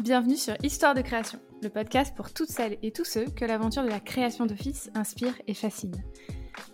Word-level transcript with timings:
Bienvenue 0.00 0.36
sur 0.36 0.54
Histoire 0.64 0.94
de 0.94 1.02
création, 1.02 1.38
le 1.62 1.68
podcast 1.68 2.16
pour 2.16 2.32
toutes 2.32 2.48
celles 2.48 2.78
et 2.82 2.90
tous 2.90 3.04
ceux 3.04 3.26
que 3.26 3.44
l'aventure 3.44 3.84
de 3.84 3.88
la 3.88 4.00
création 4.00 4.44
d'office 4.44 4.90
inspire 4.94 5.34
et 5.46 5.54
fascine. 5.54 5.94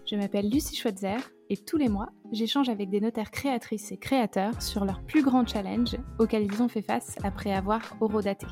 Je 0.06 0.16
m'appelle 0.16 0.48
Lucie 0.48 0.74
Schweitzer 0.74 1.18
et 1.50 1.58
tous 1.58 1.76
les 1.76 1.90
mois, 1.90 2.08
j'échange 2.32 2.70
avec 2.70 2.88
des 2.88 3.00
notaires 3.00 3.30
créatrices 3.30 3.92
et 3.92 3.98
créateurs 3.98 4.62
sur 4.62 4.86
leurs 4.86 5.02
plus 5.02 5.22
grands 5.22 5.46
challenges 5.46 5.98
auxquels 6.18 6.48
ils 6.50 6.62
ont 6.62 6.68
fait 6.68 6.80
face 6.80 7.16
après 7.22 7.52
avoir 7.52 7.82
horodaté. 8.00 8.46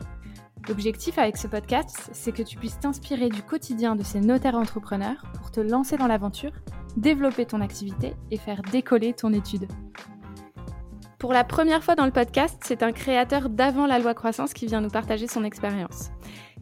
L'objectif 0.69 1.19
avec 1.19 1.39
ce 1.39 1.46
podcast, 1.46 2.11
c'est 2.12 2.32
que 2.32 2.43
tu 2.43 2.59
puisses 2.59 2.79
t'inspirer 2.79 3.30
du 3.30 3.43
quotidien 3.43 3.96
de 3.96 4.03
ces 4.03 4.21
notaires 4.21 4.57
entrepreneurs 4.57 5.25
pour 5.39 5.50
te 5.50 5.61
lancer 5.61 5.96
dans 5.96 6.09
l'aventure, 6.09 6.53
développer 6.99 7.46
ton 7.46 7.63
activité 7.63 8.14
et 8.30 8.36
faire 8.36 8.61
décoller 8.71 9.14
ton 9.14 9.32
étude. 9.32 9.66
Pour 11.18 11.32
la 11.32 11.43
première 11.43 11.82
fois 11.82 11.96
dans 11.96 12.07
le 12.07 12.13
podcast, 12.13 12.61
c'est 12.64 12.85
un 12.85 12.93
créateur 12.93 13.49
d'avant 13.49 13.86
la 13.86 13.99
loi 13.99 14.14
croissance 14.14 14.54
qui 14.54 14.67
vient 14.67 14.81
nous 14.81 14.89
partager 14.89 15.27
son 15.27 15.43
expérience. 15.43 16.11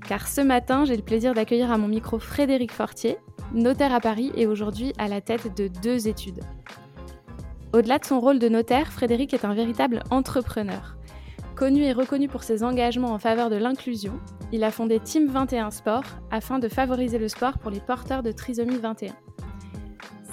Car 0.08 0.26
ce 0.26 0.40
matin, 0.40 0.86
j'ai 0.86 0.96
le 0.96 1.02
plaisir 1.02 1.34
d'accueillir 1.34 1.70
à 1.70 1.76
mon 1.76 1.88
micro 1.88 2.18
Frédéric 2.18 2.72
Fortier, 2.72 3.18
notaire 3.52 3.92
à 3.92 4.00
Paris 4.00 4.32
et 4.34 4.46
aujourd'hui 4.46 4.94
à 4.96 5.08
la 5.08 5.20
tête 5.20 5.54
de 5.54 5.68
deux 5.68 6.08
études. 6.08 6.40
Au-delà 7.74 7.98
de 7.98 8.06
son 8.06 8.18
rôle 8.18 8.38
de 8.38 8.48
notaire, 8.48 8.90
Frédéric 8.90 9.34
est 9.34 9.44
un 9.44 9.52
véritable 9.52 10.02
entrepreneur. 10.10 10.96
Connu 11.54 11.82
et 11.82 11.92
reconnu 11.92 12.26
pour 12.26 12.42
ses 12.42 12.62
engagements 12.62 13.12
en 13.12 13.18
faveur 13.18 13.50
de 13.50 13.56
l'inclusion, 13.56 14.18
il 14.52 14.64
a 14.64 14.70
fondé 14.70 15.00
Team 15.00 15.26
21 15.26 15.70
Sport 15.70 16.04
afin 16.30 16.58
de 16.58 16.68
favoriser 16.68 17.18
le 17.18 17.28
sport 17.28 17.58
pour 17.58 17.70
les 17.70 17.80
porteurs 17.80 18.22
de 18.22 18.32
trisomie 18.32 18.78
21. 18.78 19.12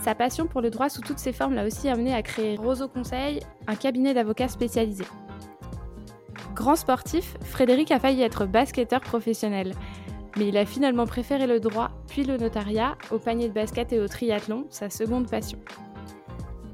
Sa 0.03 0.15
passion 0.15 0.47
pour 0.47 0.59
le 0.59 0.69
droit 0.69 0.89
sous 0.89 0.99
toutes 0.99 1.19
ses 1.19 1.31
formes 1.31 1.53
l'a 1.53 1.65
aussi 1.65 1.87
amené 1.87 2.13
à 2.13 2.21
créer 2.21 2.57
Roseau 2.57 2.89
Conseil, 2.89 3.39
un 3.67 3.75
cabinet 3.75 4.13
d'avocats 4.13 4.49
spécialisé. 4.49 5.05
Grand 6.53 6.75
sportif, 6.75 7.37
Frédéric 7.39 7.89
a 7.89 7.99
failli 7.99 8.21
être 8.21 8.45
basketteur 8.45 8.99
professionnel, 8.99 9.73
mais 10.35 10.49
il 10.49 10.57
a 10.57 10.65
finalement 10.65 11.05
préféré 11.05 11.47
le 11.47 11.61
droit, 11.61 11.91
puis 12.09 12.25
le 12.25 12.35
notariat, 12.35 12.97
au 13.11 13.17
panier 13.17 13.47
de 13.47 13.53
basket 13.53 13.93
et 13.93 13.99
au 14.01 14.09
triathlon, 14.09 14.65
sa 14.69 14.89
seconde 14.89 15.29
passion. 15.29 15.59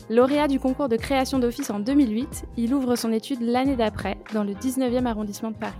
Lauréat 0.09 0.47
du 0.47 0.59
concours 0.59 0.89
de 0.89 0.97
création 0.97 1.37
d'office 1.37 1.69
en 1.69 1.79
2008, 1.79 2.45
il 2.57 2.73
ouvre 2.73 2.95
son 2.95 3.11
étude 3.11 3.41
l'année 3.41 3.75
d'après, 3.75 4.17
dans 4.33 4.43
le 4.43 4.53
19e 4.53 5.05
arrondissement 5.05 5.51
de 5.51 5.57
Paris. 5.57 5.75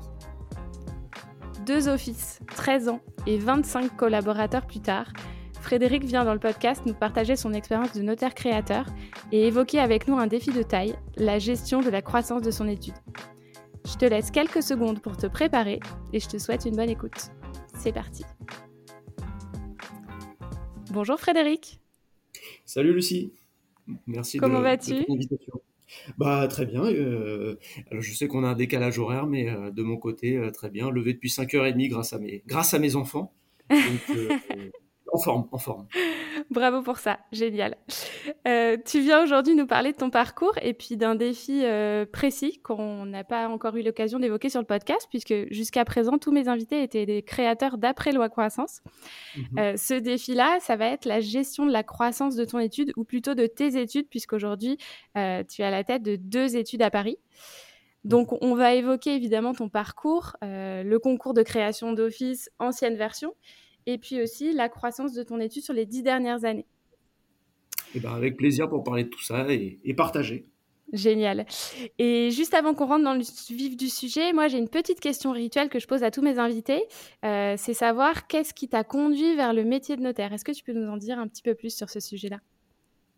Deux 1.66 1.88
offices, 1.88 2.42
13 2.56 2.90
ans 2.90 3.00
et 3.26 3.40
25 3.40 3.96
collaborateurs 3.96 4.68
plus 4.68 4.82
tard, 4.82 5.08
Frédéric 5.62 6.04
vient 6.04 6.26
dans 6.26 6.34
le 6.34 6.40
podcast 6.40 6.84
nous 6.86 6.94
partager 6.94 7.36
son 7.36 7.54
expérience 7.54 7.94
de 7.94 8.02
notaire 8.02 8.34
créateur 8.34 8.86
et 9.32 9.48
évoquer 9.48 9.80
avec 9.80 10.08
nous 10.08 10.18
un 10.18 10.28
défi 10.28 10.52
de 10.52 10.64
taille, 10.64 10.96
la 11.18 11.40
gestion 11.40 11.82
de 11.82 11.90
la 11.90 12.02
croissance 12.02 12.42
de 12.42 12.52
son 12.52 12.68
étude. 12.68 12.96
Je 13.86 13.96
te 13.96 14.06
laisse 14.06 14.32
quelques 14.32 14.64
secondes 14.64 15.02
pour 15.02 15.18
te 15.18 15.28
préparer 15.28 15.80
et 16.14 16.20
je 16.20 16.28
te 16.28 16.38
souhaite 16.38 16.66
une 16.66 16.76
bonne 16.76 16.90
écoute. 16.90 17.32
C'est 17.78 17.92
parti. 17.92 18.24
Bonjour 20.92 21.20
Frédéric. 21.20 21.80
Salut 22.66 22.94
Lucie. 22.94 23.34
Merci 24.08 24.38
Comment 24.38 24.62
vas-tu 24.62 25.06
bah 26.20 26.48
très 26.48 26.68
bien. 26.68 26.84
Euh, 26.84 27.56
alors 27.90 28.04
je 28.04 28.14
sais 28.14 28.28
qu'on 28.28 28.44
a 28.44 28.50
un 28.50 28.56
décalage 28.56 29.00
horaire, 29.00 29.26
mais 29.26 29.50
euh, 29.50 29.72
de 29.72 29.82
mon 29.82 29.98
côté 29.98 30.38
euh, 30.38 30.52
très 30.52 30.70
bien. 30.70 30.92
Levé 30.92 31.14
depuis 31.14 31.30
5h30 31.30 31.90
grâce 31.90 32.14
à 32.14 32.20
mes 32.20 32.44
grâce 32.46 32.76
à 32.76 32.80
mes 32.80 32.96
enfants. 32.96 33.34
Donc, 33.72 34.18
en 35.12 35.18
forme, 35.18 35.48
en 35.52 35.58
forme. 35.58 35.88
Bravo 36.50 36.82
pour 36.82 36.98
ça, 36.98 37.20
génial. 37.32 37.76
Euh, 38.48 38.78
tu 38.86 39.00
viens 39.00 39.24
aujourd'hui 39.24 39.56
nous 39.56 39.68
parler 39.68 39.92
de 39.92 39.98
ton 39.98 40.10
parcours 40.10 40.54
et 40.62 40.74
puis 40.74 40.98
d'un 40.98 41.16
défi 41.16 41.62
euh, 41.64 42.06
précis 42.06 42.60
qu'on 42.64 43.06
n'a 43.06 43.24
pas 43.24 43.48
encore 43.48 43.76
eu 43.76 43.82
l'occasion 43.82 44.20
d'évoquer 44.20 44.50
sur 44.50 44.60
le 44.60 44.66
podcast, 44.66 45.08
puisque 45.10 45.34
jusqu'à 45.52 45.86
présent, 45.86 46.18
tous 46.18 46.32
mes 46.32 46.48
invités 46.48 46.84
étaient 46.84 47.06
des 47.06 47.24
créateurs 47.24 47.78
d'après 47.78 48.12
loi 48.12 48.30
croissance. 48.30 48.82
Mhm. 49.36 49.60
Euh, 49.60 49.78
ce 49.78 49.94
défi-là, 49.94 50.60
ça 50.60 50.76
va 50.76 50.88
être 50.88 51.06
la 51.06 51.20
gestion 51.20 51.66
de 51.66 51.72
la 51.72 51.84
croissance 51.84 52.36
de 52.36 52.46
ton 52.46 52.60
étude, 52.60 52.92
ou 52.96 53.04
plutôt 53.04 53.36
de 53.36 53.48
tes 53.48 53.80
études, 53.80 54.08
puisqu'aujourd'hui, 54.10 54.78
tu 55.16 55.62
es 55.62 55.64
à 55.64 55.72
la 55.72 55.84
tête 55.84 56.04
de 56.04 56.16
deux 56.16 56.56
études 56.56 56.82
à 56.82 56.90
Paris. 56.90 57.18
Donc, 58.06 58.30
on 58.42 58.56
va 58.56 58.74
évoquer 58.76 59.16
évidemment 59.16 59.54
ton 59.54 59.70
parcours, 59.70 60.36
le 60.42 60.98
concours 60.98 61.34
de 61.34 61.44
création 61.44 61.94
d'office, 61.94 62.50
ancienne 62.60 62.96
version, 62.96 63.34
et 63.86 63.98
puis 63.98 64.22
aussi 64.22 64.54
la 64.54 64.70
croissance 64.70 65.14
de 65.14 65.24
ton 65.24 65.40
étude 65.40 65.64
sur 65.64 65.74
les 65.74 65.86
dix 65.86 66.04
dernières 66.04 66.46
années. 66.46 66.66
Eh 67.96 68.00
ben 68.00 68.14
avec 68.14 68.38
plaisir 68.38 68.70
pour 68.70 68.84
parler 68.84 69.04
de 69.04 69.10
tout 69.10 69.24
ça 69.24 69.48
et, 69.52 69.80
partager. 69.96 70.46
Génial. 70.92 71.46
Et 72.00 72.32
juste 72.32 72.56
avant 72.56 72.74
qu'on 72.74 72.88
rentre 72.88 73.04
dans 73.04 73.14
le 73.14 73.22
vif 73.54 73.78
du 73.78 73.90
sujet, 73.90 74.34
moi 74.34 74.48
j'ai 74.48 74.58
une 74.58 74.70
petite 74.70 75.00
question 75.00 75.32
rituelle 75.32 75.70
que 75.70 75.80
je 75.80 75.88
pose 75.88 76.04
à 76.04 76.10
tous 76.10 76.22
mes 76.22 76.40
invités. 76.40 76.82
Euh, 77.24 77.56
c'est 77.58 77.74
savoir 77.74 78.28
qu'est-ce 78.28 78.54
qui 78.54 78.68
t'a 78.68 78.84
conduit 78.84 79.36
vers 79.36 79.54
le 79.54 79.64
métier 79.64 79.98
de 79.98 80.02
notaire. 80.02 80.34
Est-ce 80.34 80.46
que 80.46 80.52
tu 80.52 80.64
peux 80.64 80.74
nous 80.74 80.90
en 80.90 80.98
dire 80.98 81.20
un 81.20 81.28
petit 81.28 81.44
peu 81.44 81.54
plus 81.54 81.76
sur 81.76 81.90
ce 81.90 82.00
sujet-là? 82.00 82.40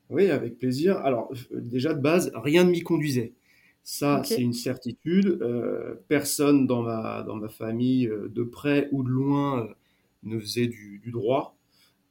Oui, 0.10 0.30
avec 0.30 0.58
plaisir. 0.58 0.98
Alors 0.98 1.32
déjà 1.52 1.94
de 1.94 2.02
base, 2.02 2.32
rien 2.36 2.66
ne 2.66 2.72
m'y 2.72 2.82
conduisait. 2.82 3.34
Ça, 3.84 4.22
c'est 4.24 4.42
une 4.42 4.54
certitude. 4.54 5.40
Euh, 5.42 5.96
personne 6.08 6.68
dans 6.68 6.84
ma, 6.84 7.24
dans 7.24 7.36
ma 7.36 7.50
famille, 7.50 8.08
euh, 8.08 8.30
de 8.30 8.44
près 8.44 8.90
ou 8.92 9.04
de 9.04 9.10
loin, 9.10 9.68
ne 10.24 10.40
faisait 10.40 10.68
du, 10.68 11.02
droit. 11.12 11.58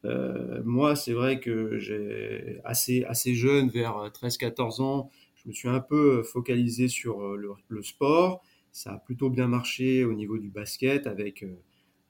Euh, 0.05 0.63
moi, 0.65 0.97
c'est 0.97 1.13
vrai 1.13 1.41
que 1.41 1.79
j'ai 1.79 2.61
assez, 2.65 3.05
assez 3.05 3.35
jeune, 3.35 3.69
vers 3.69 4.11
13-14 4.13 4.83
ans, 4.83 5.11
je 5.37 5.49
me 5.49 5.53
suis 5.53 5.69
un 5.69 5.81
peu 5.81 6.23
focalisé 6.23 6.89
sur 6.89 7.23
euh, 7.23 7.57
le, 7.69 7.83
sport. 7.83 8.43
Ça 8.73 8.95
a 8.95 8.99
plutôt 8.99 9.31
bien 9.31 9.47
marché 9.47 10.05
au 10.05 10.13
niveau 10.13 10.39
du 10.39 10.51
basket 10.51 11.07
avec 11.07 11.43
euh, 11.43 11.57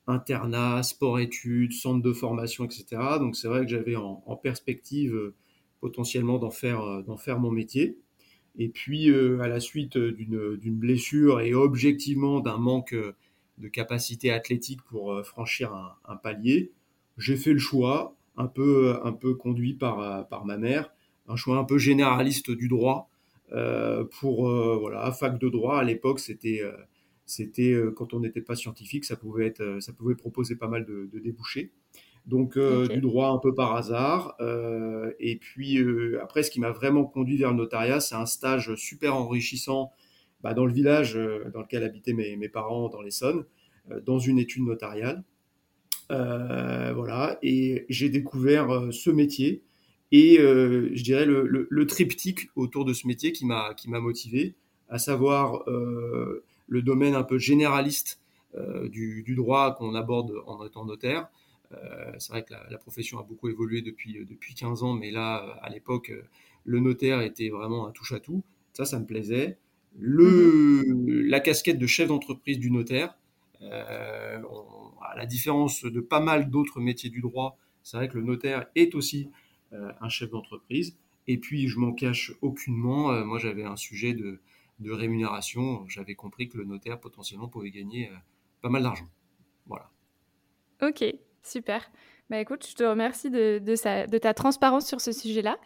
internat, 0.06 0.82
sport-études, 0.82 1.72
centre 1.72 2.02
de 2.02 2.12
formation, 2.12 2.64
etc. 2.64 2.84
Donc 3.18 3.36
c'est 3.36 3.48
vrai 3.48 3.64
que 3.64 3.70
j'avais 3.70 3.96
en, 3.96 4.36
perspective 4.42 5.32
potentiellement 5.80 6.38
d'en 6.38 6.50
faire, 6.50 7.02
d'en 7.04 7.16
faire 7.16 7.38
mon 7.38 7.50
métier. 7.50 7.98
Et 8.58 8.68
puis 8.68 9.08
à 9.14 9.46
la 9.46 9.60
suite 9.60 9.96
d'une 9.96 10.76
blessure 10.76 11.40
et 11.40 11.54
objectivement 11.54 12.40
d'un 12.40 12.58
manque 12.58 12.94
de 13.60 13.68
capacité 13.68 14.32
athlétique 14.32 14.82
pour 14.82 15.12
euh, 15.12 15.22
franchir 15.22 15.72
un, 16.04 16.16
palier. 16.16 16.72
J'ai 17.18 17.36
fait 17.36 17.52
le 17.52 17.58
choix, 17.58 18.16
un 18.36 18.46
peu, 18.46 18.96
un 19.04 19.12
peu 19.12 19.34
conduit 19.34 19.74
par, 19.74 20.00
euh, 20.00 20.22
par 20.22 20.44
ma 20.44 20.56
mère, 20.56 20.92
un 21.28 21.36
choix 21.36 21.58
un 21.58 21.64
peu 21.64 21.78
généraliste 21.78 22.50
du 22.50 22.68
droit. 22.68 23.08
Euh, 23.52 24.04
pour 24.20 24.48
voilà 24.48 25.10
fac 25.10 25.36
de 25.36 25.48
droit 25.48 25.80
à 25.80 25.82
l'époque 25.82 26.20
c'était 26.20 26.62
c'était 27.26 27.76
quand 27.96 28.14
on 28.14 28.20
n'était 28.20 28.42
pas 28.42 28.54
scientifique 28.54 29.04
ça 29.04 29.16
pouvait 29.16 29.44
être 29.44 29.78
ça 29.80 29.92
pouvait 29.92 30.14
proposer 30.14 30.54
pas 30.54 30.68
mal 30.68 30.86
de, 30.86 31.10
débouchés 31.18 31.72
donc 32.26 32.56
du 32.56 33.00
droit 33.00 33.30
un 33.30 33.38
peu 33.38 33.52
par 33.52 33.74
hasard 33.74 34.36
et 35.18 35.34
puis 35.34 35.84
après 36.22 36.44
ce 36.44 36.52
qui 36.52 36.60
m'a 36.60 36.70
vraiment 36.70 37.04
conduit 37.04 37.38
vers 37.38 37.50
le 37.50 37.56
notariat 37.56 37.98
c'est 37.98 38.14
un 38.14 38.26
stage 38.26 38.72
super 38.76 39.16
enrichissant 39.16 39.90
bah, 40.42 40.54
dans 40.54 40.66
le 40.66 40.72
village 40.72 41.16
euh, 41.16 41.50
dans 41.52 41.60
lequel 41.60 41.84
habitaient 41.84 42.12
mes, 42.12 42.48
parents 42.48 42.88
dans 42.88 43.02
l'Essonne, 43.02 43.44
euh, 43.90 44.00
dans 44.00 44.18
une 44.18 44.38
étude 44.38 44.64
notariale. 44.64 45.22
Euh, 46.10 46.92
voilà, 46.94 47.38
et 47.42 47.86
j'ai 47.88 48.08
découvert 48.08 48.88
ce 48.90 49.10
métier 49.10 49.62
et 50.10 50.38
je 50.38 51.02
dirais 51.04 51.24
le, 51.24 51.86
triptyque 51.86 52.50
autour 52.56 52.84
de 52.84 52.92
ce 52.92 53.06
métier 53.06 53.30
qui 53.30 53.46
m'a 53.46 54.00
motivé, 54.00 54.56
à 54.88 54.98
savoir 54.98 55.62
le 55.68 56.82
domaine 56.82 57.14
un 57.14 57.22
peu 57.22 57.38
généraliste 57.38 58.20
du, 58.88 59.34
droit 59.36 59.76
qu'on 59.76 59.94
aborde 59.94 60.32
en 60.46 60.66
étant 60.66 60.84
notaire. 60.84 61.28
c'est 62.18 62.32
vrai 62.32 62.42
que 62.42 62.54
la, 62.54 62.66
la, 62.68 62.78
profession 62.78 63.20
a 63.20 63.22
beaucoup 63.22 63.48
évolué 63.48 63.80
depuis 63.80 64.26
depuis 64.28 64.54
15 64.54 64.82
ans, 64.82 64.94
mais 64.94 65.12
là 65.12 65.60
à 65.62 65.68
l'époque 65.68 66.12
le 66.64 66.80
notaire 66.80 67.20
était 67.20 67.50
vraiment 67.50 67.86
un 67.86 67.92
touche 67.92 68.10
à 68.10 68.18
tout. 68.18 68.42
Ça, 68.72 68.84
ça 68.84 68.98
me 68.98 69.06
plaisait 69.06 69.58
le, 69.98 70.84
mhm. 70.86 71.22
la 71.26 71.40
casquette 71.40 71.78
de 71.78 71.86
chef 71.86 72.08
d'entreprise 72.08 72.58
du 72.58 72.70
notaire. 72.70 73.16
Euh, 73.62 74.40
à 75.02 75.16
la 75.16 75.26
différence 75.26 75.84
de 75.84 76.00
pas 76.00 76.20
mal 76.20 76.50
d'autres 76.50 76.80
métiers 76.80 77.10
du 77.10 77.20
droit, 77.20 77.58
c'est 77.82 77.96
vrai 77.96 78.08
que 78.08 78.16
le 78.16 78.24
notaire 78.24 78.66
est 78.74 78.94
aussi 78.94 79.30
euh, 79.72 79.92
un 80.00 80.08
chef 80.08 80.30
d'entreprise. 80.30 80.96
Et 81.26 81.38
puis, 81.38 81.68
je 81.68 81.78
m'en 81.78 81.92
cache 81.92 82.32
aucunement. 82.40 83.12
Euh, 83.12 83.24
moi, 83.24 83.38
j'avais 83.38 83.64
un 83.64 83.76
sujet 83.76 84.14
de, 84.14 84.40
de 84.78 84.90
rémunération. 84.90 85.84
J'avais 85.88 86.14
compris 86.14 86.48
que 86.48 86.56
le 86.56 86.64
notaire 86.64 86.98
potentiellement 86.98 87.48
pouvait 87.48 87.70
gagner 87.70 88.10
pas 88.62 88.68
mal 88.70 88.82
d'argent. 88.82 89.08
Voilà. 89.66 89.90
Ok, 90.82 91.04
super. 91.42 91.90
Bah 92.30 92.38
écoute, 92.38 92.64
je 92.64 92.76
te 92.76 92.84
remercie 92.84 93.28
de, 93.28 93.58
de, 93.58 94.06
de 94.08 94.18
ta 94.18 94.34
transparence 94.34 94.86
sur 94.86 95.00
ce 95.00 95.10
sujet-là. 95.10 95.58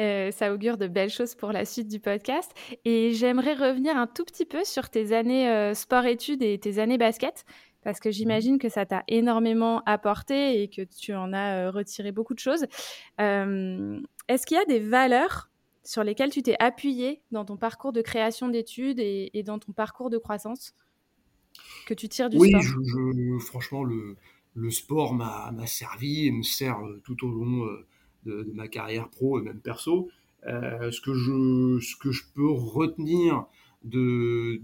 Euh, 0.00 0.30
ça 0.30 0.52
augure 0.52 0.78
de 0.78 0.86
belles 0.86 1.10
choses 1.10 1.34
pour 1.34 1.52
la 1.52 1.64
suite 1.64 1.88
du 1.88 2.00
podcast. 2.00 2.52
Et 2.84 3.12
j'aimerais 3.12 3.54
revenir 3.54 3.96
un 3.96 4.06
tout 4.06 4.24
petit 4.24 4.46
peu 4.46 4.64
sur 4.64 4.88
tes 4.88 5.12
années 5.12 5.50
euh, 5.50 5.74
sport-études 5.74 6.42
et 6.42 6.58
tes 6.58 6.78
années 6.78 6.96
basket, 6.96 7.44
parce 7.82 8.00
que 8.00 8.10
j'imagine 8.10 8.58
que 8.58 8.68
ça 8.68 8.86
t'a 8.86 9.04
énormément 9.08 9.82
apporté 9.84 10.62
et 10.62 10.68
que 10.68 10.82
tu 10.82 11.12
en 11.14 11.32
as 11.32 11.66
euh, 11.66 11.70
retiré 11.70 12.12
beaucoup 12.12 12.34
de 12.34 12.38
choses. 12.38 12.64
Est-ce 13.18 14.46
qu'il 14.46 14.56
y 14.56 14.60
a 14.60 14.64
des 14.64 14.80
valeurs 14.80 15.50
sur 15.84 16.02
lesquelles 16.02 16.30
tu 16.30 16.42
t'es 16.42 16.56
appuyé 16.60 17.22
dans 17.30 17.44
ton 17.44 17.56
parcours 17.56 17.92
de 17.92 18.00
création 18.00 18.48
d'études 18.48 19.00
et, 19.00 19.42
dans 19.44 19.58
ton 19.58 19.72
parcours 19.72 20.08
de 20.08 20.18
croissance 20.18 20.74
que 21.86 21.94
tu 21.94 22.08
tires 22.08 22.30
du 22.30 22.38
sport? 22.38 22.62
Oui, 22.62 23.40
franchement, 23.40 23.82
le, 23.82 24.16
le 24.54 24.70
sport 24.70 25.12
m'a 25.14 25.66
servi 25.66 26.26
et 26.26 26.30
me 26.30 26.42
sert 26.42 26.78
tout 27.04 27.26
au 27.26 27.30
long 27.30 27.66
de, 28.24 28.50
ma 28.54 28.68
carrière 28.68 29.08
pro 29.08 29.38
et 29.38 29.42
même 29.42 29.60
perso. 29.60 30.08
ce, 30.44 31.00
que 31.00 31.14
je, 31.14 31.80
ce 31.80 31.96
que 31.96 32.10
je 32.10 32.22
peux 32.34 32.50
retenir 32.50 33.46
de, 33.84 34.60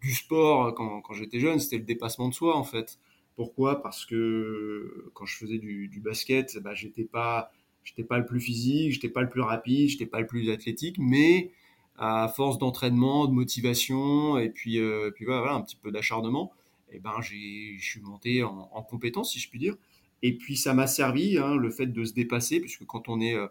du, 0.00 0.12
sport 0.12 0.74
quand, 0.74 1.00
quand 1.00 1.14
j'étais 1.14 1.40
jeune, 1.40 1.58
c'était 1.58 1.78
le 1.78 1.84
dépassement 1.84 2.28
de 2.28 2.34
soi 2.34 2.56
en 2.56 2.64
fait. 2.64 2.98
Pourquoi? 3.36 3.82
Parce 3.82 4.04
que 4.04 5.10
quand 5.14 5.26
je 5.26 5.36
faisais 5.36 5.58
du, 5.58 6.00
basket, 6.02 6.58
bah, 6.62 6.74
j'étais 6.74 7.04
pas, 7.04 7.50
j'étais 7.82 8.04
pas 8.04 8.18
le 8.18 8.26
plus 8.26 8.40
physique, 8.40 8.92
j'étais 8.92 9.08
pas 9.08 9.22
le 9.22 9.28
plus 9.28 9.40
rapide, 9.40 9.88
j'étais 9.88 10.06
pas 10.06 10.20
le 10.20 10.26
plus 10.26 10.50
athlétique, 10.50 10.96
mais 10.98 11.50
à 11.96 12.28
force 12.28 12.58
d'entraînement, 12.58 13.26
de 13.26 13.32
motivation 13.32 14.38
et 14.38 14.50
puis, 14.50 14.78
euh, 14.78 15.10
puis 15.14 15.24
voilà, 15.24 15.54
un 15.54 15.62
petit 15.62 15.76
peu 15.76 15.90
d'acharnement, 15.90 16.52
et 16.90 16.96
eh 16.96 17.00
ben 17.00 17.20
je 17.20 17.34
suis 17.80 18.00
monté 18.02 18.42
en, 18.44 18.82
compétence, 18.82 19.32
si 19.32 19.40
je 19.40 19.48
puis 19.48 19.58
dire. 19.58 19.76
Et 20.24 20.32
puis 20.32 20.56
ça 20.56 20.72
m'a 20.72 20.86
servi, 20.86 21.36
hein, 21.36 21.54
le 21.54 21.68
fait 21.70 21.86
de 21.86 22.02
se 22.02 22.14
dépasser, 22.14 22.58
puisque 22.58 22.86
quand 22.86 23.10
on 23.10 23.20
est 23.20 23.34
euh, 23.34 23.46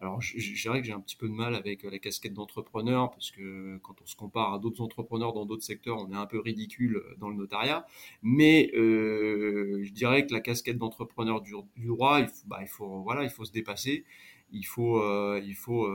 alors, 0.00 0.22
je, 0.22 0.38
dirais 0.54 0.80
que 0.80 0.86
j'ai 0.86 0.94
un 0.94 1.00
petit 1.00 1.16
peu 1.16 1.28
de 1.28 1.34
mal 1.34 1.54
avec 1.54 1.84
euh, 1.84 1.90
la 1.90 1.98
casquette 1.98 2.32
d'entrepreneur, 2.32 3.10
parce 3.10 3.30
que 3.30 3.76
quand 3.82 3.94
on 4.02 4.06
se 4.06 4.16
compare 4.16 4.54
à 4.54 4.58
d'autres 4.58 4.80
entrepreneurs 4.80 5.34
dans 5.34 5.44
d'autres 5.44 5.62
secteurs, 5.62 5.98
on 5.98 6.10
est 6.10 6.16
un 6.16 6.24
peu 6.24 6.40
ridicule 6.40 6.96
euh, 6.96 7.14
dans 7.18 7.28
le 7.28 7.36
notariat. 7.36 7.86
Mais 8.22 8.70
je 8.74 9.92
dirais 9.92 10.26
que 10.26 10.32
la 10.32 10.40
casquette 10.40 10.78
d'entrepreneur 10.78 11.42
du, 11.42 11.52
droit, 11.76 12.20
il 12.20 12.28
faut, 12.28 12.46
bah, 12.46 12.60
il 12.62 12.68
faut, 12.68 13.02
voilà, 13.02 13.22
il 13.24 13.30
faut 13.30 13.44
se 13.44 13.52
dépasser, 13.52 14.06
il 14.50 14.64
faut, 14.64 15.02
il 15.36 15.54
faut, 15.54 15.86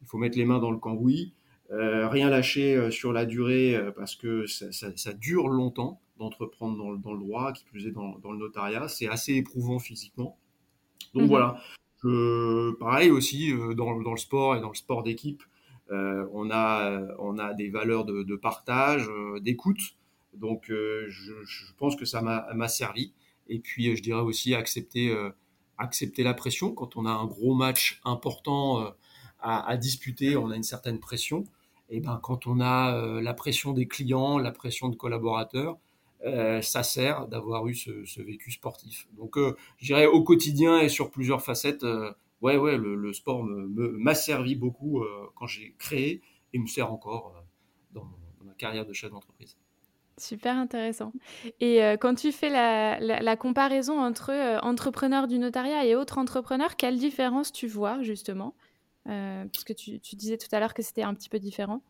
il 0.00 0.06
faut 0.06 0.18
mettre 0.18 0.38
les 0.38 0.44
mains 0.44 0.60
dans 0.60 0.70
le 0.70 0.78
cambouis, 0.78 1.32
rien 1.72 2.28
lâcher 2.28 2.90
sur 2.90 3.12
la 3.12 3.24
durée, 3.24 3.78
parce 3.96 4.14
que 4.14 4.46
ça, 4.46 5.12
dure 5.14 5.48
longtemps 5.48 6.00
d'entreprendre 6.18 6.98
dans, 6.98 7.12
le 7.12 7.18
droit, 7.18 7.52
qui 7.52 7.64
plus 7.64 7.86
est 7.86 7.92
dans, 7.92 8.18
le 8.22 8.38
notariat. 8.38 8.88
C'est 8.88 9.08
assez 9.08 9.34
éprouvant 9.34 9.78
physiquement. 9.78 10.38
Donc 11.14 11.24
mmh 11.24 11.26
voilà, 11.26 11.58
pareil 12.78 13.10
aussi, 13.10 13.52
euh, 13.52 13.74
dans, 13.74 14.00
dans, 14.00 14.12
le 14.12 14.18
sport 14.18 14.56
et 14.56 14.60
dans 14.60 14.68
le 14.68 14.74
sport 14.74 15.02
d'équipe, 15.02 15.42
euh, 15.90 16.26
on, 16.32 16.50
a, 16.50 17.00
on 17.18 17.38
a 17.38 17.54
des 17.54 17.68
valeurs 17.68 18.04
de, 18.04 18.22
de 18.22 18.36
partage, 18.36 19.08
euh, 19.08 19.40
d'écoute. 19.40 19.80
Donc, 20.34 20.64
je, 20.68 21.08
je, 21.44 21.72
pense 21.76 21.94
que 21.94 22.06
ça 22.06 22.22
m'a 22.22 22.68
servi. 22.68 23.12
Et 23.48 23.58
puis, 23.58 23.94
je 23.94 24.02
dirais 24.02 24.22
aussi 24.22 24.54
accepter, 24.54 25.14
accepter 25.76 26.22
la 26.22 26.32
pression. 26.32 26.72
Quand 26.72 26.96
on 26.96 27.04
a 27.04 27.10
un 27.10 27.26
gros 27.26 27.54
match 27.54 28.00
important 28.06 28.94
à, 29.40 29.68
à, 29.68 29.76
disputer, 29.76 30.34
on 30.38 30.48
a 30.48 30.56
une 30.56 30.62
certaine 30.62 31.00
pression. 31.00 31.44
Et 31.92 32.00
ben, 32.00 32.18
quand 32.22 32.46
on 32.46 32.60
a 32.60 33.20
la 33.20 33.34
pression 33.34 33.72
des 33.72 33.86
clients, 33.86 34.38
la 34.38 34.50
pression 34.50 34.88
de 34.88 34.96
collaborateurs, 34.96 35.78
euh, 36.24 36.62
ça 36.62 36.82
sert 36.84 37.26
d'avoir 37.26 37.66
eu 37.66 37.74
ce, 37.74 38.22
vécu 38.22 38.52
sportif. 38.52 39.08
Donc, 39.16 39.36
euh, 39.36 39.56
je 39.78 39.86
dirais 39.86 40.06
au 40.06 40.22
quotidien 40.22 40.78
et 40.78 40.88
sur 40.88 41.10
plusieurs 41.10 41.42
facettes, 41.42 41.82
euh, 41.82 42.12
ouais, 42.42 42.56
ouais, 42.56 42.76
le, 42.76 43.12
sport 43.12 43.44
m'a 43.44 44.14
servi 44.14 44.54
beaucoup 44.54 45.04
quand 45.34 45.46
j'ai 45.46 45.74
créé 45.78 46.22
et 46.52 46.58
me 46.58 46.66
sert 46.66 46.92
encore 46.92 47.44
dans, 47.92 48.08
ma 48.42 48.54
carrière 48.54 48.86
de 48.86 48.92
chef 48.92 49.10
d'entreprise. 49.10 49.56
Super 50.18 50.56
intéressant. 50.56 51.12
Et 51.60 51.80
quand 52.00 52.14
tu 52.14 52.32
fais 52.32 52.50
la, 52.50 53.36
comparaison 53.36 54.00
entre 54.00 54.60
entrepreneurs 54.62 55.26
du 55.26 55.38
notariat 55.38 55.84
et 55.84 55.94
autres 55.94 56.18
entrepreneurs, 56.18 56.76
quelle 56.76 56.98
différence 56.98 57.52
tu 57.52 57.66
vois 57.66 58.02
justement? 58.02 58.54
Puisque 59.04 59.74
tu, 59.74 60.00
tu 60.00 60.16
disais 60.16 60.38
tout 60.38 60.48
à 60.52 60.60
l'heure 60.60 60.74
que 60.74 60.82
c'était 60.82 61.02
un 61.02 61.14
petit 61.14 61.28
peu 61.28 61.38
différent. 61.38 61.82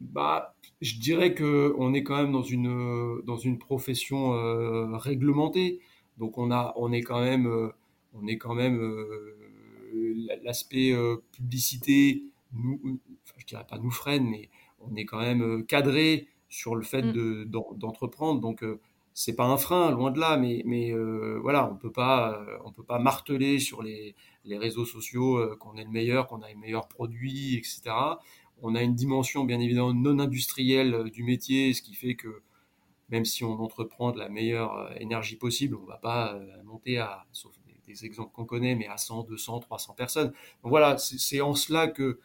Bah, 0.00 0.54
je 0.82 0.98
dirais 0.98 1.32
que 1.34 1.74
on 1.78 1.94
est 1.94 2.02
quand 2.02 2.16
même 2.16 2.32
dans 2.32 2.42
une 2.42 3.22
dans 3.24 3.38
une 3.38 3.58
profession 3.58 4.34
euh, 4.34 4.94
réglementée, 4.98 5.80
donc 6.18 6.36
on 6.36 6.50
a 6.50 6.74
on 6.76 6.92
est 6.92 7.00
quand 7.00 7.20
même 7.20 7.46
euh, 7.46 7.72
on 8.12 8.26
est 8.26 8.36
quand 8.36 8.54
même 8.54 8.78
euh, 8.78 9.34
l'aspect 10.44 10.94
publicité 11.32 12.24
nous 12.52 12.78
enfin, 13.24 13.34
je 13.38 13.46
dirais 13.46 13.66
pas 13.68 13.78
nous 13.78 13.90
freine 13.90 14.28
mais 14.28 14.50
on 14.80 14.94
est 14.96 15.06
quand 15.06 15.20
même 15.20 15.64
cadré 15.64 16.28
sur 16.50 16.76
le 16.76 16.82
fait 16.82 17.02
mm. 17.02 17.12
de 17.12 17.44
d'entreprendre. 17.76 18.42
Donc 18.42 18.62
c'est 19.18 19.34
pas 19.34 19.46
un 19.46 19.56
frein 19.56 19.90
loin 19.90 20.10
de 20.10 20.20
là 20.20 20.36
mais 20.36 20.62
mais 20.66 20.92
voilà 21.40 21.70
on 21.70 21.76
peut 21.76 21.92
pas 21.92 22.38
on 22.64 22.72
peut 22.72 22.84
pas 22.84 22.98
marteler 22.98 23.58
sur 23.58 23.82
les 23.82 24.14
les 24.44 24.58
réseaux 24.58 24.84
sociaux 24.84 25.56
qu'on 25.58 25.76
est 25.76 25.84
le 25.84 25.90
meilleur 25.90 26.26
qu'on 26.26 26.42
a 26.42 26.48
les 26.48 26.54
meilleurs 26.54 26.86
produits 26.88 27.56
etc 27.56 28.16
on 28.62 28.74
a 28.74 28.82
une 28.82 28.94
dimension 28.94 29.44
bien 29.44 29.60
évidemment 29.60 29.94
non 29.94 30.18
industrielle 30.18 30.94
euh, 30.94 31.10
du 31.10 31.22
métier, 31.22 31.74
ce 31.74 31.82
qui 31.82 31.94
fait 31.94 32.14
que 32.14 32.42
même 33.08 33.24
si 33.24 33.44
on 33.44 33.60
entreprend 33.60 34.10
de 34.12 34.18
la 34.18 34.28
meilleure 34.28 34.74
euh, 34.76 34.94
énergie 34.98 35.36
possible, 35.36 35.76
on 35.76 35.86
va 35.86 35.98
pas 35.98 36.34
euh, 36.34 36.62
monter 36.64 36.98
à, 36.98 37.26
sauf 37.32 37.52
des, 37.86 38.04
exemples 38.04 38.32
qu'on 38.32 38.44
connaît, 38.44 38.74
mais 38.74 38.88
à 38.88 38.96
100, 38.96 39.24
200, 39.24 39.60
300 39.60 39.94
personnes. 39.94 40.28
Donc 40.62 40.70
voilà, 40.70 40.98
c'est 40.98 41.40
en 41.40 41.54
cela 41.54 41.86
que 41.86 42.18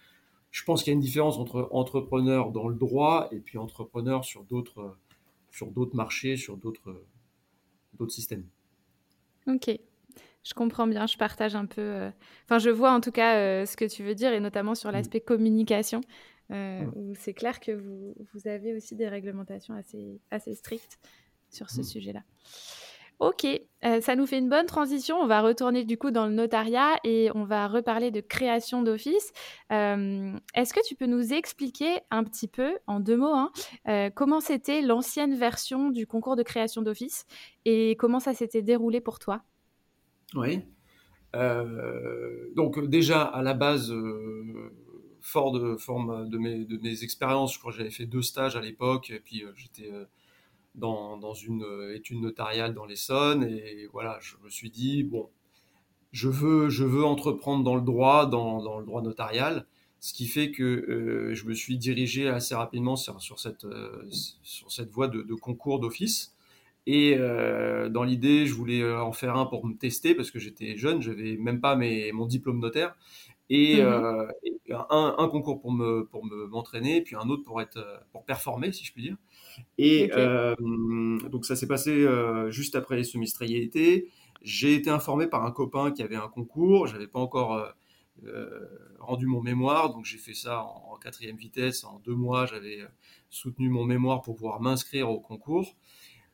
je 0.49 0.63
pense 0.63 0.83
qu'il 0.83 0.91
y 0.91 0.93
a 0.93 0.95
une 0.95 1.01
différence 1.01 1.37
entre 1.37 1.69
entrepreneur 1.71 2.51
dans 2.51 2.67
le 2.67 2.75
droit 2.75 3.29
et 3.31 3.39
puis 3.39 3.57
entrepreneur 3.57 4.25
sur 4.25 4.43
d'autres 4.43 4.97
sur 5.51 5.71
d'autres 5.71 5.95
marchés, 5.95 6.37
sur 6.37 6.57
d'autres 6.57 7.05
d'autres 7.93 8.13
systèmes. 8.13 8.45
Ok, 9.47 9.69
je 10.43 10.53
comprends 10.53 10.87
bien, 10.87 11.05
je 11.07 11.17
partage 11.17 11.55
un 11.55 11.65
peu. 11.65 11.81
Euh, 11.81 12.11
enfin, 12.45 12.59
je 12.59 12.69
vois 12.69 12.91
en 12.91 13.01
tout 13.01 13.11
cas 13.11 13.37
euh, 13.37 13.65
ce 13.65 13.77
que 13.77 13.85
tu 13.85 14.03
veux 14.03 14.15
dire, 14.15 14.33
et 14.33 14.39
notamment 14.39 14.75
sur 14.75 14.89
mmh. 14.89 14.93
l'aspect 14.93 15.21
communication, 15.21 16.01
euh, 16.51 16.81
mmh. 16.81 16.91
où 16.95 17.13
c'est 17.15 17.33
clair 17.33 17.59
que 17.59 17.71
vous, 17.71 18.15
vous, 18.33 18.47
avez 18.47 18.73
aussi 18.73 18.95
des 18.95 19.07
réglementations 19.07 19.75
assez, 19.75 20.19
assez 20.31 20.55
strictes 20.55 20.99
sur 21.49 21.69
ce 21.69 21.81
mmh. 21.81 21.83
sujet-là. 21.83 22.23
Ok, 23.21 23.45
ça 23.83 24.15
nous 24.15 24.25
fait 24.25 24.39
une 24.39 24.49
bonne 24.49 24.65
transition. 24.65 25.17
On 25.17 25.27
va 25.27 25.41
retourner 25.41 25.85
du 25.85 25.95
coup 25.95 26.09
dans 26.09 26.25
le 26.25 26.33
notariat 26.33 26.95
et 27.03 27.29
on 27.35 27.43
va 27.43 27.67
reparler 27.67 28.09
de 28.09 28.19
création 28.19 28.81
d'office. 28.81 29.31
Est-ce 29.69 30.73
que 30.73 30.79
tu 30.87 30.95
peux 30.95 31.05
nous 31.05 31.31
expliquer 31.31 31.99
un 32.09 32.23
petit 32.23 32.47
peu, 32.47 32.79
en 32.87 32.99
deux 32.99 33.17
mots, 33.17 33.35
hein, 33.35 33.51
comment 34.15 34.39
c'était 34.39 34.81
l'ancienne 34.81 35.35
version 35.35 35.91
du 35.91 36.07
concours 36.07 36.35
de 36.35 36.41
création 36.41 36.81
d'office 36.81 37.27
et 37.65 37.95
comment 37.99 38.19
ça 38.19 38.33
s'était 38.33 38.63
déroulé 38.63 39.01
pour 39.01 39.19
toi? 39.19 39.43
Oui. 40.33 40.61
Euh, 41.35 42.49
donc 42.55 42.83
déjà 42.87 43.21
à 43.21 43.43
la 43.43 43.53
base, 43.53 43.91
euh, 43.91 44.73
fort 45.21 45.51
de 45.51 45.77
forme 45.77 46.27
de 46.27 46.37
mes, 46.37 46.65
de 46.65 46.77
mes 46.77 47.03
expériences, 47.03 47.53
je 47.53 47.59
crois 47.59 47.71
que 47.71 47.77
j'avais 47.77 47.91
fait 47.91 48.07
deux 48.07 48.23
stages 48.23 48.55
à 48.55 48.61
l'époque, 48.61 49.11
et 49.11 49.19
puis 49.19 49.43
euh, 49.43 49.51
j'étais 49.55 49.91
dans, 50.75 51.17
dans, 51.17 51.33
une 51.33 51.65
étude 51.93 52.21
notariale 52.21 52.73
dans 52.73 52.85
l'Essonne, 52.85 53.43
et 53.43 53.87
voilà, 53.91 54.17
je 54.21 54.35
me 54.43 54.49
suis 54.49 54.69
dit 54.69 55.03
bon, 55.03 55.29
je 56.11 56.29
veux, 56.29 56.69
je 56.69 56.83
veux 56.83 57.05
entreprendre 57.05 57.63
dans 57.63 57.75
le 57.75 57.81
droit, 57.81 58.25
dans, 58.25 58.61
dans 58.63 58.79
le 58.79 58.85
droit 58.85 59.01
notarial, 59.01 59.65
ce 59.99 60.13
qui 60.13 60.27
fait 60.27 60.51
que 60.51 61.31
je 61.33 61.45
me 61.45 61.53
suis 61.53 61.77
dirigé 61.77 62.27
assez 62.27 62.55
rapidement 62.55 62.95
sur, 62.95 63.21
sur 63.21 63.39
cette, 63.39 63.65
sur 64.41 64.71
cette 64.71 64.91
voie 64.91 65.07
de, 65.07 65.21
de 65.21 65.35
concours 65.35 65.79
d'office. 65.79 66.35
Et 66.87 67.15
euh, 67.17 67.89
dans 67.89 68.03
l'idée, 68.03 68.45
je 68.47 68.53
voulais 68.53 68.81
euh, 68.81 69.03
en 69.03 69.11
faire 69.11 69.35
un 69.35 69.45
pour 69.45 69.65
me 69.65 69.75
tester 69.75 70.15
parce 70.15 70.31
que 70.31 70.39
j'étais 70.39 70.77
jeune, 70.77 71.01
j'avais 71.01 71.37
même 71.37 71.61
pas 71.61 71.75
mes, 71.75 72.11
mon 72.11 72.25
diplôme 72.25 72.59
notaire. 72.59 72.95
Et, 73.49 73.81
euh, 73.81 74.27
un, 74.69 75.15
un, 75.17 75.27
concours 75.27 75.59
pour 75.59 75.73
me 75.73 76.05
pour 76.05 76.25
me 76.25 76.47
m'entraîner, 76.47 77.01
puis 77.01 77.15
un 77.17 77.29
autre 77.29 77.43
pour 77.43 77.61
être 77.61 78.03
pour 78.13 78.23
performer, 78.23 78.71
si 78.71 78.85
je 78.85 78.93
puis 78.93 79.03
dire. 79.03 79.17
Et 79.77 80.09
donc 81.29 81.45
ça 81.45 81.55
s'est 81.55 81.67
passé 81.67 82.05
juste 82.49 82.75
après 82.75 82.95
les 82.95 83.03
semestriels 83.03 83.69
J'ai 84.41 84.75
été 84.75 84.89
informé 84.89 85.27
par 85.27 85.45
un 85.45 85.51
copain 85.51 85.91
qui 85.91 86.03
avait 86.03 86.15
un 86.15 86.27
concours. 86.27 86.87
J'avais 86.87 87.07
pas 87.07 87.19
encore 87.19 87.73
rendu 88.99 89.25
mon 89.25 89.41
mémoire, 89.41 89.93
donc 89.93 90.05
j'ai 90.05 90.17
fait 90.17 90.33
ça 90.33 90.63
en, 90.63 90.93
en, 90.93 90.97
quatrième 90.97 91.37
vitesse. 91.37 91.83
En 91.83 91.99
deux 92.05 92.15
mois, 92.15 92.45
j'avais 92.45 92.79
soutenu 93.29 93.69
mon 93.69 93.85
mémoire 93.85 94.21
pour 94.21 94.35
pouvoir 94.35 94.61
m'inscrire 94.61 95.09
au 95.09 95.19
concours. 95.19 95.75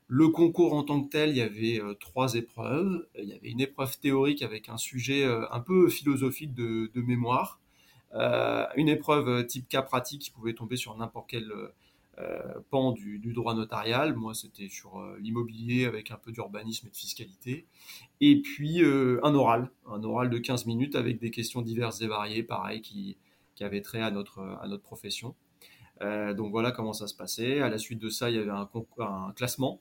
Le 0.10 0.30
concours 0.30 0.74
en 0.74 0.84
tant 0.84 1.04
que 1.04 1.10
tel, 1.10 1.32
il 1.32 1.38
y 1.38 1.42
avait 1.42 1.82
euh, 1.82 1.94
trois 1.94 2.36
épreuves. 2.36 3.06
Il 3.18 3.26
y 3.28 3.34
avait 3.34 3.50
une 3.50 3.60
épreuve 3.60 4.00
théorique 4.00 4.42
avec 4.42 4.70
un 4.70 4.78
sujet 4.78 5.26
euh, 5.26 5.46
un 5.52 5.60
peu 5.60 5.90
philosophique 5.90 6.54
de, 6.54 6.90
mémoire, 6.96 7.60
euh, 8.14 8.66
une 8.78 8.88
épreuve 8.88 9.46
type 9.48 9.68
cas 9.68 9.82
pratique 9.82 10.22
qui 10.22 10.32
pouvait 10.32 10.54
tomber 10.54 10.78
sur 10.78 10.96
n'importe 10.96 11.30
quel 11.30 11.52
pan 12.70 12.94
du, 12.94 13.20
droit 13.34 13.54
notarial. 13.54 14.16
Moi, 14.16 14.34
c'était 14.34 14.70
sur 14.70 15.04
l'immobilier 15.20 15.86
avec 15.86 16.12
un 16.12 16.18
peu 16.18 16.32
d'urbanisme 16.32 16.88
et 16.88 16.90
de 16.90 16.96
fiscalité. 16.96 17.66
Et 18.22 18.42
puis 18.42 18.82
un 18.82 19.36
oral, 19.36 19.70
un 19.86 20.04
oral 20.04 20.30
de 20.30 20.38
15 20.38 20.66
minutes 20.66 20.96
avec 20.96 21.20
des 21.20 21.30
questions 21.30 21.62
diverses 21.62 22.02
et 22.02 22.08
variées, 22.08 22.44
pareil, 22.44 22.82
qui, 22.82 23.18
qui 23.56 23.64
avaient 23.64 23.82
trait 23.82 24.02
à 24.02 24.10
notre, 24.10 24.40
à 24.62 24.68
notre 24.68 24.84
profession. 24.84 25.36
donc 26.02 26.50
voilà 26.52 26.72
comment 26.72 26.94
ça 26.94 27.08
se 27.08 27.16
passait. 27.16 27.60
À 27.60 27.70
la 27.70 27.78
suite 27.78 28.00
de 28.00 28.10
ça, 28.10 28.32
il 28.32 28.36
y 28.36 28.40
avait 28.40 28.50
un, 28.50 28.68
un 29.00 29.34
classement 29.34 29.80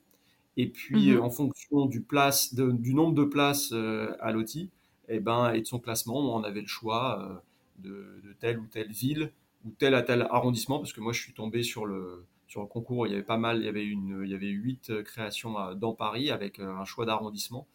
et 0.57 0.69
puis, 0.69 1.13
mhm. 1.13 1.23
en 1.23 1.31
fonction 1.31 1.87
du, 1.87 2.01
place, 2.01 2.55
du 2.55 2.95
nombre 2.95 3.15
de 3.15 3.25
places 3.25 3.73
euh, 3.73 4.15
à 4.21 4.33
l'OTI 4.33 4.71
et, 5.09 5.17
eh 5.17 5.21
ben, 5.21 5.53
et 5.53 5.61
de 5.61 5.67
son 5.67 5.79
classement, 5.79 6.35
on 6.35 6.43
avait 6.43 6.63
le 6.63 6.67
choix 6.67 7.23
euh, 7.23 7.35
de, 7.79 8.35
telle 8.41 8.59
ou 8.59 8.67
telle 8.67 8.91
ville 8.91 9.33
ou 9.67 9.73
tel 9.79 9.95
à 9.95 10.03
tel 10.03 10.27
arrondissement, 10.31 10.79
parce 10.79 10.93
que 10.93 11.01
moi, 11.01 11.13
je 11.13 11.21
suis 11.21 11.35
tombé 11.35 11.63
sur 11.63 11.87
le, 11.87 12.27
sur 12.47 12.61
le 12.61 12.67
concours, 12.67 13.07
il 13.07 13.11
y 13.11 13.15
avait 13.15 13.25
pas 13.25 13.37
mal, 13.37 13.59
il 13.59 13.65
y 13.65 13.69
avait, 13.69 13.85
une, 13.85 14.23
il 14.25 14.31
y 14.31 14.35
avait 14.35 14.49
huit 14.49 15.03
créations 15.03 15.75
dans 15.75 15.95
Paris 15.95 16.31
avec 16.31 16.61
un 16.61 16.85
choix 16.85 17.05
d'arrondissement. 17.05 17.67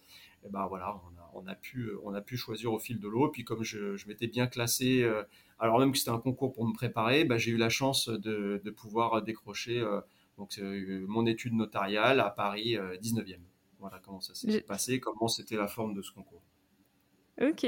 Et 0.43 0.49
ben 0.49 0.65
voilà, 0.65 0.99
on 1.35 1.45
a, 1.45 1.53
pu, 1.53 1.91
on 2.03 2.15
a 2.15 2.21
pu 2.21 2.35
choisir 2.35 2.73
au 2.73 2.79
fil 2.79 2.99
de 2.99 3.07
l'eau. 3.07 3.29
Puis 3.29 3.43
comme 3.43 3.63
je, 3.63 4.07
m'étais 4.07 4.27
bien 4.27 4.47
classé, 4.47 5.07
alors 5.59 5.79
même 5.79 5.91
que 5.91 5.97
c'était 5.97 6.09
un 6.09 6.19
concours 6.19 6.51
pour 6.51 6.65
me 6.65 6.73
préparer, 6.73 7.25
ben, 7.25 7.37
j'ai 7.37 7.51
eu 7.51 7.57
la 7.57 7.69
chance 7.69 8.09
de, 8.09 8.59
de 8.63 8.71
pouvoir 8.71 9.21
décrocher 9.21 9.85
donc, 10.37 10.59
mon 11.07 11.25
étude 11.27 11.53
notariale 11.53 12.19
à 12.19 12.31
Paris 12.31 12.75
19e. 12.75 13.37
Voilà 13.79 13.99
comment 14.03 14.21
ça 14.21 14.33
s'est 14.33 14.61
passé, 14.61 14.99
comment 14.99 15.27
c'était 15.27 15.57
la 15.57 15.67
forme 15.67 15.93
de 15.93 16.01
ce 16.01 16.11
concours. 16.11 16.43
Ok, 17.41 17.65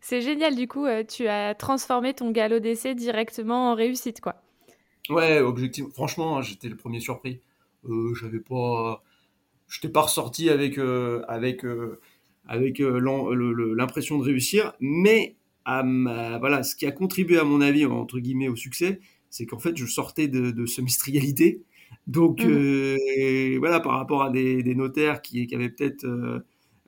c'est 0.00 0.20
génial. 0.20 0.56
Du 0.56 0.68
coup, 0.68 0.84
euh, 0.84 1.04
tu 1.04 1.28
as 1.28 1.54
transformé 1.54 2.14
ton 2.14 2.30
galop 2.30 2.60
d'essai 2.60 2.94
directement 2.94 3.70
en 3.70 3.74
réussite, 3.74 4.20
quoi. 4.20 4.36
Ouais, 5.08 5.40
objectif. 5.40 5.86
Franchement, 5.92 6.38
hein, 6.38 6.42
j'étais 6.42 6.68
le 6.68 6.76
premier 6.76 7.00
surpris. 7.00 7.40
Euh, 7.88 8.14
j'avais 8.14 8.40
pas, 8.40 9.02
je 9.68 9.78
n'étais 9.78 9.92
pas 9.92 10.02
ressorti 10.02 10.50
avec 10.50 10.78
euh, 10.78 11.22
avec 11.28 11.64
avec 12.46 12.78
l'impression 12.78 14.18
de 14.18 14.24
réussir, 14.24 14.72
mais 14.80 15.36
à 15.64 15.82
voilà, 16.38 16.62
ce 16.62 16.74
qui 16.76 16.86
a 16.86 16.92
contribué 16.92 17.38
à 17.38 17.44
mon 17.44 17.60
avis 17.60 17.86
entre 17.86 18.18
guillemets 18.18 18.48
au 18.48 18.56
succès, 18.56 19.00
c'est 19.30 19.46
qu'en 19.46 19.58
fait, 19.58 19.76
je 19.76 19.86
sortais 19.86 20.28
de, 20.28 20.50
de 20.50 20.66
semestrialité 20.66 21.62
donc 22.06 22.42
mmh. 22.42 23.58
voilà, 23.58 23.78
par 23.80 23.92
rapport 23.92 24.22
à 24.22 24.30
des, 24.30 24.74
notaires 24.74 25.22
qui, 25.22 25.48
avaient 25.54 25.68
peut-être 25.68 26.04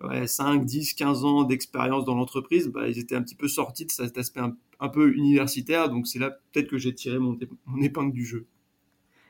5, 0.01 0.65
10, 0.65 0.95
15 0.95 1.25
ans 1.25 1.45
d'expérience 1.45 2.05
dans 2.05 2.15
l'entreprise, 2.15 2.69
bah, 2.69 2.89
ils 2.89 2.99
étaient 2.99 3.15
un 3.15 3.23
petit 3.23 3.35
peu 3.35 3.49
sortis 3.49 3.87
de 3.87 3.91
cet 3.91 4.19
aspect 4.19 4.41
un, 4.41 4.89
peu 4.89 5.15
universitaire. 5.15 5.89
Donc 5.89 6.07
c'est 6.07 6.19
là 6.19 6.31
peut-être 6.31 6.69
que 6.69 6.79
j'ai 6.79 6.95
tiré 6.95 7.19
mon, 7.19 7.39
épingle 7.81 8.13
du 8.13 8.25
jeu. 8.25 8.47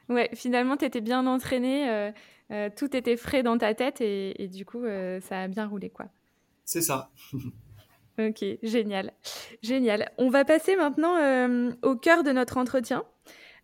Ouais, 0.09 0.31
finalement, 0.35 0.77
tu 0.77 0.85
étais 0.85 1.01
bien 1.01 1.27
entraîné, 1.27 1.89
euh, 1.89 2.11
euh, 2.51 2.69
tout 2.75 2.95
était 2.95 3.17
frais 3.17 3.43
dans 3.43 3.57
ta 3.57 3.75
tête 3.75 4.01
et, 4.01 4.49
du 4.49 4.67
coup, 4.67 4.85
euh, 4.85 5.21
ça 5.21 5.43
a 5.43 5.49
bien 5.49 5.67
roulé, 5.67 5.89
quoi. 5.89 6.07
C'est 6.65 6.83
ça. 6.83 7.11
ok, 8.19 8.45
génial. 8.63 9.13
Génial. 9.63 10.11
On 10.19 10.29
va 10.29 10.45
passer 10.45 10.77
maintenant 10.77 11.15
au 11.83 11.97
cœur 11.97 12.23
de 12.23 12.33
notre 12.33 12.59
entretien 12.59 13.05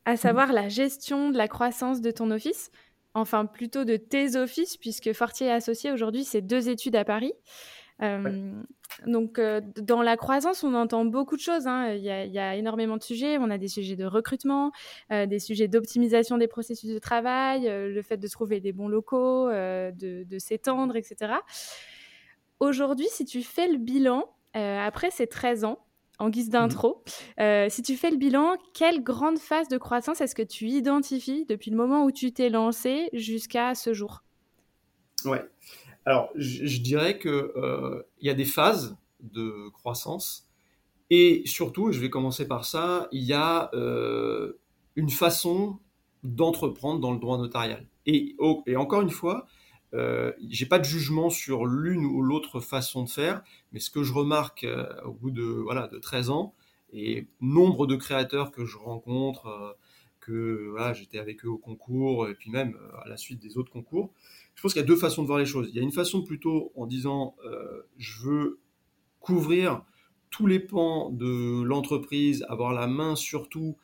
à 0.04 0.16
savoir 0.16 0.52
la 0.52 0.68
gestion 0.68 1.30
de 1.30 1.36
la 1.36 1.48
croissance 1.48 2.00
de 2.00 2.10
ton 2.10 2.30
office, 2.30 2.70
enfin 3.14 3.46
plutôt 3.46 3.84
de 3.84 3.96
tes 3.96 4.36
offices, 4.36 4.76
puisque 4.76 5.12
Fortier 5.12 5.50
Associé 5.50 5.92
aujourd'hui, 5.92 6.24
c'est 6.24 6.42
deux 6.42 6.68
études 6.68 6.96
à 6.96 7.04
Paris. 7.04 7.32
Euh, 8.02 8.62
donc, 9.06 9.38
euh, 9.38 9.60
dans 9.76 10.02
la 10.02 10.16
croissance, 10.16 10.64
on 10.64 10.74
entend 10.74 11.04
beaucoup 11.04 11.36
de 11.36 11.40
choses. 11.40 11.66
Hein. 11.66 11.92
Il, 11.94 12.02
y 12.02 12.38
a, 12.38 12.56
énormément 12.56 12.96
de 12.96 13.02
sujets. 13.02 13.38
On 13.38 13.50
a 13.50 13.58
des 13.58 13.68
sujets 13.68 13.96
de 13.96 14.04
recrutement, 14.04 14.72
euh, 15.12 15.26
des 15.26 15.38
sujets 15.38 15.68
d'optimisation 15.68 16.38
des 16.38 16.48
processus 16.48 16.90
de 16.90 16.98
travail, 16.98 17.66
le 17.66 18.02
fait 18.02 18.16
de 18.16 18.28
trouver 18.28 18.60
des 18.60 18.72
bons 18.72 18.88
locaux, 18.88 19.48
de, 19.50 20.24
de 20.24 20.38
s'étendre, 20.38 20.96
etc. 20.96 21.34
Aujourd'hui, 22.58 23.08
si 23.10 23.24
tu 23.24 23.42
fais 23.42 23.68
le 23.68 23.78
bilan, 23.78 24.24
après 24.54 25.10
ces 25.10 25.26
13 25.26 25.64
ans, 25.64 25.78
en 26.20 26.28
guise 26.28 26.48
mmh 26.48 26.52
d'intro. 26.52 27.02
Euh, 27.40 27.66
si 27.68 27.82
tu 27.82 27.96
fais 27.96 28.10
le 28.10 28.16
bilan, 28.16 28.54
quelle 28.74 29.02
grande 29.02 29.38
phase 29.38 29.68
de 29.68 29.78
croissance 29.78 30.20
est-ce 30.20 30.34
que 30.34 30.42
tu 30.42 30.68
identifies 30.68 31.46
depuis 31.46 31.70
le 31.70 31.76
moment 31.76 32.04
où 32.04 32.12
tu 32.12 32.32
t'es 32.32 32.50
lancé 32.50 33.08
jusqu'à 33.12 33.74
ce 33.74 33.92
jour? 33.92 34.22
Ouais. 35.24 35.42
Alors, 36.06 36.30
je, 36.34 36.80
dirais 36.80 37.18
qu'il 37.18 37.30
euh, 37.30 38.02
y 38.20 38.30
a 38.30 38.34
des 38.34 38.44
phases 38.44 38.96
de 39.20 39.68
croissance 39.70 40.48
et 41.10 41.42
surtout, 41.44 41.92
je 41.92 42.00
vais 42.00 42.08
commencer 42.08 42.46
par 42.46 42.64
ça, 42.64 43.08
il 43.12 43.22
y 43.22 43.32
a 43.32 43.70
euh, 43.74 44.58
une 44.96 45.10
façon 45.10 45.78
d'entreprendre 46.22 47.00
dans 47.00 47.12
le 47.12 47.18
droit 47.18 47.36
notarial. 47.36 47.86
Et, 48.06 48.36
et 48.66 48.76
encore 48.76 49.02
une 49.02 49.10
fois, 49.10 49.46
euh, 49.94 50.32
j'ai 50.48 50.66
pas 50.66 50.78
de 50.78 50.84
jugement 50.84 51.30
sur 51.30 51.66
l'une 51.66 52.04
ou 52.04 52.22
l'autre 52.22 52.60
façon 52.60 53.04
de 53.04 53.08
faire, 53.08 53.42
mais 53.72 53.80
ce 53.80 53.90
que 53.90 54.02
je 54.02 54.12
remarque 54.12 54.64
euh, 54.64 54.86
au 55.04 55.12
bout 55.12 55.30
de 55.30 55.42
voilà 55.42 55.88
de 55.88 55.98
13 55.98 56.30
ans 56.30 56.54
et 56.92 57.26
nombre 57.40 57.86
de 57.86 57.96
créateurs 57.96 58.52
que 58.52 58.64
je 58.64 58.76
rencontre, 58.76 59.46
euh, 59.46 59.72
que 60.20 60.68
voilà, 60.70 60.92
j'étais 60.92 61.18
avec 61.18 61.44
eux 61.44 61.48
au 61.48 61.58
concours 61.58 62.28
et 62.28 62.34
puis 62.34 62.50
même 62.50 62.76
à 63.02 63.08
la 63.08 63.16
suite 63.16 63.40
des 63.40 63.58
autres 63.58 63.72
concours, 63.72 64.12
je 64.54 64.62
pense 64.62 64.74
qu'il 64.74 64.80
y 64.80 64.84
a 64.84 64.86
deux 64.86 64.96
façons 64.96 65.22
de 65.22 65.26
voir 65.26 65.38
les 65.38 65.46
choses. 65.46 65.68
Il 65.70 65.76
y 65.76 65.80
a 65.80 65.82
une 65.82 65.92
façon 65.92 66.22
plutôt 66.22 66.72
en 66.76 66.86
disant 66.86 67.34
je 67.96 68.20
veux 68.22 68.60
couvrir 69.18 69.82
tous 70.30 70.46
les 70.46 70.60
pans 70.60 71.10
de 71.10 71.62
l'entreprise, 71.62 72.44
avoir 72.48 72.72
la 72.72 72.86
main 72.86 73.16
sur 73.16 73.48
tout 73.48 73.76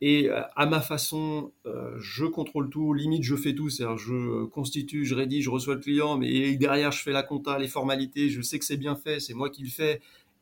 et 0.00 0.30
euh, 0.30 0.42
à 0.56 0.66
ma 0.66 0.80
façon, 0.80 1.52
euh, 1.66 1.94
je 1.98 2.24
contrôle 2.24 2.70
tout, 2.70 2.94
limite 2.94 3.22
je 3.22 3.36
fais 3.36 3.54
tout, 3.54 3.68
c'est-à-dire 3.68 3.98
je 3.98 4.44
constitue, 4.46 5.04
je 5.04 5.14
rédige, 5.14 5.44
je 5.44 5.50
reçois 5.50 5.74
le 5.74 5.80
client, 5.80 6.16
mais 6.16 6.56
derrière 6.56 6.90
je 6.90 7.02
fais 7.02 7.12
la 7.12 7.22
compta, 7.22 7.58
les 7.58 7.68
formalités, 7.68 8.30
je 8.30 8.40
sais 8.40 8.58
que 8.58 8.64
c'est 8.64 8.78
bien 8.78 8.96
fait, 8.96 9.20
c'est 9.20 9.34
moi 9.34 9.50
qui 9.50 9.62
le 9.62 9.68
fais, 9.68 10.00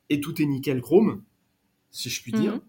et 0.09 0.21
tout 0.21 0.41
est 0.41 0.45
nickel 0.45 0.81
chrome, 0.81 1.23
si 1.91 2.09
je 2.09 2.21
puis 2.21 2.31
dire. 2.31 2.53
Mhm. 2.53 2.61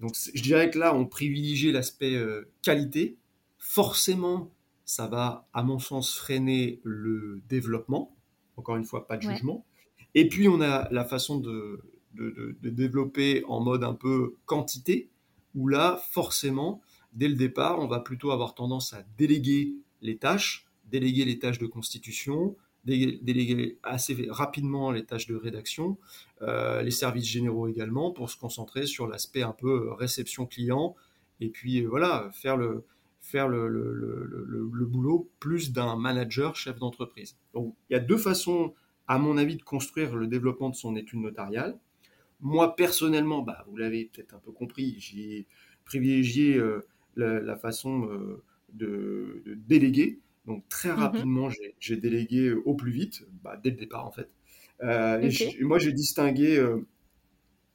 Donc 0.00 0.14
je 0.34 0.42
dirais 0.42 0.70
que 0.70 0.78
là, 0.78 0.94
on 0.94 1.04
privilégie 1.04 1.72
l'aspect 1.72 2.14
euh, 2.14 2.48
qualité. 2.62 3.16
Forcément, 3.58 4.50
ça 4.86 5.06
va, 5.06 5.46
à 5.52 5.62
mon 5.62 5.78
sens, 5.78 6.16
freiner 6.16 6.80
le 6.84 7.42
développement. 7.48 8.14
Encore 8.56 8.76
une 8.76 8.84
fois, 8.84 9.06
pas 9.06 9.16
de 9.16 9.22
jugement. 9.22 9.64
Et 10.14 10.28
puis, 10.28 10.48
on 10.48 10.60
a 10.60 10.88
la 10.92 11.04
façon 11.04 11.38
de, 11.38 11.80
de, 12.12 12.56
de 12.60 12.70
développer 12.70 13.42
en 13.48 13.60
mode 13.60 13.82
un 13.82 13.94
peu 13.94 14.36
quantité 14.44 15.08
où 15.54 15.68
là, 15.68 16.00
forcément, 16.10 16.80
dès 17.12 17.28
le 17.28 17.34
départ, 17.34 17.78
on 17.78 17.86
va 17.86 18.00
plutôt 18.00 18.30
avoir 18.30 18.54
tendance 18.54 18.92
à 18.92 19.04
déléguer 19.18 19.74
les 20.02 20.16
tâches, 20.16 20.66
déléguer 20.90 21.24
les 21.24 21.38
tâches 21.38 21.58
de 21.58 21.66
constitution, 21.66 22.56
déléguer 22.84 23.78
assez 23.82 24.26
rapidement 24.28 24.90
les 24.90 25.06
tâches 25.06 25.26
de 25.26 25.36
rédaction, 25.36 25.96
euh, 26.42 26.82
les 26.82 26.90
services 26.90 27.26
généraux 27.26 27.66
également, 27.68 28.10
pour 28.10 28.28
se 28.28 28.36
concentrer 28.36 28.86
sur 28.86 29.06
l'aspect 29.06 29.42
un 29.42 29.52
peu 29.52 29.92
réception 29.92 30.44
client, 30.44 30.94
et 31.40 31.48
puis 31.48 31.82
euh, 31.82 31.88
voilà, 31.88 32.28
faire 32.32 32.58
le, 32.58 32.84
faire 33.20 33.48
le, 33.48 33.68
le, 33.68 33.94
le, 33.94 34.70
le 34.70 34.86
boulot 34.86 35.30
plus 35.40 35.72
d'un 35.72 35.96
manager 35.96 36.56
chef 36.56 36.78
d'entreprise. 36.78 37.36
Donc 37.54 37.74
il 37.88 37.94
y 37.94 37.96
a 37.96 38.00
deux 38.00 38.18
façons, 38.18 38.74
à 39.06 39.18
mon 39.18 39.38
avis, 39.38 39.56
de 39.56 39.62
construire 39.62 40.14
le 40.14 40.26
développement 40.26 40.68
de 40.68 40.76
son 40.76 40.94
étude 40.94 41.20
notariale. 41.20 41.78
Moi, 42.40 42.76
personnellement, 42.76 43.42
bah, 43.42 43.64
vous 43.68 43.76
l'avez 43.76 44.04
peut-être 44.06 44.34
un 44.34 44.38
peu 44.38 44.52
compris, 44.52 44.96
j'ai 44.98 45.46
privilégié 45.84 46.56
euh, 46.56 46.80
la, 47.16 47.56
façon 47.56 48.08
euh, 48.10 48.42
de, 48.72 49.42
déléguer. 49.66 50.20
Donc, 50.46 50.68
très 50.68 50.90
mhm. 50.90 50.98
rapidement, 50.98 51.48
j'ai 51.80 51.96
délégué 51.96 52.52
au 52.52 52.74
plus 52.74 52.92
vite, 52.92 53.26
bah, 53.42 53.58
dès 53.62 53.70
le 53.70 53.76
départ, 53.76 54.06
en 54.06 54.12
fait. 54.12 54.28
Euh, 54.82 55.20
et 55.20 55.64
moi, 55.64 55.78
j'ai 55.78 55.92
distingué 55.92 56.62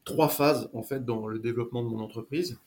trois 0.03 0.29
phases, 0.29 0.69
en 0.73 0.83
fait, 0.83 1.03
dans 1.03 1.27
le 1.27 1.39
développement 1.39 1.83
de 1.83 1.89
mon 1.89 1.99
entreprise. 1.99 2.59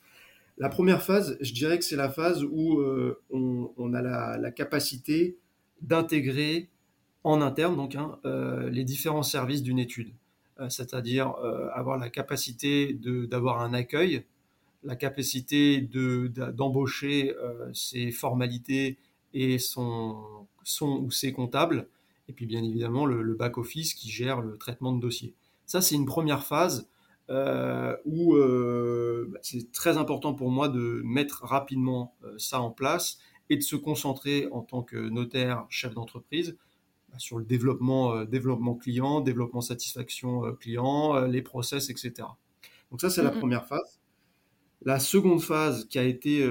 La 0.57 0.69
première 0.69 1.01
phase, 1.01 1.37
je 1.41 1.53
dirais 1.53 1.79
que 1.79 1.85
c'est 1.85 1.95
la 1.95 2.09
phase 2.09 2.43
où 2.43 2.81
on, 3.29 3.93
a 3.93 4.01
la, 4.01 4.51
capacité 4.51 5.37
d'intégrer 5.81 6.69
en 7.23 7.41
interne 7.41 7.77
donc 7.77 7.95
hein, 7.95 8.19
les 8.71 8.83
différents 8.83 9.23
services 9.23 9.63
d'une 9.63 9.79
étude. 9.79 10.13
Euh, 10.63 10.69
c'est-à-dire 10.69 11.35
euh, 11.43 11.69
avoir 11.73 11.97
la 11.97 12.09
capacité 12.09 12.93
d'avoir 12.93 13.61
un 13.61 13.73
accueil, 13.73 14.25
la 14.83 14.95
capacité 14.95 15.81
d'embaucher 15.81 17.35
euh, 17.37 17.71
ses 17.73 18.11
formalités 18.11 18.97
et 19.33 19.59
son, 19.59 20.47
ou 20.81 21.11
ses 21.11 21.31
comptables, 21.31 21.87
et 22.27 22.33
puis 22.33 22.45
bien 22.45 22.63
évidemment 22.63 23.05
le, 23.05 23.33
back-office 23.33 23.93
qui 23.93 24.09
gère 24.09 24.41
le 24.41 24.57
traitement 24.57 24.93
de 24.93 25.01
dossiers. 25.01 25.33
Ça, 25.65 25.81
c'est 25.81 25.95
une 25.95 26.05
première 26.05 26.43
phase 26.45 26.87
où 28.05 28.35
bah, 28.35 29.39
c'est 29.41 29.71
très 29.71 29.97
important 29.97 30.33
pour 30.33 30.51
moi 30.51 30.67
de 30.67 31.01
mettre 31.03 31.43
rapidement 31.45 32.13
ça 32.37 32.61
en 32.61 32.69
place 32.69 33.17
et 33.49 33.57
de 33.57 33.63
se 33.63 33.75
concentrer 33.75 34.47
en 34.51 34.61
tant 34.61 34.83
que 34.83 34.97
notaire, 34.97 35.65
chef 35.69 35.93
d'entreprise, 35.95 36.57
sur 37.17 37.37
le 37.37 37.45
développement, 37.45 38.15
euh, 38.15 38.25
développement 38.25 38.75
client, 38.75 39.21
développement 39.21 39.61
satisfaction 39.61 40.45
euh, 40.45 40.51
client, 40.53 41.15
euh, 41.15 41.27
les 41.27 41.41
process, 41.41 41.89
etc. 41.89 42.27
Donc 42.91 43.01
ça, 43.01 43.09
c'est 43.09 43.23
la 43.23 43.31
première 43.31 43.65
phase. 43.65 43.99
La 44.83 44.99
seconde 44.99 45.41
phase 45.41 45.85
qui 45.85 45.97
a 45.97 46.03
été, 46.03 46.43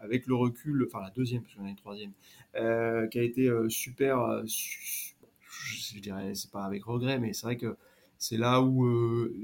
avec 0.00 0.26
le 0.26 0.34
recul, 0.34 0.84
enfin 0.86 1.00
la 1.00 1.10
deuxième, 1.10 1.42
parce 1.42 1.54
qu'on 1.54 1.64
a 1.64 1.68
une 1.68 1.76
troisième, 1.76 2.12
qui 2.52 3.18
a 3.18 3.22
été 3.22 3.48
super, 3.68 4.42
je 4.44 6.00
dirais, 6.00 6.34
c'est 6.34 6.50
pas 6.50 6.64
avec 6.64 6.84
regret, 6.84 7.20
mais 7.20 7.32
c'est 7.32 7.46
vrai 7.46 7.56
que 7.56 7.76
c'est 8.18 8.36
là 8.36 8.60
où 8.60 8.84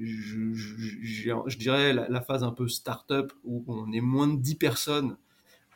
je, 0.02 0.52
je, 0.52 1.58
dirais 1.58 1.92
la, 1.92 2.08
la, 2.08 2.20
phase 2.20 2.42
un 2.42 2.50
peu 2.50 2.66
start-up, 2.66 3.32
où 3.44 3.64
on 3.68 3.90
est 3.92 4.00
moins 4.00 4.26
de 4.26 4.36
10 4.36 4.56
personnes, 4.56 5.16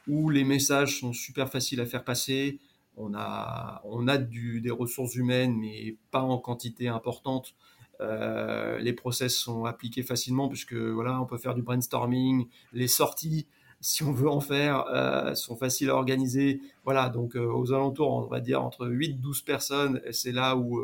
où 0.08 0.30
les 0.30 0.44
messages 0.44 0.98
sont 0.98 1.12
super 1.12 1.48
faciles 1.48 1.80
à 1.80 1.86
faire 1.86 2.04
passer, 2.04 2.58
on 3.00 3.14
a, 3.14 3.80
on 3.84 4.08
a 4.08 4.18
des 4.18 4.70
ressources 4.70 5.14
humaines, 5.14 5.56
mais 5.56 5.96
pas 6.10 6.22
en 6.22 6.38
quantité 6.38 6.88
importante. 6.88 7.54
Euh, 8.00 8.78
les 8.78 8.92
process 8.92 9.34
sont 9.34 9.64
appliqués 9.64 10.02
facilement 10.02 10.48
puisque 10.48 10.74
voilà, 10.74 11.20
on 11.20 11.26
peut 11.26 11.38
faire 11.38 11.54
du 11.54 11.62
brainstorming, 11.62 12.46
les 12.72 12.88
sorties 12.88 13.46
si 13.82 14.02
on 14.02 14.12
veut 14.12 14.28
en 14.28 14.40
faire, 14.40 14.84
euh, 14.88 15.34
sont 15.34 15.56
faciles 15.56 15.88
à 15.88 15.94
organiser. 15.94 16.60
Voilà, 16.84 17.08
donc 17.08 17.34
aux 17.34 17.72
alentours, 17.72 18.12
on 18.12 18.26
va 18.26 18.40
dire 18.40 18.62
entre 18.62 18.86
8-12 18.86 19.42
personnes, 19.42 20.02
c'est 20.10 20.32
là 20.32 20.54
où, 20.54 20.78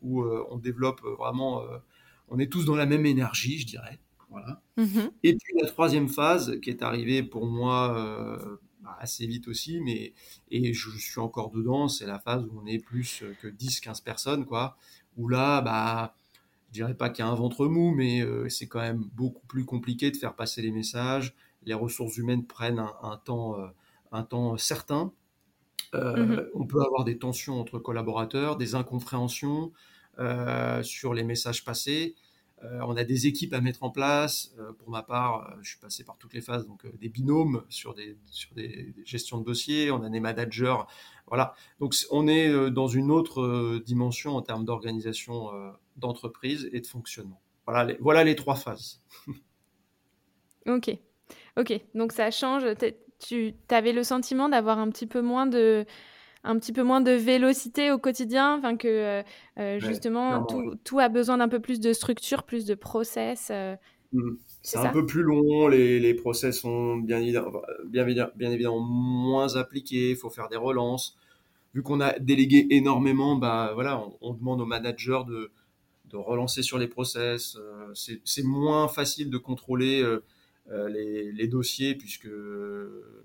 où 0.00 0.24
on 0.24 0.56
développe 0.56 1.02
vraiment, 1.18 1.62
on 2.28 2.38
est 2.38 2.50
tous 2.50 2.64
dans 2.64 2.76
la 2.76 2.86
même 2.86 3.04
énergie, 3.04 3.58
je 3.58 3.66
dirais. 3.66 3.98
Voilà. 4.30 4.62
Mm-hmm. 4.78 5.10
Et 5.22 5.36
puis 5.36 5.54
la 5.60 5.68
troisième 5.68 6.08
phase 6.08 6.58
qui 6.62 6.70
est 6.70 6.82
arrivée 6.82 7.22
pour 7.22 7.44
moi 7.44 8.58
assez 8.98 9.26
vite 9.26 9.48
aussi, 9.48 9.80
mais 9.80 10.12
et 10.50 10.72
je, 10.72 10.90
suis 10.90 11.20
encore 11.20 11.50
dedans, 11.50 11.88
c'est 11.88 12.06
la 12.06 12.18
phase 12.18 12.44
où 12.44 12.60
on 12.62 12.66
est 12.66 12.78
plus 12.78 13.22
que 13.40 13.48
10-15 13.48 14.02
personnes, 14.02 14.44
quoi. 14.44 14.76
Où 15.16 15.28
là, 15.28 15.60
bah, 15.60 16.14
je 16.70 16.74
dirais 16.74 16.94
pas 16.94 17.10
qu'il 17.10 17.24
y 17.24 17.28
a 17.28 17.30
un 17.30 17.34
ventre 17.34 17.66
mou, 17.66 17.92
mais 17.92 18.20
euh, 18.20 18.48
c'est 18.48 18.68
quand 18.68 18.80
même 18.80 19.04
beaucoup 19.14 19.44
plus 19.46 19.64
compliqué 19.64 20.10
de 20.10 20.16
faire 20.16 20.34
passer 20.34 20.62
les 20.62 20.70
messages. 20.70 21.34
Les 21.64 21.74
ressources 21.74 22.16
humaines 22.16 22.46
prennent 22.46 22.78
un, 23.02 23.16
temps, 23.24 23.58
euh, 23.58 23.66
un 24.12 24.22
temps 24.22 24.56
certain. 24.56 25.12
Euh, 25.94 26.16
mhm. 26.16 26.46
On 26.54 26.66
peut 26.66 26.80
avoir 26.80 27.04
des 27.04 27.18
tensions 27.18 27.60
entre 27.60 27.80
collaborateurs, 27.80 28.56
des 28.56 28.74
incompréhensions 28.74 29.72
sur 30.82 31.14
les 31.14 31.24
messages 31.24 31.64
passés. 31.64 32.14
On 32.62 32.96
a 32.96 33.04
des 33.04 33.26
équipes 33.26 33.54
à 33.54 33.60
mettre 33.60 33.82
en 33.82 33.90
place. 33.90 34.54
pour 34.78 34.90
ma 34.90 35.02
part, 35.02 35.56
je 35.62 35.70
suis 35.70 35.78
passé 35.78 36.04
par 36.04 36.16
toutes 36.18 36.34
les 36.34 36.40
phases, 36.40 36.66
donc 36.66 36.86
des 36.98 37.08
binômes 37.08 37.64
sur 37.68 37.94
des, 37.94 38.16
sur 38.30 38.54
des 38.54 38.94
gestions 39.04 39.38
de 39.38 39.44
dossiers. 39.44 39.90
On 39.90 40.02
a 40.02 40.10
des 40.10 40.20
managers. 40.20 40.76
Voilà. 41.26 41.54
Donc 41.78 41.94
on 42.10 42.28
est 42.28 42.70
dans 42.70 42.86
une 42.86 43.10
autre 43.10 43.78
dimension 43.84 44.36
en 44.36 44.42
termes 44.42 44.64
d'organisation 44.64 45.50
d'entreprise 45.96 46.68
et 46.72 46.80
de 46.80 46.86
fonctionnement. 46.86 47.40
Voilà 47.66 47.84
les, 47.84 47.96
voilà 48.00 48.24
les 48.24 48.34
trois 48.34 48.56
phases. 48.56 49.00
ok, 50.66 50.90
ok. 51.56 51.80
Donc 51.94 52.12
ça 52.12 52.30
change. 52.30 52.64
Tu 53.18 53.54
avais 53.68 53.92
le 53.92 54.02
sentiment 54.02 54.48
d'avoir 54.48 54.78
un 54.78 54.90
petit 54.90 55.06
peu 55.06 55.20
moins 55.20 55.46
de 55.46 55.84
un 56.44 56.58
petit 56.58 56.72
peu 56.72 56.82
moins 56.82 57.00
de 57.00 57.10
vélocité 57.10 57.90
au 57.90 57.98
quotidien, 57.98 58.56
enfin 58.58 58.76
que 58.76 58.88
euh, 58.88 59.22
euh, 59.58 59.78
justement 59.78 60.44
tout, 60.44 60.74
tout, 60.84 60.98
a 60.98 61.08
besoin 61.08 61.38
d'un 61.38 61.48
peu 61.48 61.60
plus 61.60 61.80
de 61.80 61.92
structure, 61.92 62.44
plus 62.44 62.64
de 62.64 62.74
process. 62.74 63.48
Euh, 63.50 63.76
mmh. 64.12 64.30
C'est 64.62 64.78
un 64.78 64.88
peu 64.88 65.06
plus 65.06 65.22
long, 65.22 65.68
les, 65.68 66.00
les 66.00 66.14
process 66.14 66.60
sont 66.60 66.96
bien, 66.96 67.20
bien, 67.86 68.04
bien, 68.36 68.50
évidemment 68.50 68.80
moins 68.80 69.56
appliqués, 69.56 70.10
il 70.10 70.16
faut 70.16 70.30
faire 70.30 70.48
des 70.48 70.56
relances. 70.56 71.16
Vu 71.72 71.82
qu'on 71.82 72.00
a 72.00 72.18
délégué 72.18 72.66
énormément, 72.70 73.36
bah, 73.36 73.70
voilà, 73.74 74.02
on 74.20 74.34
demande 74.34 74.60
aux 74.60 74.66
managers 74.66 75.20
de, 75.28 75.50
de 76.10 76.16
relancer 76.16 76.62
sur 76.62 76.78
les 76.78 76.88
process. 76.88 77.56
Euh, 77.56 77.92
c'est 77.94 78.44
moins 78.44 78.88
facile 78.88 79.30
de 79.30 79.38
contrôler 79.38 80.02
euh, 80.02 80.88
les, 80.88 81.48
dossiers 81.48 81.94
puisque, 81.94 82.28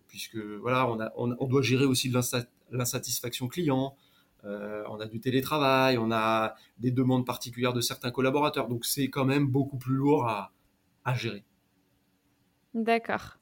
puisque 0.08 0.38
voilà, 0.38 0.90
on, 0.90 1.00
a, 1.00 1.12
on, 1.16 1.48
doit 1.48 1.62
gérer 1.62 1.86
aussi 1.86 2.10
de 2.10 2.14
l'insatisfaction 2.72 3.48
client. 3.48 3.96
on 4.44 5.00
a 5.00 5.08
du 5.08 5.20
télétravail, 5.20 5.98
on 5.98 6.12
a 6.12 6.56
des 6.78 6.92
demandes 6.92 7.26
particulières 7.26 7.74
de 7.74 7.82
certains 7.82 8.12
collaborateurs. 8.12 8.68
Donc 8.68 8.86
c'est 8.86 9.10
quand 9.10 9.26
même 9.26 9.48
beaucoup 9.48 9.78
plus 9.78 9.96
lourd 9.96 10.28
à, 10.28 10.52
à 11.04 11.14
gérer. 11.16 11.44
D'accord. 12.74 13.38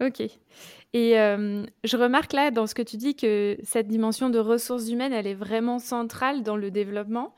Ok. 0.00 0.20
Et 0.92 1.12
je 1.12 1.96
remarque 1.96 2.32
là 2.32 2.50
dans 2.50 2.66
ce 2.66 2.74
que 2.74 2.82
tu 2.82 2.96
dis 2.96 3.16
que 3.16 3.58
cette 3.62 3.88
dimension 3.88 4.30
de 4.30 4.38
ressources 4.38 4.88
humaines, 4.88 5.12
elle 5.12 5.26
est 5.26 5.34
vraiment 5.34 5.78
centrale 5.78 6.42
dans 6.42 6.56
le 6.56 6.70
développement. 6.70 7.34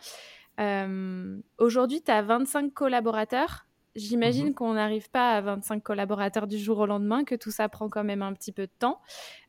Euh, 0.59 1.41
aujourd'hui, 1.59 2.03
tu 2.03 2.11
as 2.11 2.23
25 2.23 2.73
collaborateurs. 2.73 3.67
J'imagine 3.99 4.49
mhm. 4.49 4.55
qu'on 4.55 4.75
n'arrive 4.75 5.11
pas 5.11 5.37
à 5.37 5.41
25 5.41 5.83
collaborateurs 5.83 6.47
du 6.47 6.59
jour 6.59 6.79
au 6.79 6.87
lendemain, 6.87 7.25
que 7.25 7.35
tout 7.35 7.51
ça 7.51 7.69
prend 7.69 7.89
quand 7.89 8.05
même 8.05 8.23
un 8.23 8.33
petit 8.33 8.53
peu 8.53 8.63
de 8.63 8.73
temps. 8.79 9.01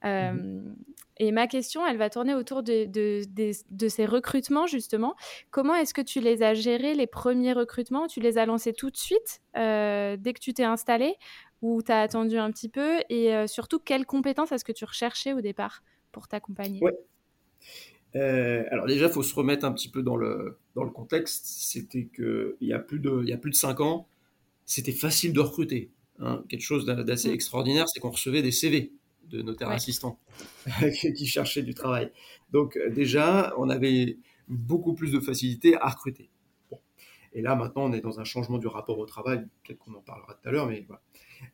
Euh, 0.05 0.31
mhm. 0.33 0.75
Et 1.17 1.31
ma 1.31 1.47
question, 1.47 1.85
elle 1.85 1.97
va 1.97 2.09
tourner 2.09 2.33
autour 2.33 2.63
de, 2.63 2.85
de, 2.85 3.87
ces 3.87 4.05
recrutements, 4.05 4.67
justement. 4.67 5.15
Comment 5.51 5.75
est-ce 5.75 5.93
que 5.93 6.01
tu 6.01 6.21
les 6.21 6.43
as 6.43 6.53
gérés, 6.53 6.93
les 6.93 7.07
premiers 7.07 7.53
recrutements? 7.53 8.07
Tu 8.07 8.21
les 8.21 8.37
as 8.37 8.45
lancés 8.45 8.73
tout 8.73 8.89
de 8.89 8.97
suite, 8.97 9.41
euh, 9.57 10.15
dès 10.17 10.33
que 10.33 10.39
tu 10.39 10.53
t'es 10.53 10.63
installé, 10.63 11.15
ou 11.61 11.81
tu 11.81 11.91
as 11.91 12.01
attendu 12.01 12.37
un 12.37 12.51
petit 12.51 12.69
peu? 12.69 12.99
Et 13.09 13.33
surtout, 13.47 13.79
quelles 13.79 14.05
compétences 14.05 14.53
est-ce 14.53 14.63
que 14.63 14.71
tu 14.71 14.85
recherchais 14.85 15.33
au 15.33 15.41
départ 15.41 15.83
pour 16.13 16.29
t'accompagner? 16.29 16.79
Euh, 18.15 18.63
alors 18.71 18.85
déjà, 18.85 19.05
il 19.05 19.11
faut 19.11 19.23
se 19.23 19.35
remettre 19.35 19.65
un 19.65 19.71
petit 19.71 19.89
peu 19.89 20.01
dans 20.01 20.17
le, 20.17 20.57
dans 20.75 20.83
le 20.83 20.89
contexte. 20.89 21.45
C'était 21.45 22.05
qu'il 22.05 22.55
y, 22.61 22.73
a 22.73 22.79
plus 22.79 22.99
de, 22.99 23.21
il 23.23 23.29
y 23.29 23.33
a 23.33 23.37
plus 23.37 23.51
de 23.51 23.55
5 23.55 23.79
ans, 23.81 24.07
c'était 24.69 24.91
facile 24.91 25.33
de 25.33 25.39
recruter. 25.39 25.91
Hein. 26.19 26.43
Quelque 26.47 26.61
chose 26.61 26.85
d'assez 26.85 27.29
mm. 27.29 27.33
extraordinaire, 27.33 27.89
c'est 27.89 27.99
qu'on 27.99 28.11
recevait 28.11 28.43
des 28.43 28.51
CV 28.51 28.93
de 29.29 29.41
notaires 29.41 29.69
assistants 29.69 30.19
qui 31.15 31.25
cherchaient 31.25 31.63
du 31.63 31.73
travail. 31.73 32.11
Donc 32.51 32.77
euh, 32.77 32.89
déjà, 32.91 33.53
on 33.57 33.69
avait 33.69 34.17
beaucoup 34.47 34.93
plus 34.93 35.11
de 35.11 35.19
facilité 35.19 35.75
à 35.81 35.89
recruter. 35.89 36.29
Et 37.33 37.41
là, 37.41 37.55
maintenant, 37.55 37.85
on 37.85 37.93
est 37.93 38.01
dans 38.01 38.19
un 38.19 38.23
changement 38.23 38.59
du 38.59 38.67
rapport 38.67 38.99
au 38.99 39.05
travail. 39.05 39.45
Peut-être 39.63 39.79
qu'on 39.79 39.93
en 39.93 40.01
parlera 40.01 40.35
tout 40.35 40.47
à 40.47 40.51
l'heure, 40.51 40.67
mais 40.67 40.85
voilà. 40.87 41.01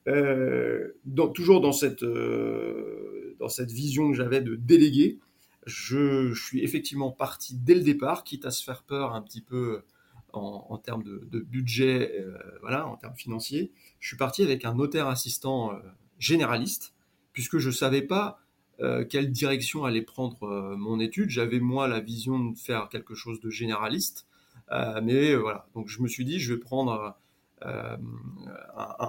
Euh, 0.08 0.94
toujours 1.34 1.62
dans 1.62 1.74
cette, 1.74 2.04
dans 2.04 3.50
cette 3.50 3.72
vision 3.72 4.10
que 4.10 4.16
j'avais 4.16 4.42
de 4.42 4.56
déléguer, 4.56 5.20
je, 5.66 6.34
suis 6.34 6.64
effectivement 6.64 7.12
parti 7.12 7.56
dès 7.56 7.76
le 7.76 7.82
départ, 7.82 8.24
quitte 8.24 8.46
à 8.46 8.52
se 8.52 8.64
faire 8.64 8.84
peur 8.84 9.14
un 9.14 9.22
petit 9.22 9.42
peu 9.42 9.84
en, 10.38 10.78
termes 10.78 11.04
de, 11.04 11.40
budget, 11.40 12.20
euh, 12.20 12.38
voilà, 12.62 12.88
en 12.88 12.96
termes 12.96 13.16
financiers. 13.16 13.72
Je 14.00 14.08
suis 14.08 14.18
parti 14.18 14.44
avec 14.44 14.66
un 14.66 14.76
notaire 14.76 15.08
assistant 15.08 15.74
euh, 15.74 15.80
généraliste, 16.20 16.94
puisque 17.34 17.58
je 17.58 17.68
ne 17.68 17.74
savais 17.74 18.02
pas 18.02 18.40
euh, 18.80 19.06
quelle 19.06 19.32
direction 19.32 19.86
allait 19.86 20.02
prendre 20.02 20.76
mon 20.76 21.00
étude. 21.00 21.30
J'avais 21.30 21.60
moi 21.60 21.88
la 21.88 22.00
vision 22.00 22.40
de 22.40 22.58
faire 22.58 22.90
quelque 22.90 23.16
chose 23.16 23.40
de 23.40 23.50
généraliste, 23.50 24.28
mais 25.04 25.36
voilà. 25.36 25.68
Donc 25.76 25.88
je 25.90 26.02
me 26.02 26.08
suis 26.08 26.26
dit, 26.26 26.40
je 26.40 26.54
vais 26.54 26.60
prendre 26.60 27.16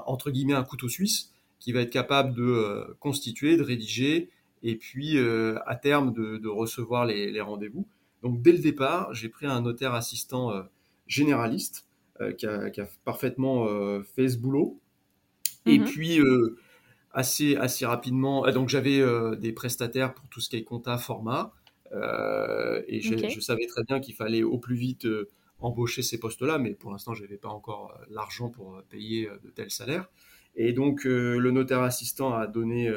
entre 0.06 0.30
guillemets 0.30 0.54
un 0.54 0.64
couteau 0.64 0.88
suisse 0.88 1.32
qui 1.58 1.72
va 1.72 1.80
être 1.80 1.90
capable 1.90 2.34
de 2.34 2.96
constituer, 3.00 3.56
de 3.56 3.62
rédiger 3.62 4.30
et 4.62 4.76
puis 4.76 5.18
à 5.18 5.76
terme 5.76 6.12
de, 6.12 6.48
recevoir 6.48 7.06
les, 7.06 7.40
rendez-vous. 7.40 7.86
Donc 8.22 8.42
dès 8.42 8.52
le 8.52 8.58
départ, 8.58 9.14
j'ai 9.14 9.28
pris 9.28 9.46
un 9.46 9.62
notaire 9.62 9.94
assistant 9.94 10.52
euh, 11.06 11.10
généraliste 11.10 11.86
euh, 12.20 12.32
qui 12.32 12.46
a, 12.46 12.88
parfaitement 13.04 13.66
fait 14.14 14.28
ce 14.28 14.38
boulot. 14.38 14.80
Et 15.66 15.78
mhm. 15.78 15.84
puis 15.84 16.20
assez, 17.12 17.56
assez 17.56 17.86
rapidement, 17.86 18.48
donc 18.52 18.68
j'avais 18.68 19.02
des 19.36 19.52
prestataires 19.52 20.14
pour 20.14 20.28
tout 20.28 20.40
ce 20.40 20.48
qui 20.48 20.56
est 20.56 20.64
compta 20.64 20.96
format. 20.98 21.52
et 21.92 23.00
je 23.00 23.40
savais 23.40 23.66
très 23.66 23.82
bien 23.84 24.00
qu'il 24.00 24.14
fallait 24.14 24.42
au 24.42 24.58
plus 24.58 24.76
vite 24.76 25.08
embaucher 25.58 26.02
ces 26.02 26.20
postes-là, 26.20 26.58
mais 26.58 26.74
pour 26.74 26.92
l'instant, 26.92 27.14
je 27.14 27.22
n'avais 27.22 27.38
pas 27.38 27.48
encore 27.48 27.98
l'argent 28.10 28.50
pour 28.50 28.80
payer 28.90 29.28
de 29.42 29.50
tels 29.50 29.70
salaires. 29.70 30.08
Et 30.54 30.72
donc, 30.72 31.04
le 31.04 31.50
notaire 31.50 31.82
assistant 31.82 32.32
a 32.34 32.46
donné 32.46 32.92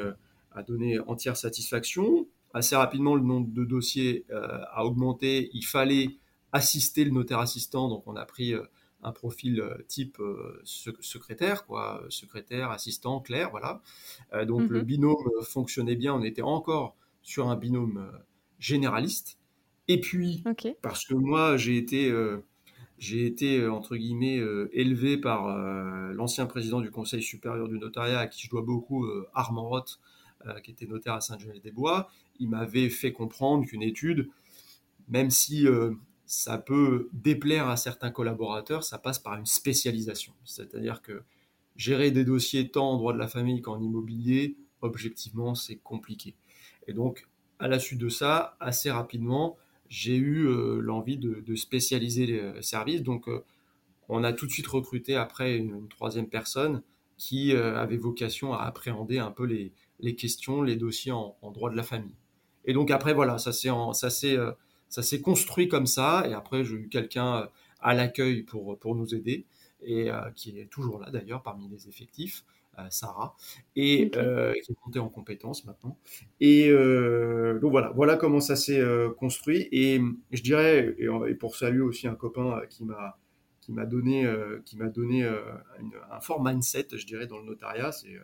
a 0.52 0.62
donné 0.62 0.98
entière 1.00 1.36
satisfaction. 1.36 2.26
Assez 2.52 2.74
rapidement, 2.76 3.14
le 3.14 3.22
nombre 3.22 3.52
de 3.52 3.64
dossiers 3.64 4.24
euh, 4.30 4.58
a 4.72 4.84
augmenté. 4.84 5.50
Il 5.52 5.64
fallait 5.64 6.08
assister 6.52 7.04
le 7.04 7.10
notaire 7.10 7.38
assistant, 7.38 7.88
donc 7.88 8.02
on 8.06 8.16
a 8.16 8.24
pris 8.24 8.54
euh, 8.54 8.62
un 9.02 9.12
profil 9.12 9.60
euh, 9.60 9.74
type 9.88 10.18
secrétaire, 10.64 11.66
quoi, 11.66 12.04
secrétaire, 12.08 12.70
assistant, 12.70 13.20
clair, 13.20 13.50
voilà. 13.50 13.82
donc 14.44 14.68
le 14.68 14.80
mhm. 14.80 14.84
binôme 14.84 15.30
fonctionnait 15.42 15.96
bien. 15.96 16.14
On 16.14 16.22
était 16.22 16.42
encore 16.42 16.96
sur 17.22 17.48
un 17.48 17.56
binôme 17.56 18.10
généraliste. 18.58 19.38
Et 19.88 20.00
puis, 20.00 20.44
parce 20.82 21.04
que 21.04 21.14
moi, 21.14 21.56
j'ai 21.56 21.76
été 21.76 22.14
j'ai 22.98 23.26
été 23.26 23.66
entre 23.66 23.96
guillemets 23.96 24.40
élevé 24.72 25.16
par 25.16 25.48
l'ancien 26.12 26.46
président 26.46 26.80
du 26.80 26.90
Conseil 26.90 27.22
supérieur 27.22 27.68
du 27.68 27.78
notariat 27.78 28.20
à 28.20 28.26
qui 28.26 28.44
je 28.44 28.50
dois 28.50 28.62
beaucoup, 28.62 29.06
Armand 29.32 29.68
Roth, 29.68 29.98
euh, 30.46 30.58
qui 30.60 30.70
était 30.70 30.86
notaire 30.86 31.12
à 31.12 31.20
Saint-Genès-des-Bois, 31.20 32.08
il 32.38 32.48
m'avait 32.48 32.88
fait 32.88 33.12
comprendre 33.12 33.66
qu'une 33.66 33.82
étude, 33.82 34.30
même 35.06 35.28
si 35.28 35.66
euh, 35.66 35.92
ça 36.30 36.58
peut 36.58 37.08
déplaire 37.12 37.68
à 37.68 37.76
certains 37.76 38.12
collaborateurs, 38.12 38.84
ça 38.84 38.98
passe 38.98 39.18
par 39.18 39.34
une 39.34 39.46
spécialisation. 39.46 40.32
C'est-à-dire 40.44 41.02
que 41.02 41.24
gérer 41.74 42.12
des 42.12 42.24
dossiers 42.24 42.68
tant 42.70 42.92
en 42.92 42.98
droit 42.98 43.12
de 43.12 43.18
la 43.18 43.26
famille 43.26 43.60
qu'en 43.62 43.80
immobilier, 43.80 44.56
objectivement, 44.80 45.56
c'est 45.56 45.74
compliqué. 45.74 46.36
Et 46.86 46.92
donc, 46.92 47.26
à 47.58 47.66
la 47.66 47.80
suite 47.80 47.98
de 47.98 48.08
ça, 48.08 48.56
assez 48.60 48.92
rapidement, 48.92 49.56
j'ai 49.88 50.14
eu 50.14 50.46
euh, 50.46 50.78
l'envie 50.80 51.18
de, 51.18 51.54
spécialiser 51.56 52.26
les 52.26 52.62
services. 52.62 53.02
Donc, 53.02 53.28
on 54.08 54.22
a 54.22 54.32
tout 54.32 54.46
de 54.46 54.52
suite 54.52 54.68
recruté 54.68 55.16
après 55.16 55.56
une 55.56 55.88
troisième 55.88 56.28
personne 56.28 56.80
qui 57.16 57.52
avait 57.52 57.96
vocation 57.96 58.54
à 58.54 58.62
appréhender 58.62 59.18
un 59.18 59.32
peu 59.32 59.46
les, 59.46 60.14
questions, 60.14 60.62
les 60.62 60.76
dossiers 60.76 61.10
en, 61.10 61.34
droit 61.52 61.70
de 61.70 61.76
la 61.76 61.82
famille. 61.82 62.14
Et 62.66 62.72
donc 62.72 62.92
après, 62.92 63.14
voilà, 63.14 63.38
ça 63.38 63.52
s'est, 63.52 63.70
ça 63.94 64.26
euh, 64.26 64.52
ça 64.90 65.02
s'est 65.02 65.22
construit 65.22 65.68
comme 65.68 65.86
ça. 65.86 66.24
Et 66.28 66.34
après, 66.34 66.64
j'ai 66.64 66.74
eu 66.74 66.88
quelqu'un 66.88 67.36
euh, 67.36 67.46
à 67.80 67.94
l'accueil 67.94 68.42
pour, 68.42 68.78
pour 68.78 68.94
nous 68.94 69.14
aider, 69.14 69.46
et 69.82 70.10
euh, 70.10 70.30
qui 70.36 70.58
est 70.58 70.66
toujours 70.66 70.98
là 70.98 71.10
d'ailleurs 71.10 71.42
parmi 71.42 71.68
les 71.68 71.88
effectifs, 71.88 72.44
Sarah, 72.88 73.36
et 73.76 74.10
qui 74.10 74.18
est 74.18 74.76
montée 74.86 75.00
en 75.00 75.10
compétence 75.10 75.66
maintenant. 75.66 75.98
Et 76.40 76.70
donc 76.70 77.70
voilà, 77.70 77.90
voilà 77.90 78.16
comment 78.16 78.40
ça 78.40 78.56
s'est 78.56 78.82
construit. 79.18 79.68
Et 79.70 80.00
je 80.30 80.42
dirais, 80.42 80.96
et, 80.98 81.34
pour 81.34 81.56
saluer 81.56 81.82
aussi 81.82 82.08
un 82.08 82.14
copain 82.14 82.62
qui 82.70 82.84
m'a 82.84 83.18
qui 83.60 83.72
m'a 83.72 83.84
donné, 83.84 84.26
qui 84.64 84.78
m'a 84.78 84.88
donné 84.88 85.24
un 85.24 86.20
fort 86.20 86.42
mindset, 86.42 86.86
je 86.96 87.04
dirais, 87.04 87.26
dans 87.26 87.38
le 87.38 87.44
notariat, 87.44 87.92
c'est 87.92 88.16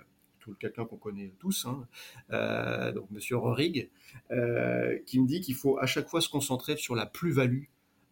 quelqu'un 0.54 0.84
qu'on 0.84 0.96
connaît 0.96 1.32
tous, 1.38 1.66
hein, 1.66 1.86
euh, 2.32 2.92
donc 2.92 3.10
Monsieur 3.10 3.36
Rorig, 3.36 3.90
euh, 4.30 4.98
qui 5.06 5.20
me 5.20 5.26
dit 5.26 5.40
qu'il 5.40 5.54
faut 5.54 5.78
à 5.78 5.86
chaque 5.86 6.08
fois 6.08 6.20
se 6.20 6.28
concentrer 6.28 6.76
sur 6.76 6.94
la 6.94 7.06
plus-value 7.06 7.64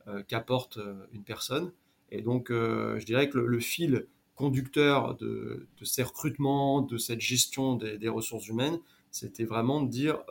euh, 0.08 0.22
qu'apporte 0.26 0.78
une 1.12 1.22
personne. 1.22 1.72
Et 2.10 2.22
donc, 2.22 2.50
je 2.50 3.04
dirais 3.04 3.28
que 3.28 3.38
le, 3.38 3.58
fil 3.58 4.06
conducteur 4.36 5.16
de, 5.16 5.66
ces 5.82 6.02
recrutements, 6.02 6.80
de 6.80 6.96
cette 6.96 7.20
gestion 7.20 7.76
des, 7.76 8.08
ressources 8.08 8.46
humaines, 8.46 8.78
c'était 9.10 9.44
vraiment 9.44 9.82
de 9.82 9.88
dire, 9.88 10.22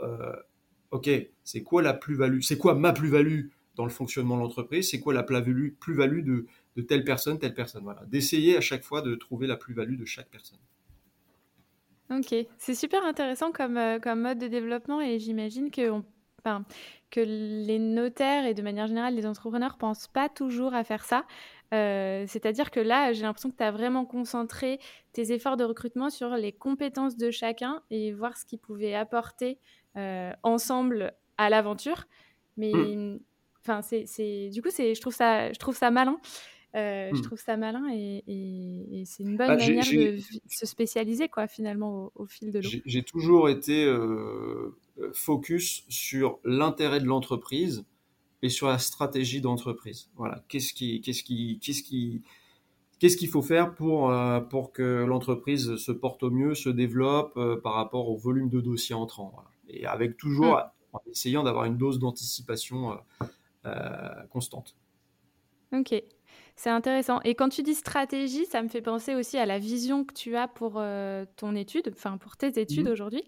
ok, 0.91 1.09
c'est 1.43 1.63
quoi 1.63 1.81
la 1.81 1.93
plus-value, 1.93 2.39
c'est 2.39 2.57
quoi 2.57 2.75
ma 2.75 2.93
plus-value 2.93 3.47
dans 3.75 3.83
le 3.83 3.89
fonctionnement 3.89 4.37
de 4.37 4.41
l'entreprise, 4.41 4.91
c'est 4.91 4.99
quoi 4.99 5.13
la 5.13 5.23
plus-value 5.23 5.71
plus 5.79 5.95
-value 5.95 6.23
de, 6.23 6.45
de 6.75 6.81
telle 6.81 7.03
personne, 7.03 7.39
telle 7.39 7.53
personne. 7.53 7.83
Voilà, 7.83 8.05
d'essayer 8.05 8.57
à 8.57 8.61
chaque 8.61 8.83
fois 8.83 9.01
de 9.01 9.15
trouver 9.15 9.47
la 9.47 9.57
plus-value 9.57 9.97
de 9.97 10.05
chaque 10.05 10.29
personne. 10.29 10.59
Ok, 12.09 12.35
c'est 12.57 12.75
super 12.75 13.03
intéressant 13.05 13.51
comme, 13.51 13.77
euh, 13.77 13.99
comme 13.99 14.21
mode 14.21 14.37
de 14.37 14.47
développement 14.47 15.01
et 15.01 15.19
j'imagine 15.19 15.71
que, 15.71 16.01
que 17.09 17.19
les 17.19 17.79
notaires 17.79 18.45
et 18.45 18.53
de 18.53 18.61
manière 18.61 18.87
générale 18.87 19.15
les 19.15 19.25
entrepreneurs 19.25 19.77
pensent 19.77 20.07
pas 20.07 20.29
toujours 20.29 20.73
à 20.73 20.83
faire 20.83 21.05
ça. 21.05 21.25
Euh, 21.73 22.25
c'est-à-dire 22.27 22.69
que 22.69 22.79
là, 22.79 23.13
j'ai 23.13 23.23
l'impression 23.23 23.49
que 23.49 23.55
tu 23.55 23.63
as 23.63 23.71
vraiment 23.71 24.05
concentré 24.05 24.79
tes 25.11 25.31
efforts 25.31 25.57
de 25.57 25.63
recrutement 25.63 26.09
sur 26.09 26.35
les 26.35 26.51
compétences 26.51 27.17
de 27.17 27.31
chacun 27.31 27.81
et 27.89 28.11
voir 28.11 28.37
ce 28.37 28.45
qu'ils 28.45 28.59
pouvaient 28.59 28.93
apporter 28.93 29.57
euh, 29.97 30.31
ensemble 30.43 31.13
à 31.37 31.49
l'aventure. 31.49 32.05
Mais 32.57 32.73
mmh. 32.73 33.19
enfin, 33.61 33.81
c'est, 33.81 34.49
du 34.49 34.61
coup, 34.61 34.69
je 34.69 34.99
trouve 35.01 35.15
ça, 35.15 35.51
je 35.51 35.57
trouve 35.57 35.75
ça 35.75 35.89
malin. 35.89 36.19
Euh, 36.75 37.11
je 37.13 37.19
hmm. 37.19 37.21
trouve 37.21 37.39
ça 37.39 37.55
malin 37.55 37.87
et, 37.91 39.03
c'est 39.05 39.21
une 39.21 39.37
bonne 39.37 39.47
bah, 39.47 39.57
manière 39.57 39.85
de 39.85 40.17
se 40.49 40.65
spécialiser 40.65 41.29
quoi 41.29 41.47
finalement 41.47 42.11
au, 42.15 42.25
fil 42.25 42.51
de 42.51 42.59
l'eau. 42.59 42.69
J'ai 42.85 43.03
toujours 43.03 43.47
été 43.47 43.85
euh, 43.85 44.75
focus 45.13 45.85
sur 45.87 46.39
l'intérêt 46.43 46.99
de 46.99 47.05
l'entreprise 47.05 47.85
et 48.41 48.49
sur 48.49 48.67
la 48.67 48.79
stratégie 48.79 49.39
d'entreprise. 49.39 50.09
Voilà, 50.15 50.43
qu'est-ce 50.47 50.73
qui, 50.73 51.01
qu'est-ce 51.01 51.23
qui, 51.23 51.59
qu'est-ce 51.61 51.83
qui, 51.83 52.23
qu'est-ce 52.97 53.17
qu'il 53.17 53.29
faut 53.29 53.43
faire 53.43 53.75
pour 53.75 54.09
euh, 54.09 54.39
pour 54.39 54.71
que 54.71 55.05
l'entreprise 55.05 55.75
se 55.75 55.91
porte 55.91 56.23
au 56.23 56.31
mieux, 56.31 56.55
se 56.55 56.69
développe 56.69 57.39
par 57.61 57.73
rapport 57.73 58.09
au 58.09 58.17
volume 58.17 58.49
de 58.49 58.61
dossiers 58.61 58.95
entrants. 58.95 59.35
Et 59.69 59.85
avec 59.85 60.17
toujours 60.17 60.55
hmm. 60.55 60.93
en 60.93 61.01
essayant 61.11 61.43
d'avoir 61.43 61.65
une 61.65 61.77
dose 61.77 61.99
d'anticipation 61.99 62.97
constante. 64.31 64.75
Ok. 65.71 66.03
C'est 66.55 66.69
intéressant. 66.69 67.19
Et 67.23 67.33
quand 67.35 67.49
tu 67.49 67.63
dis 67.63 67.73
stratégie, 67.73 68.45
ça 68.45 68.61
me 68.61 68.67
fait 68.67 68.81
penser 68.81 69.15
aussi 69.15 69.37
à 69.37 69.45
la 69.45 69.57
vision 69.57 70.05
que 70.05 70.13
tu 70.13 70.35
as 70.35 70.47
pour 70.47 70.73
euh, 70.77 71.25
ton 71.35 71.55
étude, 71.55 71.91
enfin 71.93 72.17
pour 72.17 72.37
tes 72.37 72.59
études 72.59 72.87
mmh 72.87 72.91
aujourd'hui. 72.91 73.23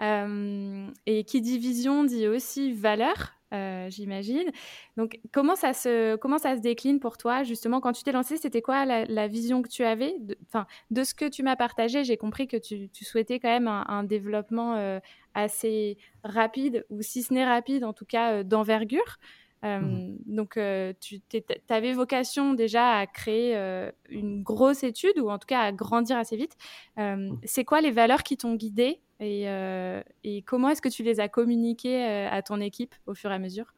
Euh, 0.00 0.86
et 1.06 1.24
qui 1.24 1.40
dit 1.40 1.58
vision 1.58 2.04
dit 2.04 2.28
aussi 2.28 2.72
valeur, 2.72 3.34
euh, 3.52 3.90
j'imagine. 3.90 4.50
Donc 4.96 5.18
comment 5.32 5.56
ça, 5.56 5.72
se, 5.72 6.14
comment 6.16 6.38
ça 6.38 6.56
se 6.56 6.60
décline 6.60 7.00
pour 7.00 7.18
toi 7.18 7.42
justement 7.42 7.80
quand 7.80 7.92
tu 7.92 8.04
t'es 8.04 8.12
lancé 8.12 8.36
C'était 8.36 8.62
quoi 8.62 8.84
la, 8.84 9.28
vision 9.28 9.62
que 9.62 9.68
tu 9.68 9.82
avais 9.82 10.14
Enfin, 10.46 10.66
de, 10.92 11.02
ce 11.02 11.12
que 11.12 11.28
tu 11.28 11.42
m'as 11.42 11.56
partagé, 11.56 12.04
j'ai 12.04 12.16
compris 12.16 12.46
que 12.46 12.56
tu, 12.56 12.88
souhaitais 13.04 13.40
quand 13.40 13.48
même 13.48 13.68
un 13.68 14.04
développement 14.04 15.00
assez 15.34 15.98
rapide, 16.22 16.86
ou 16.88 17.02
si 17.02 17.22
ce 17.22 17.34
n'est 17.34 17.44
rapide, 17.44 17.84
en 17.84 17.92
tout 17.92 18.06
cas 18.06 18.44
d'envergure. 18.44 19.18
Mmh 19.62 19.66
euh, 19.68 20.16
donc, 20.26 20.56
euh, 20.56 20.92
tu 21.00 21.20
avais 21.68 21.92
vocation 21.92 22.54
déjà 22.54 22.92
à 22.96 23.06
créer 23.06 23.56
euh, 23.56 23.90
une 24.08 24.42
grosse 24.42 24.82
étude 24.82 25.18
ou 25.18 25.28
en 25.28 25.38
tout 25.38 25.46
cas 25.46 25.60
à 25.60 25.72
grandir 25.72 26.16
assez 26.16 26.36
vite. 26.36 26.56
Mmh. 26.96 27.36
C'est 27.44 27.64
quoi 27.64 27.80
les 27.80 27.90
valeurs 27.90 28.22
qui 28.22 28.36
t'ont 28.36 28.54
guidé 28.54 29.00
et, 29.22 29.44
et 30.24 30.42
comment 30.42 30.70
est-ce 30.70 30.80
que 30.80 30.88
tu 30.88 31.02
les 31.02 31.20
as 31.20 31.28
communiquées 31.28 32.02
à 32.04 32.40
ton 32.42 32.58
équipe 32.58 32.94
au 33.06 33.14
fur 33.14 33.30
et 33.30 33.34
à 33.34 33.38
mesure? 33.38 33.74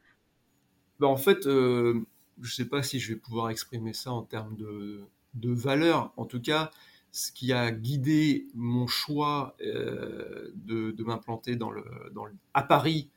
Bah, 1.01 1.09
En 1.09 1.17
fait, 1.17 1.43
je 1.43 1.95
ne 1.95 2.47
sais 2.47 2.69
pas 2.69 2.85
si 2.85 3.01
je 3.01 3.13
vais 3.13 3.19
pouvoir 3.19 3.51
exprimer 3.51 3.93
ça 3.93 4.13
en 4.13 4.23
termes 4.23 4.55
de, 4.55 5.03
de 5.35 5.53
valeurs. 5.53 6.13
En 6.17 6.27
tout 6.27 6.41
cas, 6.41 6.71
ce 7.11 7.33
qui 7.33 7.53
a 7.53 7.73
guidé 7.73 8.47
mon 8.55 8.87
choix 8.87 9.57
de, 9.61 10.53
de 10.93 11.03
m'implanter 11.03 11.57
dans 11.57 11.73
le, 11.73 11.85
dans 12.15 12.25
le, 12.25 12.35
à 12.55 12.63
Paris 12.63 13.11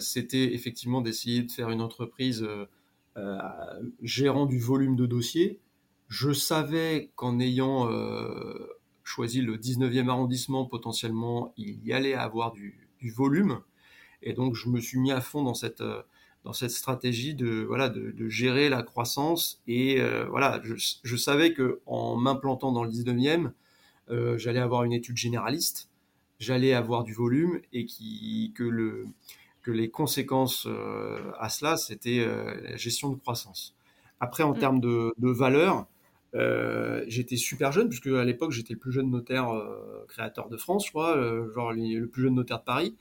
c'était 0.00 0.54
effectivement 0.54 1.00
d'essayer 1.00 1.42
de 1.42 1.50
faire 1.50 1.70
une 1.70 1.80
entreprise 1.80 2.42
euh, 2.42 2.66
euh, 3.16 3.38
gérant 4.02 4.46
du 4.46 4.58
volume 4.58 4.96
de 4.96 5.06
dossiers. 5.06 5.60
Je 6.08 6.32
savais 6.32 7.10
qu'en 7.16 7.40
ayant 7.40 7.88
choisi 9.02 9.40
le 9.40 9.56
19e 9.56 10.08
arrondissement, 10.08 10.66
potentiellement, 10.66 11.54
il 11.56 11.82
y 11.86 11.94
allait 11.94 12.14
avoir 12.14 12.52
du, 12.52 12.78
volume. 13.16 13.60
Et 14.22 14.34
donc, 14.34 14.54
je 14.54 14.68
me 14.68 14.78
suis 14.78 14.98
mis 14.98 15.10
à 15.10 15.22
fond 15.22 15.42
dans 15.42 15.54
cette, 15.54 15.82
dans 16.44 16.52
cette 16.52 16.70
stratégie 16.70 17.34
de, 17.34 17.64
voilà, 17.66 17.88
de, 17.88 18.28
gérer 18.28 18.68
la 18.68 18.82
croissance. 18.82 19.62
Et 19.66 20.02
voilà, 20.28 20.60
je, 20.62 21.16
savais 21.16 21.54
qu'en 21.54 22.16
m'implantant 22.16 22.72
dans 22.72 22.84
le 22.84 22.90
19e, 22.90 23.52
j'allais 24.36 24.60
avoir 24.60 24.84
une 24.84 24.92
étude 24.92 25.16
généraliste, 25.16 25.88
j'allais 26.40 26.74
avoir 26.74 27.04
du 27.04 27.14
volume 27.14 27.58
et 27.72 27.86
qui, 27.86 28.52
que 28.54 28.64
le, 28.64 29.06
que 29.62 29.70
les 29.70 29.90
conséquences 29.90 30.66
euh, 30.66 31.18
à 31.38 31.48
cela, 31.48 31.76
c'était 31.76 32.20
euh, 32.20 32.60
la 32.62 32.76
gestion 32.76 33.10
de 33.10 33.16
croissance. 33.16 33.74
Après, 34.20 34.42
en 34.42 34.54
mm. 34.54 34.58
termes 34.58 34.80
de, 34.80 35.14
de 35.18 35.30
valeur, 35.30 35.86
euh, 36.34 37.04
j'étais 37.06 37.36
super 37.36 37.72
jeune, 37.72 37.88
puisque 37.88 38.08
à 38.08 38.24
l'époque, 38.24 38.52
j'étais 38.52 38.74
le 38.74 38.78
plus 38.78 38.92
jeune 38.92 39.10
notaire 39.10 39.48
créateur 40.08 40.48
de 40.48 40.56
France, 40.56 40.86
je 40.86 40.90
crois, 40.90 41.14
genre 41.54 41.72
le 41.72 42.06
plus 42.06 42.22
jeune 42.22 42.34
notaire 42.34 42.58
de 42.58 42.64
Paris. 42.64 42.96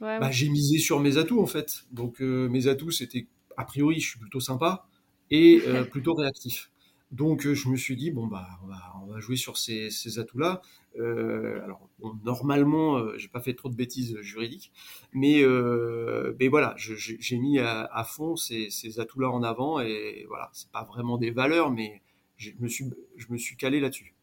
Bah, 0.00 0.30
j'ai 0.30 0.48
misé 0.48 0.78
sur 0.78 1.00
mes 1.00 1.16
atouts, 1.16 1.40
en 1.40 1.46
fait. 1.46 1.84
Donc, 1.90 2.20
mes 2.20 2.68
atouts, 2.68 2.90
c'était, 2.90 3.26
a 3.56 3.64
priori, 3.64 4.00
je 4.00 4.10
suis 4.10 4.18
plutôt 4.18 4.40
sympa 4.40 4.86
et 5.30 5.60
plutôt 5.90 6.14
réactif. 6.14 6.70
Donc, 7.10 7.42
je 7.46 7.68
me 7.68 7.76
suis 7.76 7.96
dit, 7.96 8.10
bon, 8.10 8.26
bah, 8.26 8.46
on 8.62 8.66
va, 8.66 8.76
on 9.02 9.06
va 9.06 9.20
jouer 9.20 9.36
sur 9.36 9.56
ces, 9.56 9.90
ces 9.90 10.18
atouts-là. 10.18 10.60
Euh, 10.98 11.62
alors 11.62 11.88
normalement, 12.24 12.96
euh, 12.96 13.16
j'ai 13.18 13.28
pas 13.28 13.40
fait 13.40 13.54
trop 13.54 13.68
de 13.68 13.76
bêtises 13.76 14.20
juridiques, 14.20 14.72
mais, 15.12 15.42
euh, 15.42 16.36
voilà, 16.50 16.74
j'ai 16.76 17.38
mis 17.38 17.58
à, 17.58 18.04
fond 18.04 18.36
ces, 18.36 19.00
atouts-là 19.00 19.30
en 19.30 19.42
avant 19.42 19.80
et 19.80 20.24
voilà, 20.28 20.50
c'est 20.52 20.70
pas 20.70 20.84
vraiment 20.84 21.18
des 21.18 21.30
valeurs, 21.30 21.70
mais 21.70 22.02
je 22.36 22.50
me 22.58 22.68
suis, 22.68 22.86
je 23.16 23.26
me 23.30 23.38
suis 23.38 23.56
calé 23.56 23.80
là-dessus. 23.80 24.14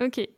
Ok. 0.00 0.28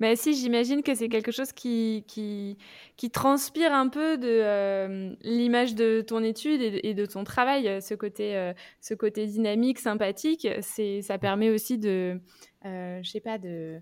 Mais 0.00 0.16
si, 0.16 0.34
j'imagine 0.34 0.82
que 0.82 0.94
c'est 0.94 1.08
quelque 1.08 1.32
chose 1.32 1.52
qui, 1.52 2.04
qui, 2.06 2.58
qui, 2.96 3.10
transpire 3.10 3.72
un 3.72 3.88
peu 3.88 4.18
de 4.18 5.16
l'image 5.22 5.74
de 5.74 6.00
ton 6.00 6.22
étude 6.22 6.60
et 6.62 6.94
de, 6.94 7.06
ton 7.06 7.24
travail, 7.24 7.80
ce 7.82 7.94
côté, 7.94 8.52
ce 8.80 8.94
côté 8.94 9.26
dynamique, 9.26 9.78
sympathique. 9.78 10.46
Ça 10.60 11.18
permet 11.18 11.50
aussi 11.50 11.78
de, 11.78 12.20
je 12.64 13.08
sais 13.08 13.20
pas, 13.20 13.38
de, 13.38 13.80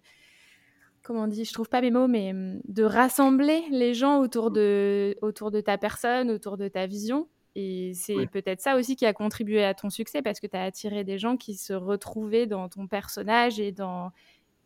comment 1.07 1.23
on 1.23 1.29
dit, 1.29 1.45
je 1.45 1.53
trouve 1.53 1.69
pas 1.69 1.81
mes 1.81 1.91
mots, 1.91 2.09
mais 2.09 2.33
hum, 2.33 2.61
de 2.67 2.83
rassembler 2.83 3.63
les 3.71 3.95
gens 3.95 4.19
autour 4.21 4.51
de, 4.51 5.17
autour 5.23 5.51
de 5.51 5.61
ta 5.61 5.79
personne, 5.79 6.31
autour 6.31 6.57
de 6.57 6.69
ta 6.69 6.87
vision. 6.87 7.29
Et 7.55 7.93
c'est 7.95 8.27
peut-être 8.27 8.61
ça 8.61 8.77
aussi 8.77 8.97
qui 8.97 9.07
a 9.07 9.15
contribué 9.15 9.65
à 9.65 9.73
ton 9.73 9.89
succès 9.89 10.21
parce 10.21 10.41
que 10.41 10.47
tu 10.47 10.57
as 10.59 10.65
attiré 10.65 11.05
des 11.05 11.17
gens 11.17 11.39
qui 11.39 11.55
se 11.55 11.73
retrouvaient 11.73 12.47
dans 12.47 12.69
ton 12.69 12.87
personnage 12.87 13.59
et 13.59 13.73
dans, 13.73 14.11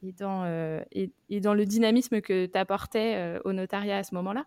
et 0.03 0.13
dans, 0.13 0.45
euh, 0.45 0.81
et, 0.93 1.41
dans 1.41 1.55
le 1.55 1.67
dynamisme 1.67 2.21
que 2.21 2.47
tu 2.47 2.59
apportais 2.59 3.17
euh, 3.17 3.41
au 3.45 3.53
notariat 3.53 3.99
à 3.99 4.03
ce 4.03 4.15
moment-là? 4.15 4.47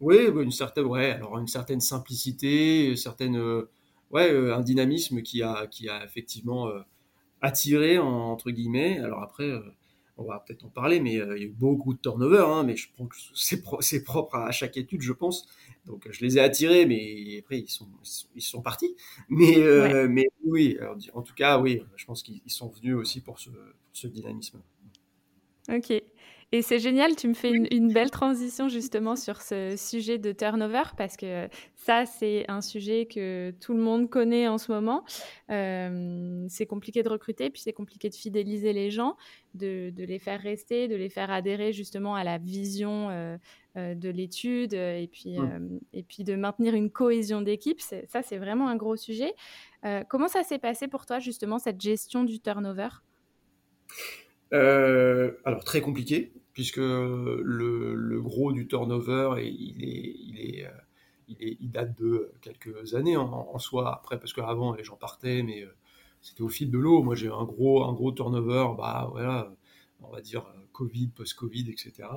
Oui, 0.00 0.16
une 0.26 0.50
certaine, 0.50 0.86
ouais, 0.86 1.12
alors 1.12 1.38
une 1.38 1.46
certaine 1.46 1.80
simplicité, 1.80 2.88
une 2.88 2.96
certaine, 2.96 3.36
euh, 3.36 3.70
ouais, 4.10 4.30
un 4.50 4.60
dynamisme 4.60 5.22
qui 5.22 5.42
a, 5.42 5.68
qui 5.68 5.88
a 5.88 6.04
effectivement 6.04 6.68
attiré, 7.40 7.98
entre 7.98 8.50
guillemets. 8.50 8.98
Alors 8.98 9.22
après, 9.22 9.48
on 10.16 10.24
va 10.24 10.40
peut-être 10.40 10.64
en 10.64 10.70
parler, 10.70 10.98
mais 10.98 11.12
il 11.12 11.18
y 11.18 11.20
a 11.20 11.36
eu 11.36 11.48
beaucoup 11.50 11.94
de 11.94 12.00
turnover, 12.00 12.44
hein, 12.44 12.64
mais 12.64 12.74
je 12.74 12.88
pense 12.96 13.08
que 13.08 13.16
c'est, 13.80 14.02
propre 14.02 14.34
à 14.34 14.50
chaque 14.50 14.76
étude, 14.76 15.02
je 15.02 15.12
pense. 15.12 15.46
Donc 15.86 16.08
je 16.10 16.24
les 16.24 16.36
ai 16.36 16.40
attirés, 16.40 16.84
mais 16.84 17.38
après 17.38 17.60
ils 17.60 17.70
sont, 17.70 17.88
ils 18.34 18.42
sont 18.42 18.60
partis. 18.60 18.96
Mais, 19.28 20.08
mais 20.08 20.28
oui, 20.44 20.78
en 21.14 21.22
tout 21.22 21.34
cas, 21.34 21.60
oui, 21.60 21.80
je 21.96 22.04
pense 22.04 22.24
qu'ils 22.24 22.40
sont 22.48 22.68
venus 22.68 22.96
aussi 22.96 23.20
pour 23.20 23.38
ce, 23.38 24.06
dynamisme. 24.08 24.60
Ok. 25.68 26.02
Et 26.54 26.60
c'est 26.60 26.78
génial, 26.78 27.16
tu 27.16 27.28
me 27.28 27.32
fais 27.32 27.50
une, 27.50 27.94
belle 27.94 28.10
transition 28.10 28.68
justement 28.68 29.16
sur 29.16 29.40
ce 29.40 29.74
sujet 29.78 30.18
de 30.18 30.32
turnover 30.32 30.82
parce 30.98 31.16
que 31.16 31.48
ça, 31.76 32.04
c'est 32.04 32.44
un 32.48 32.60
sujet 32.60 33.06
que 33.06 33.54
tout 33.58 33.72
le 33.72 33.80
monde 33.80 34.10
connaît 34.10 34.48
en 34.48 34.58
ce 34.58 34.70
moment. 34.70 35.02
Euh, 35.50 36.44
c'est 36.50 36.66
compliqué 36.66 37.02
de 37.02 37.08
recruter, 37.08 37.48
puis 37.48 37.62
c'est 37.62 37.72
compliqué 37.72 38.10
de 38.10 38.14
fidéliser 38.14 38.74
les 38.74 38.90
gens, 38.90 39.16
de, 39.54 39.90
les 39.96 40.18
faire 40.18 40.40
rester, 40.42 40.88
de 40.88 40.94
les 40.94 41.08
faire 41.08 41.30
adhérer 41.30 41.72
justement 41.72 42.14
à 42.14 42.22
la 42.22 42.36
vision 42.36 43.08
euh, 43.08 43.38
euh, 43.78 43.94
de 43.94 44.10
l'étude 44.10 44.74
et, 44.74 45.08
puis 45.10 45.38
mmh. 45.38 45.80
et 45.94 46.02
puis 46.02 46.22
de 46.22 46.34
maintenir 46.34 46.74
une 46.74 46.90
cohésion 46.90 47.40
d'équipe. 47.40 47.80
Ça, 47.80 48.20
c'est 48.20 48.38
vraiment 48.38 48.68
un 48.68 48.76
gros 48.76 48.96
sujet. 48.96 49.32
comment 50.10 50.28
ça 50.28 50.42
s'est 50.42 50.58
passé 50.58 50.86
pour 50.86 51.06
toi 51.06 51.18
justement 51.18 51.58
cette 51.58 51.80
gestion 51.80 52.24
du 52.24 52.40
turnover? 52.40 52.88
Alors 54.52 55.64
très 55.64 55.80
compliqué 55.80 56.32
puisque 56.52 56.76
le, 56.76 58.20
gros 58.20 58.52
du 58.52 58.66
turnover, 58.66 59.34
il, 59.42 59.84
est, 59.84 60.14
il, 60.18 60.40
est, 60.40 60.66
euh, 60.66 60.70
il, 61.28 61.56
il, 61.60 61.70
date 61.70 61.98
de 61.98 62.32
quelques 62.40 62.94
années 62.94 63.16
en, 63.16 63.58
soi. 63.58 63.94
Après, 63.94 64.18
parce 64.18 64.32
qu'avant, 64.32 64.74
les 64.74 64.84
gens 64.84 64.96
partaient, 64.96 65.42
mais 65.42 65.62
euh, 65.62 65.74
c'était 66.20 66.42
au 66.42 66.48
fil 66.48 66.70
de 66.70 66.78
l'eau. 66.78 67.02
Moi, 67.02 67.14
j'ai 67.14 67.28
un 67.28 67.44
gros, 67.44 67.84
un 67.84 67.92
gros 67.92 68.12
turnover, 68.12 68.68
bah, 68.76 69.08
voilà, 69.10 69.52
on 70.02 70.10
va 70.10 70.20
dire 70.20 70.46
euh, 70.46 70.60
Covid, 70.72 71.08
post-Covid, 71.08 71.70
etc. 71.70 72.08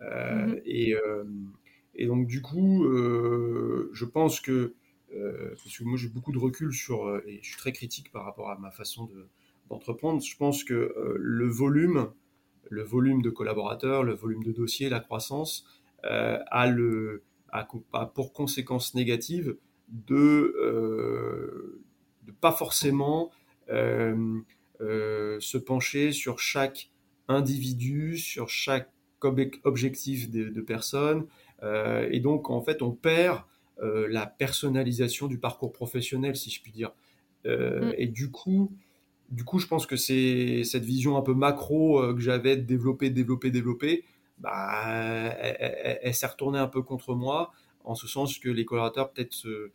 Mm-hmm. 0.00 0.62
et, 0.66 0.94
et, 1.94 2.06
donc, 2.06 2.26
du 2.26 2.42
coup, 2.42 2.84
je 2.84 4.04
pense 4.04 4.40
que, 4.40 4.74
parce 5.10 5.78
que 5.78 5.84
moi, 5.84 5.96
j'ai 5.96 6.08
beaucoup 6.08 6.32
de 6.32 6.38
recul 6.38 6.72
sur, 6.72 7.16
et 7.26 7.40
je 7.42 7.48
suis 7.48 7.56
très 7.56 7.72
critique 7.72 8.12
par 8.12 8.24
rapport 8.24 8.50
à 8.50 8.58
ma 8.58 8.70
façon 8.70 9.08
d'entreprendre, 9.68 10.22
je 10.22 10.36
pense 10.36 10.64
que 10.64 10.94
le 11.16 11.48
volume 11.48 12.10
le 12.70 12.82
volume 12.82 13.22
de 13.22 13.30
collaborateurs, 13.30 14.02
le 14.02 14.14
volume 14.14 14.42
de 14.42 14.52
dossiers, 14.52 14.88
la 14.88 15.00
croissance, 15.00 15.66
euh, 16.04 16.38
a, 16.50 16.66
le, 16.66 17.22
pour 18.14 18.32
conséquence 18.32 18.94
négative 18.94 19.56
de 19.88 20.14
ne 20.14 20.60
euh, 20.60 21.82
pas 22.40 22.52
forcément 22.52 23.30
euh, 23.70 24.40
se 24.80 25.58
pencher 25.58 26.12
sur 26.12 26.38
chaque 26.40 26.90
individu, 27.28 28.18
sur 28.18 28.48
chaque 28.48 28.90
objectif 29.62 30.30
de, 30.30 30.60
personnes. 30.60 31.26
et 31.62 32.20
donc, 32.20 32.50
en 32.50 32.60
fait, 32.60 32.82
on 32.82 32.90
perd 32.90 33.40
la 33.80 34.26
personnalisation 34.26 35.28
du 35.28 35.38
parcours 35.38 35.72
professionnel, 35.72 36.36
si 36.36 36.50
je 36.50 36.60
puis 36.60 36.72
dire. 36.72 36.92
Mm. 37.46 37.92
Et 37.96 38.06
du 38.06 38.30
coup, 38.30 38.70
du 39.30 39.44
coup, 39.44 39.58
je 39.58 39.66
pense 39.66 39.86
que 39.86 39.96
c'est 39.96 40.64
cette 40.64 40.84
vision 40.84 41.16
un 41.16 41.22
peu 41.22 41.34
macro 41.34 42.00
euh, 42.00 42.14
que 42.14 42.20
j'avais 42.20 42.56
de 42.56 42.62
développer, 42.62 43.10
développer, 43.10 43.50
développer, 43.50 44.04
bah, 44.38 44.84
elle, 44.88 46.14
s'est 46.14 46.26
retournée 46.26 46.58
un 46.58 46.66
peu 46.66 46.82
contre 46.82 47.14
moi, 47.14 47.52
en 47.84 47.94
ce 47.94 48.06
sens 48.06 48.38
que 48.38 48.48
les 48.48 48.64
collaborateurs 48.64 49.12
peut-être 49.12 49.32
se, 49.32 49.70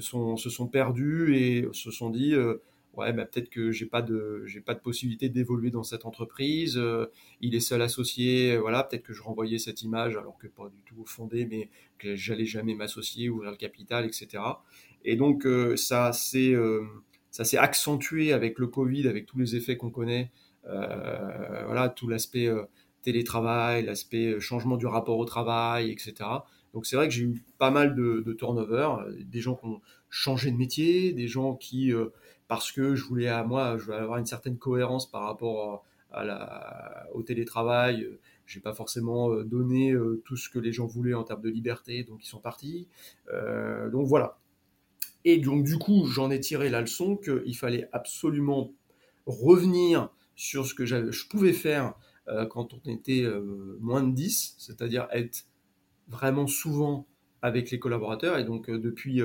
sont, 0.00 0.68
perdus 0.68 1.36
et 1.36 1.68
se 1.72 1.90
sont 1.90 2.10
dit 2.10 2.34
euh, 2.34 2.62
ouais 2.96 3.12
bah, 3.12 3.24
peut-être 3.24 3.50
que 3.50 3.72
j'ai 3.72 3.86
pas 3.86 4.02
de 4.02 4.44
j'ai 4.46 4.60
pas 4.60 4.74
de 4.74 4.80
possibilité 4.80 5.28
d'évoluer 5.28 5.70
dans 5.70 5.82
cette 5.82 6.04
entreprise 6.04 6.76
euh, 6.76 7.06
il 7.40 7.54
est 7.54 7.60
seul 7.60 7.82
associé 7.82 8.56
voilà 8.56 8.84
peut-être 8.84 9.02
que 9.02 9.12
je 9.12 9.22
renvoyais 9.22 9.58
cette 9.58 9.82
image 9.82 10.16
alors 10.16 10.36
que 10.38 10.46
pas 10.46 10.68
du 10.68 10.80
tout 10.84 11.04
fondé 11.06 11.46
mais 11.46 11.70
que 11.98 12.16
j'allais 12.16 12.44
jamais 12.44 12.74
m'associer 12.74 13.28
ouvrir 13.28 13.50
le 13.50 13.56
capital 13.56 14.04
etc 14.04 14.42
et 15.04 15.16
donc 15.16 15.46
ça 15.76 16.12
c'est 16.12 16.54
ça 17.34 17.42
s'est 17.42 17.58
accentué 17.58 18.32
avec 18.32 18.60
le 18.60 18.68
Covid, 18.68 19.08
avec 19.08 19.26
tous 19.26 19.38
les 19.38 19.56
effets 19.56 19.76
qu'on 19.76 19.90
connaît. 19.90 20.30
Euh, 20.68 21.64
voilà, 21.64 21.88
tout 21.88 22.06
l'aspect 22.06 22.46
euh, 22.46 22.62
télétravail, 23.02 23.84
l'aspect 23.84 24.34
euh, 24.34 24.38
changement 24.38 24.76
du 24.76 24.86
rapport 24.86 25.18
au 25.18 25.24
travail, 25.24 25.90
etc. 25.90 26.14
Donc 26.74 26.86
c'est 26.86 26.94
vrai 26.94 27.08
que 27.08 27.12
j'ai 27.12 27.24
eu 27.24 27.42
pas 27.58 27.72
mal 27.72 27.96
de, 27.96 28.32
turnover, 28.38 28.88
des 29.18 29.40
gens 29.40 29.56
qui 29.56 29.66
ont 29.66 29.80
changé 30.10 30.52
de 30.52 30.56
métier, 30.56 31.12
des 31.12 31.26
gens 31.26 31.56
qui, 31.56 31.92
parce 32.46 32.70
que 32.70 32.94
je 32.94 33.04
voulais 33.04 33.26
à 33.26 33.42
moi, 33.42 33.78
je 33.78 33.86
voulais 33.86 33.96
avoir 33.96 34.18
une 34.18 34.26
certaine 34.26 34.56
cohérence 34.56 35.10
par 35.10 35.24
rapport 35.24 35.84
au 37.14 37.22
télétravail, 37.22 38.08
j'ai 38.46 38.60
pas 38.60 38.74
forcément 38.74 39.34
donné 39.42 39.94
tout 40.24 40.36
ce 40.36 40.48
que 40.48 40.58
les 40.58 40.72
gens 40.72 40.86
voulaient 40.86 41.14
en 41.14 41.22
termes 41.22 41.42
de 41.42 41.50
liberté, 41.50 42.02
donc 42.02 42.24
ils 42.24 42.28
sont 42.28 42.40
partis. 42.40 42.88
donc 43.92 44.06
voilà, 44.08 44.36
et 45.24 45.38
donc, 45.38 45.64
du 45.64 45.78
coup, 45.78 46.06
j'en 46.06 46.30
ai 46.30 46.40
tiré 46.40 46.68
la 46.68 46.80
leçon 46.80 47.16
qu'il 47.16 47.56
fallait 47.56 47.88
absolument 47.92 48.72
revenir 49.26 50.10
sur 50.36 50.66
ce 50.66 50.74
que 50.74 50.84
je 50.84 51.28
pouvais 51.28 51.52
faire 51.52 51.94
euh, 52.28 52.46
quand 52.46 52.74
on 52.74 52.90
était 52.90 53.22
euh, 53.22 53.76
moins 53.80 54.02
de 54.02 54.14
10, 54.14 54.56
c'est-à-dire 54.58 55.08
être 55.12 55.46
vraiment 56.08 56.46
souvent 56.46 57.06
avec 57.42 57.70
les 57.70 57.78
collaborateurs. 57.78 58.38
Et 58.38 58.44
donc, 58.44 58.68
euh, 58.68 58.78
depuis, 58.78 59.22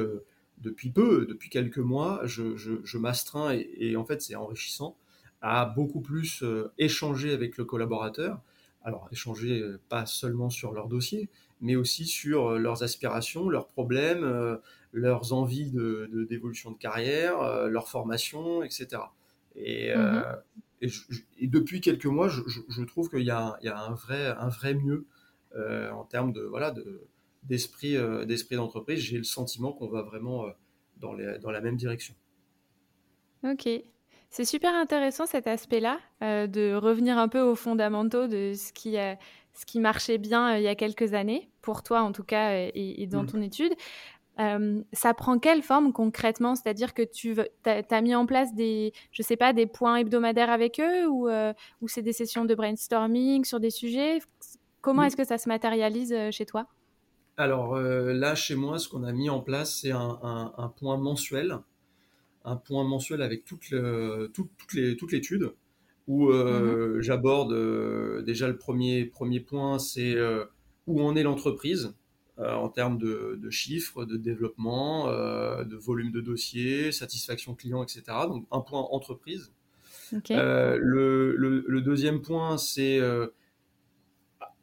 depuis 0.58 0.90
peu, 0.90 1.26
depuis 1.26 1.50
quelques 1.50 1.80
mois, 1.80 2.22
je, 2.26 2.56
je, 2.56 2.98
m'astreins 2.98 3.52
et, 3.52 3.96
en 3.96 4.06
fait, 4.06 4.22
c'est 4.22 4.36
enrichissant 4.36 4.98
à 5.42 5.66
beaucoup 5.66 6.02
plus 6.02 6.44
échanger 6.78 7.32
avec 7.32 7.58
le 7.58 7.64
collaborateur. 7.64 8.42
Alors, 8.84 9.08
échanger 9.12 9.64
pas 9.90 10.06
seulement 10.06 10.50
sur 10.50 10.74
leur 10.74 10.88
dossier, 10.88 11.30
mais 11.62 11.76
aussi 11.76 12.06
sur 12.06 12.58
leurs 12.58 12.84
aspirations, 12.84 13.50
leurs 13.50 13.68
problèmes 13.68 14.60
leurs 14.91 15.34
envies 15.34 15.71
de, 15.71 16.25
d'évolution 16.30 16.71
de, 16.71 16.78
carrière, 16.78 17.41
euh, 17.41 17.67
leur 17.67 17.88
formation, 17.88 18.63
etc. 18.63 19.02
Et, 19.56 19.91
euh, 19.91 20.21
mhm. 20.82 20.89
et, 21.38 21.47
depuis 21.47 21.82
quelques 21.82 22.06
mois, 22.06 22.30
je, 22.30 22.84
trouve 22.84 23.10
qu'il 23.10 23.23
y 23.23 23.32
a, 23.32 23.58
il 23.62 23.65
y 23.65 23.69
a 23.69 23.80
un, 23.80 23.93
vrai, 23.93 24.28
un 24.28 24.49
vrai 24.49 24.73
mieux 24.73 25.06
euh, 25.56 25.91
en 25.91 26.04
termes 26.04 26.32
de, 26.34 26.41
voilà, 26.41 26.71
de, 26.71 27.08
d'esprit, 27.43 27.95
d'esprit 28.25 28.56
d'entreprise. 28.56 28.99
J'ai 28.99 29.17
le 29.17 29.23
sentiment 29.23 29.73
qu'on 29.73 29.89
va 29.89 30.02
vraiment 30.02 30.45
dans, 30.97 31.13
les, 31.13 31.38
dans 31.39 31.52
la 31.52 31.62
même 31.62 31.75
direction. 31.75 32.15
Ok. 33.43 33.67
C'est 34.32 34.45
super 34.45 34.75
intéressant 34.75 35.25
cet 35.25 35.47
aspect-là, 35.47 35.99
de 36.21 36.75
revenir 36.75 37.17
un 37.17 37.28
peu 37.28 37.41
aux 37.41 37.56
fondamentaux 37.56 38.28
de 38.28 38.54
ce 38.54 38.71
qui, 38.71 38.95
ce 39.54 39.65
qui 39.65 39.80
marchait 39.80 40.19
bien 40.19 40.56
il 40.56 40.62
y 40.62 40.67
a 40.67 40.75
quelques 40.75 41.15
années, 41.15 41.49
pour 41.62 41.82
toi 41.82 42.02
en 42.02 42.12
tout 42.12 42.23
cas, 42.23 42.69
et, 42.73 43.08
dans 43.08 43.23
mmh. 43.23 43.28
ton 43.28 43.41
étude. 43.41 43.73
Euh, 44.39 44.82
ça 44.93 45.13
prend 45.13 45.38
quelle 45.38 45.62
forme 45.62 45.91
concrètement? 45.91 46.56
C'est-à-dire 46.56 46.93
que 46.93 47.02
tu 47.02 47.36
as, 47.65 48.02
mis 48.02 48.15
en 48.15 48.25
place 48.25 48.54
des, 48.56 48.93
je 49.12 49.21
sais 49.21 49.36
pas, 49.36 49.52
des 49.52 49.65
points 49.65 49.97
hebdomadaires 49.97 50.49
avec 50.49 50.80
eux 50.80 51.08
ou, 51.08 51.28
euh, 51.28 51.54
ou 51.82 51.88
c'est 51.88 52.02
des 52.02 52.13
sessions 52.13 52.45
de 52.45 52.56
brainstorming 52.56 53.43
sur 53.43 53.60
des 53.60 53.69
sujets? 53.69 54.19
Comment 54.82 55.04
est-ce 55.04 55.17
que 55.17 55.25
ça 55.25 55.38
se 55.38 55.49
matérialise 55.49 56.13
euh, 56.13 56.32
chez 56.32 56.45
toi? 56.45 56.67
Alors 57.36 57.78
là, 57.78 58.36
chez 58.36 58.56
moi, 58.56 58.80
ce 58.80 58.89
qu'on 58.89 59.04
a 59.04 59.13
mis 59.13 59.30
en 59.30 59.39
place, 59.39 59.80
c'est 59.80 59.91
un, 59.91 60.73
point 60.78 60.97
mensuel, 60.97 61.58
un 62.43 62.58
point 62.58 62.84
mensuel 62.84 63.21
avec 63.21 63.45
toute, 63.45 63.69
le, 63.69 64.30
toute, 64.34 64.49
toute 64.97 65.12
l'étude 65.13 65.54
où 66.06 66.34
mmh 66.34 66.99
j'aborde 66.99 68.25
déjà 68.25 68.49
le 68.49 68.58
premier, 68.58 69.06
premier 69.06 69.39
point, 69.39 69.80
c'est 69.80 70.17
où 70.86 71.02
en 71.02 71.15
est 71.15 71.23
l'entreprise 71.23 71.93
en 72.47 72.69
termes 72.69 72.97
de, 72.97 73.49
chiffres, 73.49 74.06
de 74.06 74.15
développement, 74.15 75.10
euh, 75.10 75.63
de 75.63 75.75
volume 75.75 76.12
de 76.12 76.21
dossiers, 76.21 76.91
satisfaction 76.91 77.54
client, 77.54 77.84
etc. 77.84 78.04
Donc 78.28 78.45
un 78.52 78.62
point 78.62 78.82
entreprise. 78.91 79.52
Euh, 80.32 80.78
le, 80.80 81.82
deuxième 81.82 82.21
point, 82.21 82.58
c'est 82.58 82.99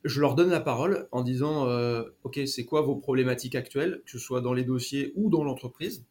je 0.04 0.20
leur 0.20 0.36
donne 0.36 0.50
la 0.50 0.60
parole 0.60 1.08
en 1.12 1.22
disant 1.22 1.68
Ok, 2.24 2.40
c'est 2.46 2.64
quoi 2.64 2.80
vos 2.80 2.96
problématiques 2.96 3.54
actuelles, 3.54 4.02
que 4.04 4.10
ce 4.10 4.18
soit 4.18 4.40
dans 4.40 4.54
les 4.54 4.64
dossiers 4.64 5.12
ou 5.14 5.28
dans 5.28 5.44
l'entreprise 5.44 6.04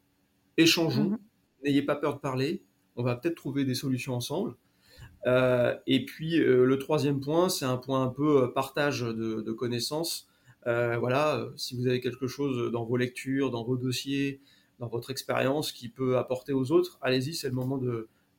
Échangeons, 0.58 1.10
mhm. 1.10 1.18
n'ayez 1.64 1.82
pas 1.82 1.96
peur 1.96 2.16
de 2.16 2.20
parler, 2.20 2.64
on 2.96 3.04
va 3.04 3.16
peut-être 3.16 3.36
trouver 3.36 3.66
des 3.66 3.76
solutions 3.76 4.14
ensemble. 4.14 4.56
et 5.26 6.06
puis 6.06 6.38
le 6.38 6.78
troisième 6.78 7.20
point, 7.20 7.50
c'est 7.50 7.66
un 7.66 7.78
point 7.78 8.04
un 8.04 8.10
peu 8.10 8.54
partage 8.54 9.02
de 9.02 9.52
connaissances. 9.52 10.30
Euh, 10.68 10.98
voilà, 10.98 11.38
euh, 11.38 11.52
si 11.58 11.76
vous 11.76 11.88
avez 11.88 12.02
quelque 12.02 12.28
chose 12.28 12.72
dans 12.72 12.86
vos 12.86 12.98
lectures, 12.98 13.52
dans 13.52 13.64
vos 13.64 13.78
dossiers, 13.78 14.42
dans 14.80 14.88
votre 14.88 15.12
expérience 15.12 15.72
qui 15.72 15.90
peut 15.90 16.18
apporter 16.18 16.54
aux 16.54 16.72
autres, 16.72 16.98
allez-y, 17.02 17.36
c'est 17.36 17.48
le 17.48 17.54
moment 17.54 17.80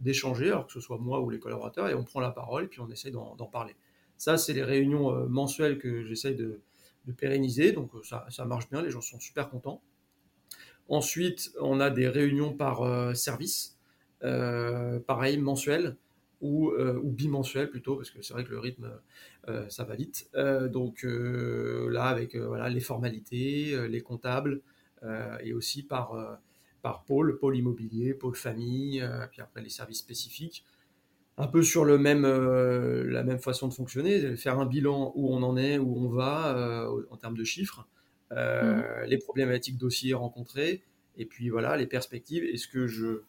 d'échanger, 0.00 0.48
alors 0.48 0.66
que 0.66 0.72
ce 0.72 0.80
soit 0.80 0.98
moi 0.98 1.20
ou 1.20 1.30
les 1.30 1.38
collaborateurs, 1.38 1.88
et 1.88 1.94
on 1.94 2.04
prend 2.04 2.20
la 2.20 2.30
parole 2.30 2.64
et 2.64 2.66
puis 2.66 2.80
on 2.80 2.90
essaie 2.90 3.10
d'en 3.10 3.36
parler. 3.50 3.76
Ça, 4.16 4.38
c'est 4.38 4.54
les 4.54 4.64
réunions 4.64 5.14
euh, 5.14 5.26
mensuelles 5.26 5.78
que 5.78 6.04
j'essaye 6.04 6.34
de, 6.34 6.60
pérenniser, 7.16 7.70
donc 7.70 7.92
ça, 8.02 8.44
marche 8.46 8.68
bien, 8.68 8.82
les 8.82 8.90
gens 8.90 9.00
sont 9.00 9.20
super 9.20 9.48
contents. 9.48 9.80
Ensuite, 10.88 11.52
on 11.60 11.78
a 11.78 11.88
des 11.88 12.08
réunions 12.08 12.52
par 12.52 13.16
service, 13.16 13.78
pareil, 14.20 15.38
mensuelles, 15.38 15.96
ou, 16.40 16.72
ou 16.72 17.10
bimensuelles 17.10 17.70
plutôt, 17.70 17.96
parce 17.96 18.10
que 18.10 18.22
c'est 18.22 18.34
vrai 18.34 18.44
que 18.44 18.50
le 18.50 18.58
rythme 18.58 18.90
euh, 19.48 19.68
ça 19.68 19.84
va 19.84 19.94
vite. 19.94 20.28
Euh, 20.34 20.68
donc 20.68 21.04
euh, 21.04 21.88
là, 21.90 22.04
avec 22.04 22.34
voilà, 22.36 22.68
les 22.68 22.80
formalités, 22.80 23.88
les 23.88 24.00
comptables, 24.00 24.60
et 25.40 25.52
aussi 25.52 25.84
par, 25.84 26.40
par 26.82 27.04
pôle, 27.04 27.38
pôle 27.38 27.56
immobilier, 27.56 28.12
pôle 28.12 28.34
famille, 28.34 29.08
puis 29.30 29.40
après 29.40 29.62
les 29.62 29.68
services 29.68 29.98
spécifiques. 29.98 30.64
un 31.38 31.46
peu 31.46 31.62
sur 31.62 31.84
le 31.84 31.96
même, 31.96 32.26
la 32.26 33.22
même 33.22 33.38
façon 33.38 33.68
de 33.68 33.74
fonctionner, 33.74 34.36
faire 34.36 34.58
un 34.58 34.66
bilan 34.66 35.12
où 35.14 35.32
on 35.32 35.42
en 35.44 35.56
est, 35.56 35.78
où 35.78 35.96
on 35.96 36.08
va 36.08 36.90
en 37.10 37.16
termes 37.16 37.36
de 37.36 37.44
chiffres, 37.44 37.86
mmh. 38.32 39.04
les 39.06 39.18
problématiques 39.18 39.76
dossiers 39.76 40.14
rencontrés, 40.14 40.82
et 41.16 41.26
puis 41.26 41.50
voilà, 41.50 41.76
les 41.76 41.86
perspectives. 41.86 42.42
Et 42.42 42.56
ce 42.56 42.66
que 42.66 42.88
je, 42.88 43.20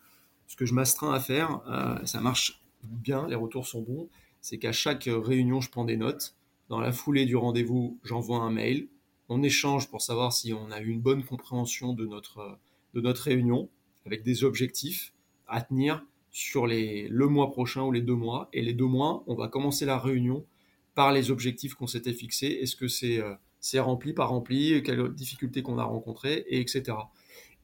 ce 0.48 0.56
que 0.56 0.66
je 0.66 0.74
m'astreins 0.74 1.14
à 1.14 1.20
faire, 1.20 1.62
ça 2.06 2.22
marche 2.22 2.64
bien, 2.92 3.28
les 3.28 3.36
retours 3.36 3.68
sont 3.68 3.82
bons, 3.82 4.10
c'est 4.42 4.58
qu'à 4.58 4.72
chaque 4.72 5.10
réunion, 5.10 5.62
je 5.62 5.70
prends 5.70 5.86
des 5.86 5.98
notes. 5.98 6.36
Dans 6.70 6.80
la 6.80 6.92
foulée 6.92 7.26
du 7.26 7.36
rendez-vous, 7.36 7.98
j'envoie 8.04 8.40
un 8.40 8.52
mail. 8.52 8.88
On 9.30 9.44
échange 9.44 9.90
pour 9.90 10.02
savoir 10.02 10.34
si 10.34 10.54
on 10.54 10.72
a 10.72 10.80
eu 10.80 10.90
une 10.90 11.02
bonne 11.02 11.24
compréhension 11.24 11.94
de 11.94 12.06
notre, 12.06 12.58
de 12.94 13.02
notre 13.02 13.24
réunion, 13.24 13.70
avec 14.06 14.24
des 14.24 14.44
objectifs 14.44 15.14
à 15.48 15.62
tenir 15.62 16.06
sur 16.32 16.68
les, 16.68 17.08
le 17.08 17.28
mois 17.28 17.52
prochain 17.52 17.84
ou 17.84 17.92
les 17.92 18.02
deux 18.02 18.16
mois. 18.16 18.50
Et 18.54 18.62
les 18.62 18.74
deux 18.74 18.86
mois, 18.86 19.24
on 19.28 19.36
va 19.36 19.48
commencer 19.48 19.86
la 19.86 19.98
réunion 19.98 20.46
par 20.96 21.12
les 21.12 21.32
objectifs 21.32 21.74
qu'on 21.74 21.88
s'était 21.88 22.14
fixés. 22.14 22.60
Est-ce 22.62 22.76
que 22.76 22.88
c'est 22.88 23.20
euh, 23.20 23.82
rempli, 23.82 24.14
pas 24.14 24.26
rempli, 24.26 24.82
quelles 24.84 25.14
difficultés 25.14 25.62
qu'on 25.62 25.78
a 25.78 25.84
rencontrées, 25.84 26.46
et 26.48 26.60
etc. 26.60 26.98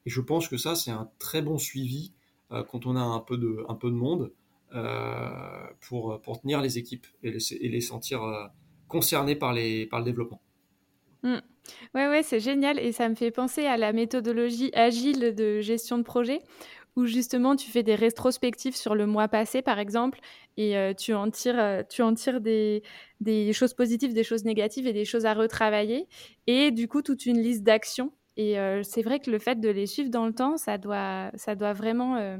Et 0.06 0.10
je 0.10 0.20
pense 0.20 0.48
que 0.48 0.56
ça, 0.56 0.74
c'est 0.74 0.90
un 0.90 1.10
très 1.18 1.42
bon 1.42 1.58
suivi 1.58 2.12
euh, 2.52 2.62
quand 2.62 2.86
on 2.86 2.96
a 2.96 3.02
un 3.02 3.20
peu 3.20 3.38
de, 3.38 3.64
un 3.68 3.74
peu 3.74 3.90
de 3.90 3.96
monde 3.96 4.32
pour, 5.80 6.20
pour 6.20 6.40
tenir 6.40 6.60
les 6.60 6.78
équipes 6.78 7.06
et 7.22 7.30
les, 7.30 7.68
les 7.68 7.80
sentir 7.80 8.50
concernés 8.88 9.36
par, 9.36 9.52
les, 9.52 9.86
par 9.86 10.00
le 10.00 10.04
développement. 10.04 10.40
Mmh. 11.22 11.38
Ouais, 11.94 12.08
ouais, 12.08 12.22
c'est 12.22 12.40
génial 12.40 12.78
et 12.78 12.92
ça 12.92 13.08
me 13.08 13.14
fait 13.14 13.30
penser 13.30 13.64
à 13.66 13.76
la 13.76 13.92
méthodologie 13.92 14.70
agile 14.74 15.34
de 15.34 15.60
gestion 15.60 15.98
de 15.98 16.02
projet 16.02 16.42
où 16.96 17.06
justement 17.06 17.56
tu 17.56 17.70
fais 17.70 17.82
des 17.82 17.94
rétrospectives 17.94 18.76
sur 18.76 18.94
le 18.94 19.06
mois 19.06 19.28
passé 19.28 19.62
par 19.62 19.78
exemple 19.78 20.20
et 20.56 20.76
euh, 20.76 20.92
tu 20.94 21.14
en 21.14 21.30
tires, 21.30 21.58
euh, 21.58 21.82
tu 21.88 22.02
en 22.02 22.14
tires 22.14 22.40
des, 22.40 22.82
des, 23.20 23.52
choses 23.52 23.74
positives, 23.74 24.12
des 24.12 24.22
choses 24.22 24.44
négatives 24.44 24.86
et 24.86 24.92
des 24.92 25.04
choses 25.04 25.26
à 25.26 25.34
retravailler 25.34 26.06
et 26.46 26.70
du 26.70 26.86
coup 26.86 27.02
toute 27.02 27.26
une 27.26 27.40
liste 27.40 27.62
d'actions 27.62 28.12
et 28.36 28.58
euh, 28.58 28.82
c'est 28.82 29.02
vrai 29.02 29.18
que 29.18 29.30
le 29.30 29.38
fait 29.38 29.58
de 29.60 29.68
les 29.68 29.86
suivre 29.86 30.10
dans 30.10 30.26
le 30.26 30.34
temps, 30.34 30.56
ça 30.56 30.76
doit, 30.76 31.30
ça 31.34 31.54
doit 31.54 31.72
vraiment 31.72 32.38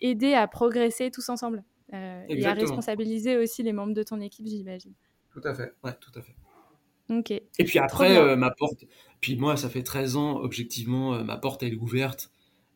aider 0.00 0.34
à 0.34 0.46
progresser 0.46 1.10
tous 1.10 1.28
ensemble 1.28 1.64
et 1.92 2.44
à 2.44 2.54
responsabiliser 2.54 3.36
aussi 3.36 3.62
les 3.62 3.72
membres 3.72 3.94
de 3.94 4.02
ton 4.02 4.20
équipe, 4.20 4.46
j'imagine. 4.46 4.94
Tout 5.30 5.42
à 5.44 5.54
fait, 5.54 5.72
ouais, 5.82 5.92
tout 6.00 6.12
à 6.18 6.22
fait. 6.22 6.34
Et 7.58 7.64
puis 7.64 7.78
après, 7.78 8.16
euh, 8.16 8.36
ma 8.36 8.50
porte, 8.50 8.84
puis 9.20 9.36
moi, 9.36 9.56
ça 9.56 9.68
fait 9.68 9.82
13 9.82 10.16
ans, 10.16 10.40
objectivement, 10.40 11.14
euh, 11.14 11.24
ma 11.24 11.36
porte, 11.36 11.62
elle 11.62 11.74
est 11.74 11.76
ouverte. 11.76 12.30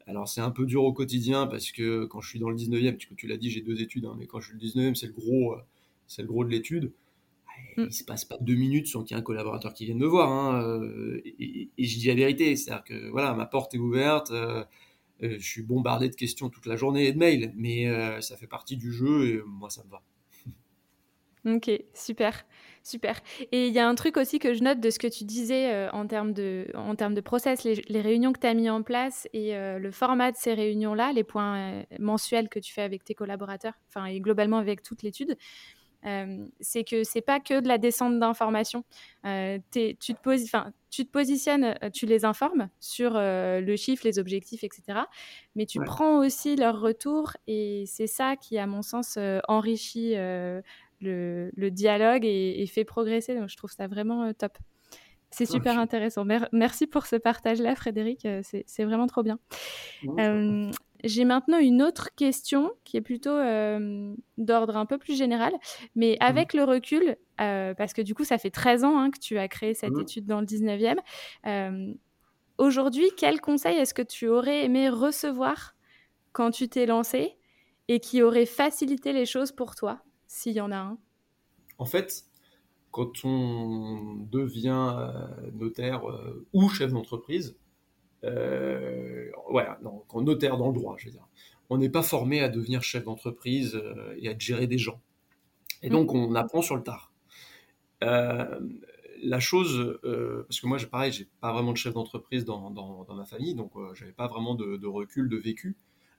Alors 0.07 0.29
c'est 0.29 0.41
un 0.41 0.51
peu 0.51 0.67
dur 0.67 0.85
au 0.85 0.93
quotidien 0.93 1.49
parce 1.49 1.73
que 1.73 2.05
quand 2.05 2.21
je 2.21 2.29
suis 2.29 2.39
dans 2.39 2.49
le 2.49 2.57
19e, 2.57 2.97
tu, 2.97 3.12
tu 3.17 3.27
l'as 3.27 3.37
dit, 3.37 3.51
j'ai 3.51 3.61
deux 3.61 3.83
études, 3.83 4.05
hein, 4.05 4.15
mais 4.17 4.27
quand 4.27 4.39
je 4.41 4.49
suis 4.49 4.57
le 4.57 4.61
19e, 4.61 4.95
c'est 4.95 5.09
le 5.09 5.12
gros, 5.12 5.55
euh, 5.55 5.61
c'est 6.07 6.23
le 6.23 6.29
gros 6.29 6.45
de 6.45 6.51
l'étude. 6.51 6.93
Mm. 7.77 7.87
Il 7.87 7.93
se 7.93 8.05
passe 8.05 8.25
pas 8.25 8.37
deux 8.41 8.55
minutes 8.55 8.87
sans 8.87 9.03
qu'il 9.03 9.17
y 9.17 9.19
ait 9.19 9.21
un 9.21 9.25
collaborateur 9.25 9.75
qui 9.75 9.85
vienne 9.85 9.99
me 9.99 10.07
voir. 10.07 10.31
Hein, 10.31 10.81
et, 11.25 11.69
je 11.79 11.99
dis 11.99 12.07
la 12.07 12.15
vérité, 12.15 12.55
c'est-à-dire 12.55 12.85
que 12.85 13.11
voilà, 13.11 13.35
ma 13.35 13.47
porte 13.47 13.75
est 13.75 13.79
ouverte. 13.79 14.31
Je 15.20 15.38
suis 15.38 15.62
bombardé 15.62 16.09
de 16.09 16.14
questions 16.14 16.50
toute 16.50 16.66
la 16.66 16.76
journée 16.76 17.07
et 17.07 17.12
de 17.12 17.18
mails, 17.18 17.52
mais 17.57 17.87
ça 18.20 18.37
fait 18.37 18.46
partie 18.46 18.76
du 18.76 18.92
jeu 18.92 19.29
et 19.29 19.42
moi 19.46 19.70
ça 19.70 19.83
me 19.85 19.90
va. 19.90 20.02
Ok, 21.46 21.70
super. 21.94 22.44
Super. 22.83 23.20
Et 23.52 23.68
il 23.68 23.72
y 23.72 23.79
a 23.79 23.88
un 23.88 23.94
truc 23.94 24.16
aussi 24.16 24.38
que 24.38 24.52
je 24.52 24.62
note 24.62 24.81
de 24.81 24.90
ce 24.90 24.98
que 24.98 25.07
tu 25.07 25.24
disais 25.24 25.72
euh, 25.72 25.90
en, 25.90 26.07
termes 26.07 26.33
de, 26.33 26.66
en 26.74 26.94
termes 26.94 27.14
de 27.14 27.20
process, 27.20 27.64
les, 27.64 28.00
réunions 28.00 28.33
que 28.33 28.38
tu 28.38 28.46
as 28.46 28.55
mis 28.55 28.70
en 28.70 28.83
place 28.83 29.29
et 29.33 29.57
euh, 29.57 29.79
le 29.79 29.90
format 29.90 30.33
de 30.33 30.37
ces 30.37 30.55
réunions-là, 30.55 31.12
les 31.12 31.24
points 31.24 31.59
euh, 31.59 31.83
mensuels 31.98 32.48
que 32.48 32.59
tu 32.61 32.72
fais 32.72 32.83
avec 32.83 33.05
tes 33.05 33.14
collaborateurs, 33.14 33.74
enfin 33.88 34.07
et 34.07 34.20
globalement 34.20 34.59
avec 34.59 34.83
toute 34.83 35.02
l'étude, 35.02 35.37
c'est 36.61 36.85
que 36.85 37.05
c'est 37.05 37.21
pas 37.21 37.40
que 37.40 37.61
de 37.61 37.69
la 37.69 37.79
descente 37.79 38.19
d'informations. 38.19 38.85
tu, 39.25 39.95
te 39.95 40.71
tu 40.90 41.05
te 41.05 41.11
positionnes, 41.11 41.75
tu 41.92 42.07
les 42.07 42.25
informes 42.25 42.69
sur 42.81 43.14
le 43.14 43.77
chiffre, 43.77 44.05
les 44.05 44.19
objectifs, 44.19 44.64
etc. 44.64 45.01
Mais 45.55 45.66
tu 45.66 45.81
prends 45.81 46.19
aussi 46.19 46.57
leur 46.57 46.81
retour 46.81 47.33
et 47.47 47.85
c'est 47.87 48.07
ça 48.07 48.37
qui, 48.37 48.59
à 48.59 48.66
mon 48.66 48.83
sens, 48.83 49.19
enrichit 49.49 50.14
le, 51.01 51.71
dialogue 51.71 52.25
et, 52.25 52.66
fait 52.66 52.85
progresser. 52.85 53.35
Donc, 53.35 53.49
je 53.49 53.57
trouve 53.57 53.71
ça 53.71 53.87
vraiment 53.87 54.25
euh, 54.25 54.33
top. 54.33 54.57
C'est 55.31 55.47
super 55.47 55.79
intéressant. 55.79 56.25
merci 56.53 56.87
pour 56.87 57.05
ce 57.05 57.16
partage-là, 57.16 57.75
Frédéric. 57.75 58.25
Euh, 58.25 58.40
c'est 58.42 58.85
vraiment 58.85 59.07
trop 59.07 59.23
bien. 59.23 59.38
Euh, 60.19 60.71
j'ai 61.07 61.25
maintenant 61.25 61.59
une 61.59 61.83
autre 61.83 62.11
question 62.14 62.73
qui 62.85 62.97
est 62.97 63.01
plutôt 63.01 63.37
d'ordre 64.38 64.77
un 64.77 64.87
peu 64.87 64.99
plus 64.99 65.16
général, 65.16 65.53
mais 65.95 66.16
mmh. 66.21 66.25
avec 66.25 66.55
le 66.55 66.64
recul, 66.64 67.16
parce 67.37 67.92
que 67.92 68.03
du 68.03 68.14
coup, 68.14 68.25
ça 68.25 68.38
fait 68.38 68.51
13 68.51 68.85
ans 68.85 68.99
hein, 68.99 69.11
que 69.11 69.19
tu 69.19 69.38
as 69.38 69.49
créé 69.49 69.75
cette 69.75 69.92
mmh. 69.92 70.01
étude 70.01 70.27
dans 70.27 70.40
le 70.40 70.47
19e. 70.47 70.97
Aujourd'hui, 72.59 73.11
quel 73.16 73.40
conseil 73.40 73.77
est-ce 73.77 73.92
que 73.92 74.03
tu 74.03 74.29
aurais 74.29 74.64
aimé 74.64 74.88
recevoir 74.88 75.75
quand 76.33 76.51
tu 76.51 76.69
t'es 76.69 76.87
lancé 76.87 77.37
et 77.88 78.01
qui 78.01 78.23
aurait 78.23 78.47
facilité 78.47 79.12
les 79.12 79.27
choses 79.27 79.53
pour 79.53 79.75
toi 79.75 80.01
s'il 80.27 80.55
y 80.55 80.61
en 80.61 80.73
a 80.73 80.77
un? 80.77 80.99
En 81.79 81.85
fait, 81.85 82.25
quand 82.90 83.25
on 83.25 84.27
devient 84.31 84.97
euh, 84.97 85.51
notaire 85.53 86.09
euh, 86.09 86.47
ou 86.55 86.71
chef 86.71 86.92
d'entreprise, 86.92 87.59
euh, 88.27 89.31
non, 89.83 90.03
quand 90.09 90.23
notaire 90.23 90.57
dans 90.57 90.69
le 90.69 90.75
droit, 90.75 90.97
je 90.99 91.07
veux 91.07 91.12
dire, 91.12 91.27
on 91.71 91.79
n'est 91.79 91.89
pas 91.89 92.03
formé 92.03 92.41
à 92.41 92.49
devenir 92.49 92.83
chef 92.83 93.05
d'entreprise 93.05 93.81
et 94.19 94.29
à 94.29 94.39
gérer 94.39 94.67
des 94.67 94.79
gens. 94.79 95.01
Et 95.83 95.91
donc, 95.91 96.15
on 96.15 96.35
apprend 96.35 96.62
sur 96.62 96.77
le 96.77 96.83
tard. 96.83 97.12
la 98.01 99.41
chose, 99.41 99.99
parce 100.03 100.61
que 100.61 100.67
moi, 100.67 100.79
pareil, 100.91 101.12
j'ai 101.12 101.29
pas 101.41 101.53
vraiment 101.53 101.73
de 101.73 101.77
chef 101.77 101.95
d'entreprise 101.95 102.45
dans, 102.45 103.07
ma 103.15 103.25
famille, 103.25 103.55
donc 103.55 103.73
j'avais 103.95 104.12
pas 104.12 104.29
vraiment 104.29 104.55
de, 104.55 104.77
de, 104.77 104.87
recul, 104.87 105.29
de 105.29 105.37
vécu. 105.37 105.77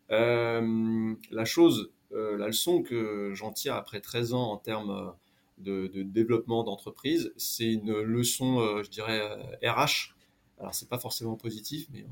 la 0.09 1.45
chose 1.45 1.91
euh, 2.13 2.37
la 2.37 2.47
leçon 2.47 2.83
que 2.83 3.33
j'en 3.33 3.51
tire 3.51 3.75
après 3.75 3.99
13 3.99 4.33
ans 4.33 4.51
en 4.51 4.57
termes 4.57 5.15
euh, 5.59 5.87
de, 5.89 6.03
développement 6.03 6.63
d'entreprise, 6.63 7.33
c'est 7.35 7.73
une 7.73 7.99
leçon, 8.01 8.59
euh, 8.59 8.83
je 8.83 8.89
dirais, 8.89 9.21
RH. 9.63 10.15
Alors, 10.59 10.73
c'est 10.73 10.89
pas 10.89 10.99
forcément 10.99 11.35
positif, 11.35 11.87
mais 11.91 12.05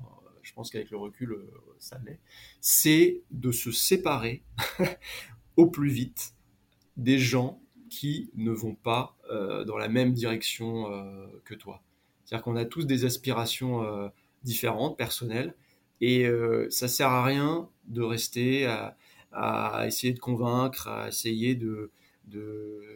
je 0.44 0.54
pense 0.54 0.70
qu'avec 0.70 0.92
le 0.92 0.98
recul, 0.98 1.38
ça 1.80 2.00
l'est. 2.06 2.20
C'est 2.62 3.22
de 3.32 3.52
se 3.52 3.72
séparer 3.72 4.44
au 5.58 5.68
plus 5.68 5.90
vite 5.90 6.34
des 6.98 7.18
gens 7.18 7.60
qui 7.90 8.30
ne 8.36 8.52
vont 8.52 8.76
pas 8.76 9.18
dans 9.66 9.78
la 9.78 9.88
même 9.88 10.14
direction 10.14 10.86
que 11.44 11.56
toi. 11.56 11.82
C'est-à-dire 12.24 12.44
qu'on 12.44 12.56
a 12.56 12.66
tous 12.66 12.86
des 12.86 13.06
aspirations 13.06 14.12
différentes, 14.44 14.98
personnelles, 14.98 15.56
et 16.02 16.28
ça 16.70 16.88
sert 16.88 17.10
à 17.10 17.24
rien 17.24 17.70
de 17.88 18.02
rester 18.02 18.66
à, 19.32 19.84
essayer 19.88 20.14
de 20.14 20.20
convaincre, 20.20 20.88
à 20.88 21.08
essayer 21.08 21.56
de 21.56 21.92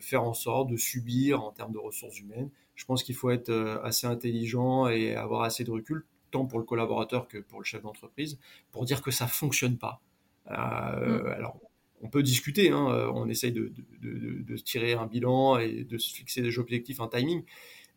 faire 0.02 0.24
en 0.24 0.34
sorte 0.34 0.70
de 0.70 0.78
subir 0.78 1.44
en 1.44 1.52
termes 1.52 1.74
de 1.74 1.78
ressources 1.78 2.20
humaines. 2.20 2.50
Je 2.80 2.86
pense 2.86 3.04
qu'il 3.04 3.13
faut 3.13 3.30
être 3.30 3.50
euh, 3.50 3.78
assez 3.84 4.08
intelligent 4.08 4.88
et 4.88 5.13
avoir 5.13 5.42
assez 5.42 5.65
de 5.65 5.70
recul, 5.70 6.06
tant 6.32 6.46
pour 6.46 6.60
le 6.60 6.63
collaborateur 6.63 7.28
que 7.28 7.38
pour 7.38 7.60
le 7.60 7.65
chef 7.65 7.82
d'entreprise, 7.82 8.39
pour 8.72 8.86
dire 8.86 9.02
que 9.02 9.12
ça 9.12 9.28
fonctionne 9.28 9.78
pas. 9.78 10.00
Euh, 10.50 11.24
mm. 11.24 11.28
Alors, 11.28 11.60
on 12.00 12.08
peut 12.08 12.24
discuter, 12.24 12.72
hein, 12.72 12.88
euh, 12.89 13.12
on 13.13 13.28
essaye 13.28 13.52
de, 13.52 13.74
de, 14.02 14.42
de, 14.44 14.56
tirer 14.56 14.94
un 14.94 15.08
bilan 15.08 15.58
et 15.58 15.84
de 15.84 15.98
se 15.98 16.15
fixer 16.15 16.42
des 16.42 16.58
objectifs, 16.58 17.02
un 17.02 17.10
timing, 17.10 17.44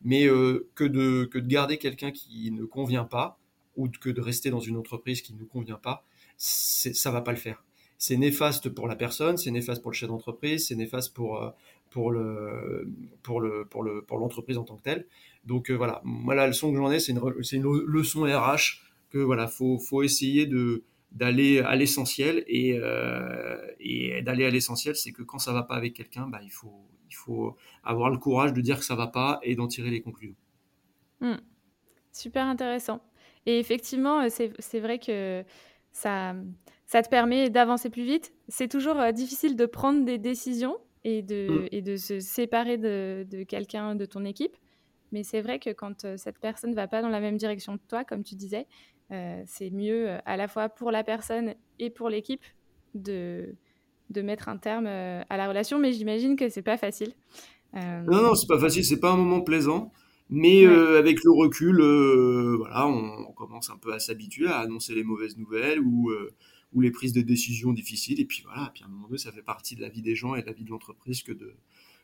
mais 0.01 0.25
que, 0.25 0.83
de, 0.83 1.29
que 1.31 1.39
de 1.39 1.47
garder 1.47 1.77
quelqu'un 1.77 2.11
qui 2.11 2.51
ne 2.51 2.65
convient 2.65 3.05
pas 3.05 3.39
ou 3.77 3.87
que 3.87 4.09
de 4.09 4.19
rester 4.19 4.49
dans 4.49 4.59
une 4.59 4.75
entreprise 4.75 5.21
qui 5.21 5.33
ne 5.33 5.45
convient 5.45 5.77
pas, 5.77 6.05
ça 6.35 7.09
va 7.09 7.21
pas 7.21 7.31
le 7.31 7.37
faire 7.37 7.63
c'est 7.97 8.17
néfaste 8.17 8.67
pour 8.67 8.89
la 8.89 8.97
personne, 8.97 9.37
c'est 9.37 9.49
néfaste 9.49 9.81
pour 9.81 9.91
le 9.91 9.95
chef 9.95 10.09
d'entreprise, 10.09 10.67
c'est 10.67 10.75
néfaste 10.75 11.13
pour, 11.13 11.53
pour, 11.93 12.09
le, 12.09 12.91
pour, 13.21 13.39
le, 13.39 13.65
pour, 13.65 13.83
le, 13.83 14.01
pour 14.01 14.17
l'entreprise 14.17 14.57
en 14.57 14.63
tant 14.63 14.77
que 14.77 14.81
telle. 14.81 15.05
Donc 15.45 15.69
euh, 15.69 15.75
voilà, 15.75 16.01
moi 16.03 16.33
la 16.33 16.47
leçon 16.47 16.71
que 16.71 16.77
j'en 16.77 16.91
ai, 16.91 16.99
c'est 16.99 17.11
une, 17.11 17.21
une 17.51 17.83
leçon 17.85 18.23
RH 18.23 18.81
que 19.11 19.19
voilà, 19.19 19.47
faut, 19.47 19.77
faut 19.77 20.01
essayer 20.01 20.47
de, 20.47 20.83
d'aller 21.11 21.59
à 21.59 21.75
l'essentiel 21.75 22.43
et, 22.47 22.79
euh, 22.81 23.57
et 23.79 24.23
d'aller 24.23 24.43
à 24.45 24.49
l'essentiel, 24.49 24.95
c'est 24.95 25.11
que 25.11 25.21
quand 25.21 25.37
ça 25.37 25.53
va 25.53 25.61
pas 25.61 25.75
avec 25.75 25.93
quelqu'un, 25.93 26.27
bah, 26.27 26.39
il, 26.41 26.49
faut, 26.49 26.83
il 27.11 27.15
faut 27.15 27.55
avoir 27.83 28.09
le 28.09 28.17
courage 28.17 28.53
de 28.53 28.61
dire 28.61 28.79
que 28.79 28.85
ça 28.85 28.95
va 28.95 29.05
pas 29.05 29.39
et 29.43 29.55
d'en 29.55 29.67
tirer 29.67 29.91
les 29.91 30.01
conclusions. 30.01 30.35
Hmm. 31.21 31.37
Super 32.11 32.47
intéressant. 32.47 33.01
Et 33.45 33.59
effectivement, 33.59 34.27
c'est, 34.29 34.51
c'est 34.57 34.79
vrai 34.79 34.97
que 34.97 35.43
ça, 35.91 36.33
ça 36.87 37.03
te 37.03 37.09
permet 37.09 37.51
d'avancer 37.51 37.91
plus 37.91 38.03
vite. 38.05 38.33
C'est 38.47 38.67
toujours 38.67 38.97
euh, 38.99 39.11
difficile 39.11 39.55
de 39.55 39.67
prendre 39.67 40.03
des 40.05 40.17
décisions 40.17 40.77
et 41.03 41.21
de, 41.21 41.47
mm. 41.63 41.67
et 41.71 41.81
de 41.81 41.95
se 41.95 42.19
séparer 42.19 42.77
de, 42.77 43.25
de 43.29 43.43
quelqu'un 43.43 43.95
de 43.95 44.05
ton 44.05 44.25
équipe. 44.25 44.55
Mais 45.11 45.23
c'est 45.23 45.41
vrai 45.41 45.59
que 45.59 45.69
quand 45.69 46.05
euh, 46.05 46.15
cette 46.17 46.39
personne 46.39 46.71
ne 46.71 46.75
va 46.75 46.87
pas 46.87 47.01
dans 47.01 47.09
la 47.09 47.19
même 47.19 47.37
direction 47.37 47.77
que 47.77 47.83
toi, 47.87 48.03
comme 48.03 48.23
tu 48.23 48.35
disais, 48.35 48.65
euh, 49.11 49.43
c'est 49.45 49.69
mieux 49.69 50.17
à 50.25 50.37
la 50.37 50.47
fois 50.47 50.69
pour 50.69 50.91
la 50.91 51.03
personne 51.03 51.53
et 51.79 51.89
pour 51.89 52.09
l'équipe 52.09 52.43
de, 52.95 53.55
de 54.09 54.21
mettre 54.21 54.49
un 54.49 54.57
terme 54.57 54.87
à 54.87 55.37
la 55.37 55.47
relation, 55.47 55.77
mais 55.77 55.93
j'imagine 55.93 56.35
que 56.35 56.49
c'est 56.49 56.63
pas 56.63 56.77
facile. 56.77 57.13
Non, 57.73 58.21
non, 58.21 58.35
c'est 58.35 58.47
pas 58.47 58.59
facile, 58.59 58.85
c'est 58.85 58.99
pas 58.99 59.11
un 59.11 59.17
moment 59.17 59.41
plaisant. 59.41 59.91
Mais 60.29 60.65
avec 60.65 61.23
le 61.23 61.31
recul, 61.31 61.77
voilà, 62.57 62.87
on, 62.87 63.31
commence 63.33 63.71
un 63.71 63.77
peu 63.77 63.93
à 63.93 63.99
s'habituer 63.99 64.47
à 64.47 64.59
annoncer 64.59 64.93
les 64.93 65.03
mauvaises 65.03 65.37
nouvelles 65.37 65.79
ou, 65.79 66.11
ou 66.73 66.81
les 66.81 66.91
prises 66.91 67.13
de 67.13 67.21
décisions 67.21 67.73
difficiles. 67.73 68.19
Et 68.19 68.25
puis 68.25 68.41
voilà, 68.43 68.71
puis 68.73 68.83
à 68.83 68.87
un 68.87 68.89
moment 68.89 69.07
donné, 69.07 69.17
ça 69.17 69.31
fait 69.31 69.43
partie 69.43 69.75
de 69.75 69.81
la 69.81 69.89
vie 69.89 70.01
des 70.01 70.15
gens 70.15 70.35
et 70.35 70.41
de 70.41 70.47
la 70.47 70.53
vie 70.53 70.63
de 70.63 70.69
l'entreprise 70.69 71.23
que 71.23 71.31
de 71.31 71.55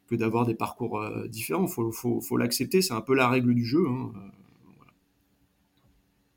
que 0.07 0.15
d'avoir 0.15 0.47
des 0.47 0.55
parcours 0.55 0.99
différents. 1.27 1.67
Il 1.67 1.71
faut, 1.71 1.91
faut, 1.91 2.19
faut 2.19 2.37
l'accepter, 2.37 2.81
c'est 2.81 2.95
un 2.95 3.01
peu 3.01 3.13
la 3.13 3.29
règle 3.29 3.53
du 3.53 3.63
jeu. 3.63 3.85
Hein, 3.87 4.11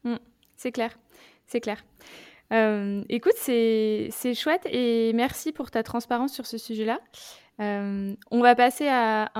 mmh, 0.04 0.16
c'est 0.56 0.72
clair, 0.72 0.98
c'est 1.46 1.60
clair. 1.60 1.82
Euh, 2.52 3.02
écoute, 3.08 3.36
c'est 3.36 4.34
chouette 4.34 4.66
et 4.70 5.12
merci 5.14 5.52
pour 5.52 5.70
ta 5.70 5.82
transparence 5.82 6.34
sur 6.34 6.46
ce 6.46 6.58
sujet-là. 6.58 7.00
Euh, 7.60 8.14
on 8.30 8.40
va 8.40 8.54
passer 8.54 8.88
à 8.88 9.30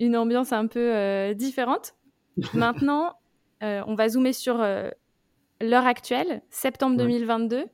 une 0.00 0.16
ambiance 0.16 0.52
un 0.52 0.66
peu 0.66 0.94
euh, 0.94 1.34
différente. 1.34 1.94
Maintenant, 2.54 3.14
on 3.60 3.94
va 3.94 4.08
zoomer 4.10 4.34
sur 4.34 4.58
l'heure 4.58 5.86
actuelle, 5.86 6.42
septembre 6.50 6.96
2022. 6.96 7.64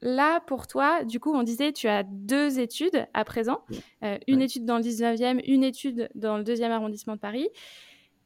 Là, 0.00 0.40
pour 0.40 0.66
toi, 0.66 1.04
du 1.04 1.18
coup, 1.18 1.32
on 1.34 1.42
disait, 1.42 1.72
tu 1.72 1.88
as 1.88 2.04
deux 2.04 2.60
études 2.60 3.06
à 3.14 3.24
présent, 3.24 3.62
une 4.28 4.40
étude 4.42 4.64
dans 4.64 4.76
le 4.76 4.84
19e, 4.84 5.40
une 5.46 5.64
étude 5.64 6.08
dans 6.14 6.38
le 6.38 6.44
deuxième 6.44 6.70
arrondissement 6.70 7.14
de 7.14 7.20
Paris. 7.20 7.48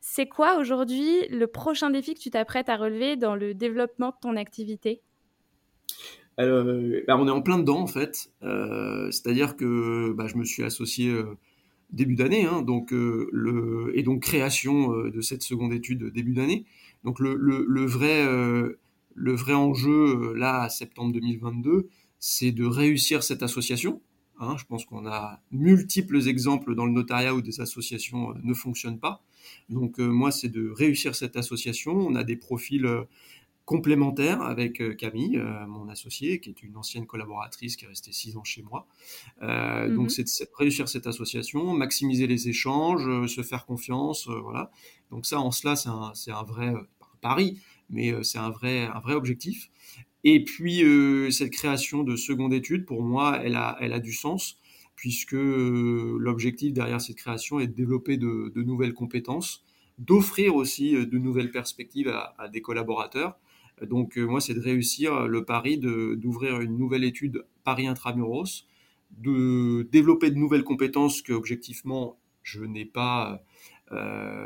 C'est 0.01 0.27
quoi 0.27 0.59
aujourd'hui 0.59 1.29
le 1.29 1.47
prochain 1.47 1.89
défi 1.89 2.15
que 2.15 2.21
tu 2.21 2.31
t'apprêtes 2.31 2.69
à 2.69 2.77
relever 2.77 3.17
dans 3.17 3.37
le 3.37 3.55
développement 3.55 4.09
de 4.09 4.17
ton 4.21 4.37
activité? 4.37 5.01
Euh, 6.41 7.03
bah, 7.07 7.17
on 7.19 7.29
est 7.29 7.31
en 7.31 7.43
plein 7.43 7.59
dedans 7.59 7.81
en 7.81 7.87
fait. 7.87 8.31
Euh, 8.43 9.11
c'est-à-dire 9.11 9.57
que 9.57 10.13
bah, 10.13 10.27
je 10.27 10.37
me 10.37 10.45
suis 10.45 10.65
associé 10.65 11.11
euh, 11.11 11.37
début 11.91 12.17
d'année, 12.17 12.47
hein, 12.47 12.63
donc 12.63 12.91
le 12.91 13.93
et 13.95 14.03
donc 14.03 14.23
création 14.23 14.91
de 14.91 15.21
cette 15.21 15.43
seconde 15.43 15.73
étude 15.73 16.13
début 16.13 16.33
d'année. 16.33 16.65
Donc 17.05 17.21
le, 17.21 17.37
le, 17.37 17.87
vrai 17.87 18.27
le 19.15 19.35
vrai 19.35 19.55
enjeu 19.55 20.35
là 20.35 20.63
à 20.63 20.69
septembre 20.69 21.13
2022, 21.13 21.89
c'est 22.19 22.53
de 22.53 22.65
réussir 22.65 23.23
cette 23.23 23.43
association. 23.43 24.01
Hein. 24.39 24.57
je 24.59 24.65
pense 24.65 24.85
qu'on 24.85 25.07
a 25.07 25.41
multiples 25.53 26.27
exemples 26.27 26.75
dans 26.75 26.87
le 26.87 26.93
notariat 26.93 27.35
où 27.35 27.43
des 27.43 27.61
associations 27.61 28.35
ne 28.43 28.55
fonctionnent 28.55 28.99
pas. 28.99 29.23
Donc 29.69 29.99
moi, 29.99 30.31
c'est 30.33 30.49
de 30.49 30.69
réussir 30.69 31.15
cette 31.15 31.37
association. 31.37 31.93
On 31.93 32.15
a 32.15 32.25
des 32.25 32.37
profils 32.37 32.87
complémentaire 33.65 34.43
avec 34.43 34.81
euh, 34.81 34.95
Camille, 34.95 35.39
euh, 35.39 35.67
mon 35.67 35.89
associée, 35.89 36.41
qui 36.41 36.51
est 36.51 36.63
une 36.63 36.77
ancienne 36.77 37.07
collaboratrice 37.07 37.77
qui 37.77 37.85
est 37.85 37.89
restée 37.89 38.13
six 38.13 38.37
ans 38.37 38.45
chez 38.45 38.63
moi. 38.63 38.87
Euh, 39.43 39.95
donc, 39.95 40.11
c'est 40.11 40.25
de 40.25 40.29
réussir 40.57 40.89
cette 40.89 41.07
association, 41.07 41.73
maximiser 41.73 42.27
les 42.27 42.49
échanges, 42.49 43.27
se 43.29 43.43
faire 43.43 43.65
confiance, 43.65 44.29
voilà. 44.29 44.71
Donc 45.11 45.27
ça, 45.27 45.41
en 45.41 45.51
cela, 45.51 45.77
c'est 45.77 46.31
un, 46.31 46.43
vrai 46.43 46.75
pari, 47.21 47.61
mais 47.93 48.13
c'est 48.23 48.39
un 48.39 48.51
vrai, 48.51 48.87
un 48.87 49.01
vrai 49.01 49.15
objectif. 49.15 49.71
Et 50.25 50.45
puis, 50.45 50.83
cette 51.31 51.51
création 51.51 52.05
de 52.05 52.17
seconde 52.17 52.55
étude, 52.55 52.87
pour 52.87 53.03
moi, 53.03 53.41
elle 53.43 53.57
a, 53.57 53.77
elle 53.81 53.93
a 53.93 54.01
du 54.01 54.13
sens, 54.13 54.59
puisque 54.95 55.33
l'objectif 55.33 56.73
derrière 56.73 57.01
cette 57.01 57.17
création 57.17 57.61
est 57.61 57.67
de 57.67 57.75
développer 57.75 58.17
de, 58.17 58.53
nouvelles 58.57 58.95
compétences, 58.95 59.65
d'offrir 59.99 60.55
aussi 60.55 60.93
de 60.93 61.19
nouvelles 61.19 61.51
perspectives 61.51 62.09
à 62.09 62.49
des 62.49 62.63
collaborateurs, 62.63 63.39
donc 63.87 64.17
euh, 64.17 64.27
moi, 64.27 64.41
c'est 64.41 64.55
de 64.55 64.61
réussir 64.61 65.27
le 65.27 65.45
pari 65.45 65.79
d'ouvrir 65.79 66.61
une 66.61 66.77
nouvelle 66.77 67.05
étude 67.05 67.45
Paris 67.65 67.87
Intramuros, 67.87 68.67
de 69.11 69.89
développer 69.91 70.31
de 70.31 70.37
nouvelles 70.37 70.65
compétences 70.65 71.23
que 71.23 71.33
objectivement 71.33 72.19
je 72.43 72.65
n'ai 72.65 72.85
pas 72.85 73.33
euh, 73.33 73.37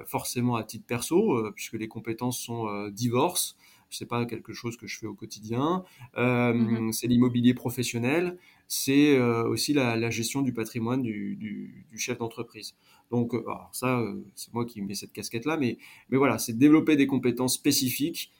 forcément 0.07 0.57
à 0.57 0.65
titre 0.65 0.87
perso, 0.87 1.35
euh, 1.35 1.53
puisque 1.55 1.75
les 1.75 1.89
compétences 1.89 2.39
sont 2.39 2.89
divorce, 2.89 3.57
c'est 3.91 4.07
pas 4.07 4.27
quelque 4.27 4.53
chose 4.53 4.77
que 4.77 4.87
je 4.87 4.99
fais 4.99 5.07
au 5.07 5.15
quotidien. 5.15 5.85
Mm-hmm. 6.17 6.93
C'est 6.93 7.07
l'immobilier 7.07 7.55
professionnel, 7.55 8.39
c'est 8.69 9.19
aussi 9.21 9.73
la, 9.73 10.11
gestion 10.11 10.43
du 10.43 10.53
patrimoine 10.53 11.03
du, 11.03 11.87
chef 11.97 12.19
d'entreprise. 12.19 12.75
Donc, 13.11 13.35
alors 13.35 13.71
ça, 13.73 14.03
c'est 14.35 14.53
moi 14.53 14.65
qui 14.65 14.83
mets 14.83 14.95
cette 14.95 15.13
casquette-là, 15.13 15.57
mais, 15.57 15.79
mais 16.11 16.19
voilà, 16.19 16.39
c'est 16.39 16.59
développer 16.59 16.97
des 16.97 17.07
compétences 17.07 17.55
spécifiques 17.55 18.33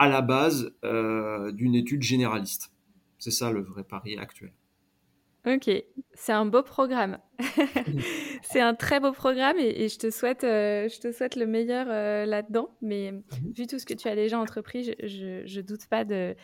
à 0.00 0.08
la 0.08 0.22
base 0.22 0.72
euh, 0.82 1.52
d'une 1.52 1.74
étude 1.74 2.00
généraliste. 2.00 2.72
C'est 3.18 3.30
ça 3.30 3.52
le 3.52 3.60
vrai 3.60 3.84
pari 3.84 4.16
actuel. 4.16 4.50
Ok, 5.46 5.70
c'est 6.14 6.32
un 6.32 6.44
beau 6.46 6.62
programme. 6.62 7.18
c'est 8.42 8.60
un 8.60 8.74
très 8.74 9.00
beau 9.00 9.12
programme 9.12 9.58
et, 9.58 9.88
je, 9.88 9.98
te 9.98 10.10
souhaite, 10.10 10.44
euh, 10.44 10.88
je 10.88 11.00
te 11.00 11.12
souhaite 11.12 11.36
le 11.36 11.46
meilleur 11.46 11.86
euh, 11.88 12.26
là-dedans. 12.26 12.68
Mais 12.82 13.12
mhm. 13.12 13.22
vu 13.56 13.66
tout 13.66 13.78
ce 13.78 13.86
que 13.86 13.94
tu 13.94 14.08
as 14.08 14.14
déjà 14.14 14.38
entrepris, 14.38 14.94
je 15.02 15.42
ne 15.42 15.62
doute 15.62 15.86
pas 15.86 16.04
de, 16.04 16.34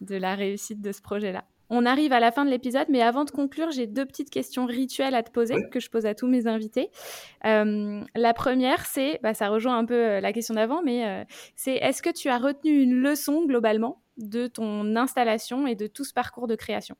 de 0.00 0.16
la 0.16 0.34
réussite 0.34 0.80
de 0.80 0.92
ce 0.92 1.02
projet-là. 1.02 1.44
On 1.70 1.86
arrive 1.86 2.12
à 2.12 2.20
la 2.20 2.30
fin 2.30 2.44
de 2.44 2.50
l'épisode, 2.50 2.86
mais 2.90 3.00
avant 3.00 3.24
de 3.24 3.30
conclure, 3.30 3.70
j'ai 3.70 3.86
deux 3.86 4.04
petites 4.04 4.30
questions 4.30 4.66
rituelles 4.66 5.14
à 5.14 5.22
te 5.22 5.30
poser 5.30 5.56
que 5.70 5.80
je 5.80 5.88
pose 5.88 6.04
à 6.04 6.14
tous 6.14 6.26
mes 6.26 6.46
invités. 6.46 6.90
Euh, 7.46 8.02
la 8.14 8.34
première, 8.34 8.84
c'est, 8.84 9.18
bah, 9.22 9.34
ça 9.34 9.48
rejoint 9.48 9.78
un 9.78 9.86
peu 9.86 10.20
la 10.20 10.32
question 10.32 10.54
d'avant, 10.54 10.82
mais 10.82 11.06
euh, 11.06 11.24
c'est 11.56 11.74
est-ce 11.74 12.02
que 12.02 12.10
tu 12.10 12.28
as 12.28 12.38
retenu 12.38 12.82
une 12.82 12.94
leçon 12.94 13.46
globalement 13.46 14.02
de 14.18 14.46
ton 14.46 14.94
installation 14.94 15.66
et 15.66 15.74
de 15.74 15.86
tout 15.86 16.04
ce 16.04 16.12
parcours 16.12 16.46
de 16.46 16.54
création? 16.54 16.96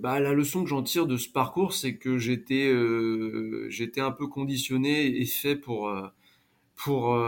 Bah, 0.00 0.20
la 0.20 0.32
leçon 0.32 0.62
que 0.62 0.68
j'en 0.68 0.82
tire 0.82 1.06
de 1.06 1.16
ce 1.16 1.28
parcours, 1.28 1.74
c'est 1.74 1.96
que 1.96 2.18
j'étais 2.18 2.72
j'étais 3.68 4.00
un 4.00 4.12
peu 4.12 4.26
conditionné 4.26 5.20
et 5.20 5.26
fait 5.26 5.56
pour 5.56 5.92
pour 6.76 7.18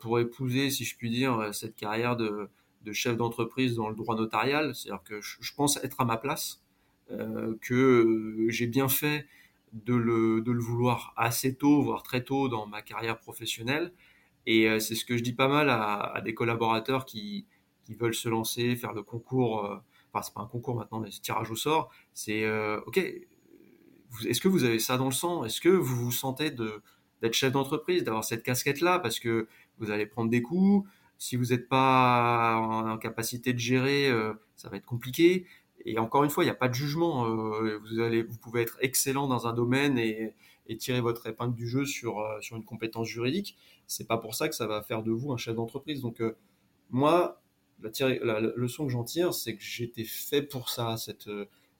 pour 0.00 0.20
épouser, 0.20 0.70
si 0.70 0.84
je 0.84 0.96
puis 0.96 1.10
dire, 1.10 1.50
cette 1.52 1.76
carrière 1.76 2.16
de 2.16 2.48
chef 2.92 3.16
d'entreprise 3.16 3.74
dans 3.76 3.88
le 3.88 3.94
droit 3.94 4.16
notarial, 4.16 4.74
c'est-à-dire 4.74 5.02
que 5.04 5.20
je, 5.20 5.54
pense 5.54 5.82
être 5.84 6.00
à 6.00 6.04
ma 6.04 6.16
place, 6.16 6.62
euh, 7.10 7.54
que 7.60 8.46
j'ai 8.48 8.66
bien 8.66 8.88
fait 8.88 9.26
de 9.72 9.94
le, 9.94 10.40
de 10.40 10.52
le, 10.52 10.60
vouloir 10.60 11.12
assez 11.16 11.54
tôt, 11.54 11.82
voire 11.82 12.02
très 12.02 12.24
tôt 12.24 12.48
dans 12.48 12.66
ma 12.66 12.82
carrière 12.82 13.18
professionnelle. 13.18 13.92
Et 14.46 14.68
euh, 14.68 14.78
c'est 14.80 14.94
ce 14.94 15.04
que 15.04 15.16
je 15.16 15.22
dis 15.22 15.32
pas 15.32 15.48
mal 15.48 15.68
à, 15.70 16.20
des 16.24 16.34
collaborateurs 16.34 17.04
qui, 17.04 17.46
qui, 17.84 17.94
veulent 17.94 18.14
se 18.14 18.28
lancer, 18.28 18.74
faire 18.76 18.92
le 18.92 19.02
concours, 19.02 19.66
euh, 19.66 19.76
enfin 20.12 20.22
c'est 20.22 20.34
pas 20.34 20.42
un 20.42 20.46
concours 20.46 20.74
maintenant, 20.76 21.00
mais 21.00 21.10
c'est 21.10 21.20
tirage 21.20 21.50
au 21.50 21.56
sort, 21.56 21.90
c'est 22.12 22.48
ok, 22.86 22.98
est-ce 24.26 24.40
que 24.40 24.48
vous 24.48 24.64
avez 24.64 24.78
ça 24.78 24.96
dans 24.96 25.06
le 25.06 25.12
sang? 25.12 25.44
Est-ce 25.44 25.60
que 25.60 25.68
vous 25.68 25.96
vous 25.96 26.12
sentez 26.12 26.50
d'être 26.50 27.32
chef 27.32 27.52
d'entreprise, 27.52 28.04
d'avoir 28.04 28.24
cette 28.24 28.42
casquette-là? 28.42 28.98
Parce 28.98 29.20
que 29.20 29.48
vous 29.78 29.90
allez 29.90 30.06
prendre 30.06 30.30
des 30.30 30.42
coups, 30.42 30.88
si 31.18 31.36
vous 31.36 31.46
n'êtes 31.46 31.68
pas 31.68 32.56
en, 32.56 32.98
capacité 32.98 33.52
de 33.52 33.58
gérer, 33.58 34.08
euh, 34.08 34.32
ça 34.56 34.68
va 34.68 34.78
être 34.78 34.86
compliqué. 34.86 35.46
Et 35.84 35.98
encore 35.98 36.24
une 36.24 36.30
fois, 36.30 36.44
il 36.44 36.46
n'y 36.46 36.52
a 36.52 36.56
pas 36.56 36.68
de 36.68 36.74
jugement. 36.74 37.26
Euh, 37.26 37.78
vous, 37.78 38.00
allez, 38.00 38.22
vous 38.22 38.36
pouvez 38.38 38.62
être 38.62 38.78
excellent 38.80 39.28
dans 39.28 39.46
un 39.46 39.52
domaine 39.52 39.98
et, 39.98 40.34
tirer 40.78 41.00
votre 41.00 41.26
épingle 41.26 41.56
du 41.56 41.66
jeu 41.66 41.84
sur, 41.84 42.20
euh, 42.20 42.40
sur 42.40 42.56
une 42.56 42.64
compétence 42.64 43.08
juridique. 43.08 43.56
C'est 43.88 44.06
pas 44.06 44.18
pour 44.18 44.36
ça 44.36 44.48
que 44.48 44.54
ça 44.54 44.68
va 44.68 44.82
faire 44.82 45.02
de 45.02 45.10
vous 45.10 45.32
un 45.32 45.36
chef 45.36 45.56
d'entreprise. 45.56 46.00
Donc, 46.00 46.22
moi, 46.90 47.39
la, 47.82 48.40
leçon 48.40 48.86
que 48.86 48.92
j'en 48.92 49.04
tire, 49.04 49.34
c'est 49.34 49.56
que 49.56 49.62
j'étais 49.62 50.04
fait 50.04 50.42
pour 50.42 50.68
ça, 50.68 50.96
cette, 50.96 51.30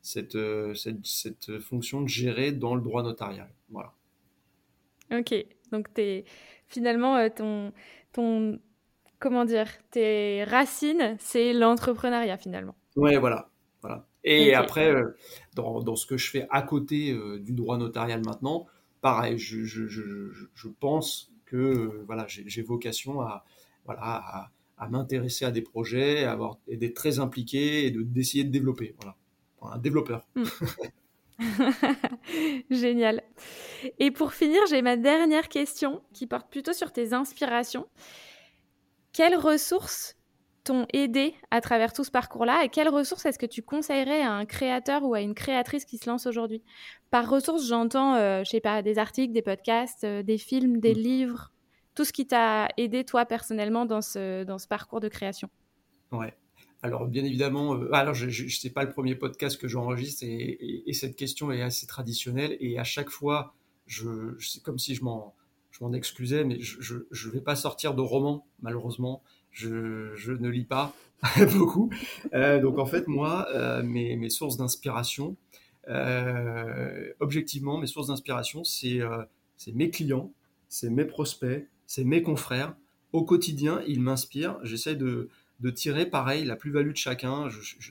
cette, 0.02 0.38
cette, 0.74 1.04
cette, 1.06 1.58
fonction 1.60 2.02
de 2.02 2.08
gérer 2.08 2.52
dans 2.52 2.74
le 2.74 2.80
droit 2.80 3.02
notarial. 3.02 3.50
Voilà. 3.70 3.92
Ok. 5.12 5.34
Donc, 5.72 5.88
es, 5.98 6.24
finalement, 6.66 7.28
ton, 7.30 7.72
ton, 8.12 8.58
comment 9.20 9.44
dire, 9.44 9.68
tes 9.90 10.44
racines, 10.44 11.16
c'est 11.20 11.52
l'entrepreneuriat 11.52 12.38
finalement. 12.38 12.74
Ouais, 12.96 13.18
voilà. 13.18 13.50
voilà. 13.82 14.06
Et 14.24 14.54
après, 14.54 14.92
euh, 14.92 15.16
dans, 15.54 15.96
ce 15.96 16.06
que 16.06 16.16
je 16.16 16.30
fais 16.30 16.46
à 16.50 16.62
côté 16.62 17.12
euh, 17.12 17.38
du 17.38 17.52
droit 17.52 17.78
notarial 17.78 18.22
maintenant, 18.24 18.66
pareil, 19.00 19.38
je, 19.38 20.68
pense 20.80 21.32
que 21.46 21.56
euh, 21.56 22.04
voilà, 22.06 22.26
j'ai 22.26 22.62
vocation 22.62 23.20
à, 23.20 23.44
voilà, 23.84 24.00
à, 24.02 24.50
m'intéresser 24.88 25.44
à 25.44 25.50
des 25.50 25.62
projets, 25.62 26.24
à 26.24 26.32
avoir, 26.32 26.58
et 26.66 26.76
d'être 26.76 26.94
très 26.94 27.18
impliqué 27.18 27.86
et 27.86 27.90
d'essayer 27.90 28.44
de, 28.44 28.50
développer. 28.50 28.94
Voilà. 29.00 29.16
Un 29.62 29.78
développeur. 29.78 30.26
Hmm. 30.34 30.44
Génial. 32.70 33.22
Et 33.98 34.10
pour 34.10 34.32
finir, 34.32 34.60
j'ai 34.68 34.82
ma 34.82 34.96
dernière 34.96 35.48
question 35.48 36.02
qui 36.12 36.26
porte 36.26 36.50
plutôt 36.50 36.72
sur 36.72 36.92
tes 36.92 37.12
inspirations. 37.12 37.86
Quelles 39.12 39.36
ressources 39.36 40.16
t'ont 40.64 40.86
aidé 40.92 41.34
à 41.50 41.60
travers 41.60 41.92
tout 41.92 42.04
ce 42.04 42.10
parcours-là 42.10 42.64
et 42.64 42.68
quelles 42.68 42.88
ressources 42.88 43.24
est-ce 43.26 43.38
que 43.38 43.46
tu 43.46 43.62
conseillerais 43.62 44.20
à 44.20 44.32
un 44.32 44.44
créateur 44.44 45.02
ou 45.04 45.14
à 45.14 45.20
une 45.20 45.34
créatrice 45.34 45.84
qui 45.84 45.98
se 45.98 46.08
lance 46.08 46.26
aujourd'hui? 46.26 46.62
Par 47.10 47.28
ressources, 47.28 47.66
j'entends, 47.66 48.14
euh, 48.14 48.44
je 48.44 48.50
sais 48.50 48.60
pas, 48.60 48.82
des 48.82 48.98
articles, 48.98 49.32
des 49.32 49.42
podcasts, 49.42 50.04
euh, 50.04 50.22
des 50.22 50.38
films, 50.38 50.78
des 50.78 50.94
mmh. 50.94 50.98
livres, 50.98 51.52
tout 52.00 52.06
ce 52.06 52.14
qui 52.14 52.26
t'a 52.26 52.66
aidé 52.78 53.04
toi 53.04 53.26
personnellement 53.26 53.84
dans 53.84 54.00
ce, 54.00 54.42
dans 54.44 54.56
ce 54.56 54.66
parcours 54.66 55.00
de 55.00 55.08
création. 55.08 55.50
Ouais. 56.12 56.32
alors, 56.80 57.06
bien 57.06 57.22
évidemment, 57.22 57.74
euh, 57.74 57.92
alors 57.92 58.14
je 58.14 58.44
ne 58.44 58.48
sais 58.48 58.70
pas 58.70 58.84
le 58.84 58.90
premier 58.90 59.14
podcast 59.14 59.60
que 59.60 59.68
j'enregistre 59.68 60.24
et, 60.24 60.90
cette 60.94 61.14
question 61.14 61.52
est 61.52 61.60
assez 61.60 61.86
traditionnelle. 61.86 62.56
Et 62.58 62.78
à 62.78 62.84
chaque 62.84 63.10
fois, 63.10 63.54
je, 63.84 64.34
c'est 64.38 64.62
comme 64.62 64.78
si 64.78 64.94
je 64.94 65.04
m'en, 65.04 65.34
je 65.72 65.84
m'en 65.84 65.92
excusais, 65.92 66.42
mais 66.42 66.56
je 66.58 66.94
ne 66.94 67.32
vais 67.32 67.42
pas 67.42 67.54
sortir 67.54 67.92
de 67.92 68.00
roman, 68.00 68.46
malheureusement. 68.62 69.22
Je, 69.50 70.14
je 70.14 70.32
ne 70.32 70.48
lis 70.48 70.64
pas 70.64 70.94
beaucoup. 71.52 71.90
Euh, 72.32 72.62
donc, 72.62 72.78
en 72.78 72.86
fait, 72.86 73.08
moi, 73.08 73.46
euh, 73.54 73.82
mes, 73.82 74.16
mes, 74.16 74.30
sources 74.30 74.56
d'inspiration, 74.56 75.36
objectivement, 77.20 77.76
mes 77.76 77.86
sources 77.86 78.06
d'inspiration, 78.06 78.64
c'est, 78.64 79.00
c'est 79.58 79.72
mes 79.72 79.90
clients, 79.90 80.32
c'est 80.70 80.88
mes 80.88 81.04
prospects, 81.04 81.68
c'est 81.90 82.04
mes 82.04 82.22
confrères. 82.22 82.76
Au 83.12 83.24
quotidien, 83.24 83.82
ils 83.88 84.00
m'inspirent. 84.00 84.60
J'essaie 84.62 84.94
de 84.94 85.28
de 85.58 85.70
tirer 85.70 86.06
pareil 86.06 86.44
la 86.44 86.54
plus-value 86.54 86.92
de 86.92 86.96
chacun. 86.96 87.48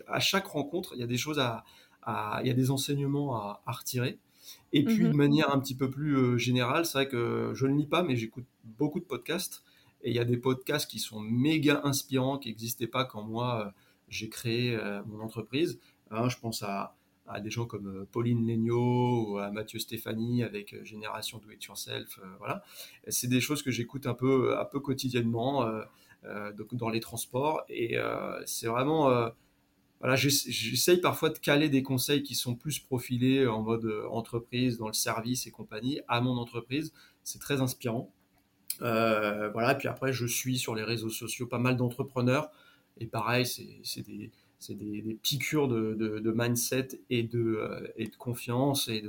à 0.08 0.20
chaque 0.20 0.48
rencontre, 0.48 0.94
il 0.96 1.02
y 1.02 1.04
a 1.04 1.08
des 1.08 1.18
choses 1.18 1.38
à, 1.38 1.66
il 2.42 2.48
y 2.48 2.50
a 2.50 2.54
des 2.54 2.72
enseignements 2.72 3.36
à, 3.36 3.62
retirer. 3.68 4.18
Et 4.72 4.84
puis 4.84 5.04
de 5.04 5.10
mhm. 5.10 5.16
manière 5.16 5.54
un 5.54 5.60
petit 5.60 5.76
peu 5.76 5.90
plus 5.92 6.16
euh, 6.16 6.38
générale, 6.38 6.86
c'est 6.86 6.94
vrai 6.94 7.08
que 7.10 7.52
je 7.54 7.68
ne 7.68 7.78
lis 7.78 7.86
pas, 7.86 8.02
mais 8.02 8.16
j'écoute 8.16 8.46
beaucoup 8.64 9.00
de 9.00 9.06
podcasts. 9.06 9.64
Et 10.02 10.10
il 10.10 10.16
y 10.16 10.20
a 10.20 10.26
des 10.26 10.38
podcasts 10.38 10.90
qui 10.90 10.98
sont 10.98 11.20
méga 11.20 11.82
inspirants, 11.84 12.40
qui 12.40 12.50
n'existaient 12.50 12.88
pas 12.88 13.04
quand 13.04 13.22
moi 13.22 13.68
euh, 13.68 13.72
j'ai 14.08 14.30
créé 14.30 14.76
euh, 14.76 15.04
mon 15.06 15.20
entreprise. 15.20 15.78
Hein, 16.10 16.30
je 16.30 16.38
pense 16.38 16.64
à, 16.64 16.96
des 17.40 17.50
gens 17.50 17.66
comme 17.66 18.06
Pauline 18.12 18.48
Legnaud 18.48 19.30
ou 19.30 19.38
à 19.38 19.52
Mathieu 19.52 19.80
Stéphanie 19.80 20.44
avec 20.44 20.84
Génération 20.84 21.38
Do 21.38 21.52
It 21.52 21.64
Yourself. 21.64 22.20
voilà. 22.40 22.64
C'est 23.08 23.28
des 23.28 23.42
choses 23.42 23.62
que 23.62 23.72
j'écoute 23.72 24.08
un 24.08 24.16
peu, 24.16 24.58
un 24.58 24.66
peu 24.66 24.80
quotidiennement. 24.80 25.70
Euh, 26.26 26.52
dans 26.74 26.90
les 26.90 27.00
transports. 27.00 27.64
Et 27.70 27.98
euh, 27.98 28.42
c'est 28.46 28.68
vraiment 28.68 29.10
euh, 29.10 29.30
voilà, 30.02 30.18
j'essaye 30.18 31.00
parfois 31.00 31.30
de 31.30 31.38
caler 31.38 31.70
des 31.70 31.82
conseils 31.82 32.24
qui 32.24 32.36
sont 32.36 32.56
plus 32.56 32.80
profilés 32.80 33.48
en 33.48 33.62
mode 33.62 33.90
entreprise, 34.12 34.78
dans 34.78 34.88
le 34.88 34.94
service 34.94 35.48
et 35.48 35.52
compagnie, 35.52 36.02
à 36.10 36.20
mon 36.20 36.38
entreprise. 36.38 36.94
C'est 37.24 37.40
très 37.40 37.62
inspirant. 37.62 38.12
Euh, 38.82 39.50
voilà, 39.52 39.76
puis 39.76 39.88
après, 39.88 40.12
je 40.12 40.26
suis 40.26 40.58
sur 40.58 40.76
les 40.76 40.84
réseaux 40.84 41.10
sociaux 41.10 41.48
pas 41.48 41.58
mal 41.58 41.78
d'entrepreneurs. 41.78 42.52
Et 42.98 43.08
pareil, 43.08 43.46
c'est 43.46 44.02
des, 44.02 44.32
des, 44.68 45.02
des, 45.02 45.14
piqûres 45.16 45.68
de, 45.68 45.94
de, 45.94 46.20
de, 46.20 46.32
mindset 46.32 47.00
et 47.10 47.24
de, 47.24 47.92
et 47.96 48.08
de 48.08 48.16
confiance 48.16 48.90
et 48.90 49.02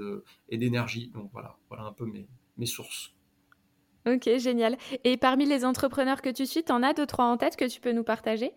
d'énergie. 0.56 1.10
Et 1.14 1.18
Donc 1.18 1.30
voilà, 1.32 1.56
voilà 1.68 1.84
un 1.84 1.92
peu 1.92 2.06
mes, 2.06 2.26
mes 2.56 2.66
sources. 2.66 3.12
Ok, 4.06 4.28
génial. 4.38 4.78
Et 5.04 5.16
parmi 5.16 5.44
les 5.44 5.64
entrepreneurs 5.64 6.22
que 6.22 6.30
tu 6.30 6.46
suis, 6.46 6.64
tu 6.64 6.72
en 6.72 6.82
as 6.82 6.94
deux, 6.94 7.06
trois 7.06 7.26
en 7.26 7.36
tête 7.36 7.56
que 7.56 7.66
tu 7.66 7.80
peux 7.80 7.92
nous 7.92 8.04
partager? 8.04 8.52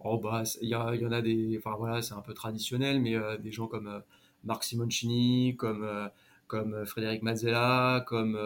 Oh, 0.00 0.18
bah, 0.18 0.42
il 0.60 0.68
y, 0.68 0.74
en 0.74 1.12
a 1.12 1.22
des. 1.22 1.58
Enfin, 1.58 1.76
voilà, 1.76 2.02
c'est 2.02 2.14
un 2.14 2.20
peu 2.20 2.34
traditionnel, 2.34 3.00
mais 3.00 3.14
euh, 3.16 3.36
des 3.38 3.52
gens 3.52 3.66
comme 3.66 3.88
euh, 3.88 4.00
Marc 4.44 4.64
Simoncini, 4.64 5.56
comme, 5.56 5.84
euh, 5.84 6.08
comme 6.46 6.84
Frédéric 6.86 7.22
Mazzella, 7.22 8.04
comme, 8.06 8.38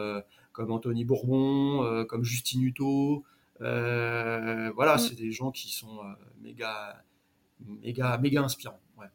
comme 0.53 0.71
Anthony 0.71 1.05
Bourbon, 1.05 2.05
comme 2.09 2.25
Justine 2.25 2.63
Hutto. 2.63 3.25
voilà, 3.59 4.95
mm. 4.97 4.99
c'est 4.99 5.17
des 5.17 5.33
gens 5.33 5.51
qui 5.51 5.71
sont 5.73 5.99
méga, 6.41 7.03
méga, 7.67 8.19
méga 8.19 8.43
inspirants. 8.43 8.81
Ouais. 8.99 9.07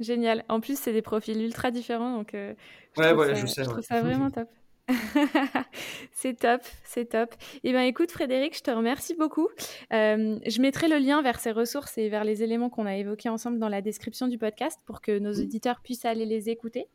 Génial. 0.00 0.44
En 0.48 0.60
plus, 0.60 0.78
c'est 0.78 0.92
des 0.92 1.02
profils 1.02 1.40
ultra 1.40 1.70
différents, 1.70 2.16
donc 2.18 2.32
ouais, 2.32 3.12
ouais, 3.12 3.34
je, 3.34 3.46
sais, 3.46 3.64
je 3.64 3.70
trouve 3.70 3.82
ça 3.82 4.02
vraiment 4.02 4.30
top. 4.30 4.48
c'est 6.12 6.38
top, 6.38 6.60
c'est 6.84 7.06
top. 7.06 7.34
Eh 7.64 7.72
bien, 7.72 7.82
écoute, 7.82 8.10
Frédéric, 8.10 8.56
je 8.56 8.62
te 8.62 8.70
remercie 8.70 9.14
beaucoup. 9.14 9.48
Euh, 9.92 10.38
je 10.46 10.60
mettrai 10.60 10.88
le 10.88 10.98
lien 10.98 11.22
vers 11.22 11.40
ces 11.40 11.50
ressources 11.50 11.98
et 11.98 12.08
vers 12.08 12.24
les 12.24 12.42
éléments 12.42 12.70
qu'on 12.70 12.86
a 12.86 12.96
évoqués 12.96 13.28
ensemble 13.28 13.58
dans 13.58 13.68
la 13.68 13.82
description 13.82 14.28
du 14.28 14.38
podcast 14.38 14.80
pour 14.84 15.00
que 15.00 15.18
nos 15.18 15.32
auditeurs 15.32 15.80
puissent 15.82 16.04
aller 16.04 16.24
les 16.24 16.50
écouter. 16.50 16.86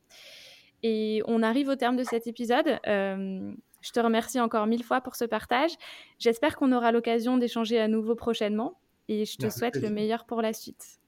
Et 0.84 1.22
on 1.26 1.44
arrive 1.44 1.68
au 1.68 1.76
terme 1.76 1.98
de 1.98 2.04
cet 2.04 2.28
épisode. 2.28 2.80
Euh, 2.88 3.54
je 3.82 3.92
te 3.92 4.00
remercie 4.00 4.40
encore 4.40 4.68
mille 4.68 4.84
fois 4.84 5.02
pour 5.02 5.16
ce 5.16 5.26
partage. 5.26 5.72
J'espère 6.18 6.56
qu'on 6.56 6.72
aura 6.72 6.92
l'occasion 6.92 7.38
d'échanger 7.38 7.80
à 7.80 7.88
nouveau 7.88 8.16
prochainement 8.16 8.80
et 9.08 9.26
je 9.26 9.38
te 9.38 9.50
souhaite 9.50 9.76
le 9.76 9.90
meilleur 9.90 10.26
pour 10.26 10.42
la 10.42 10.54
suite. 10.54 11.00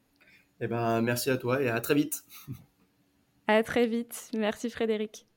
Eh 0.61 0.67
ben, 0.67 1.01
merci 1.01 1.29
à 1.29 1.37
toi 1.37 1.61
et 1.61 1.69
à 1.69 1.79
très 1.81 1.95
vite. 1.95 2.23
À 3.45 3.61
très 3.61 3.87
vite. 3.87 4.29
Merci 4.37 4.69
Frédéric. 4.69 5.27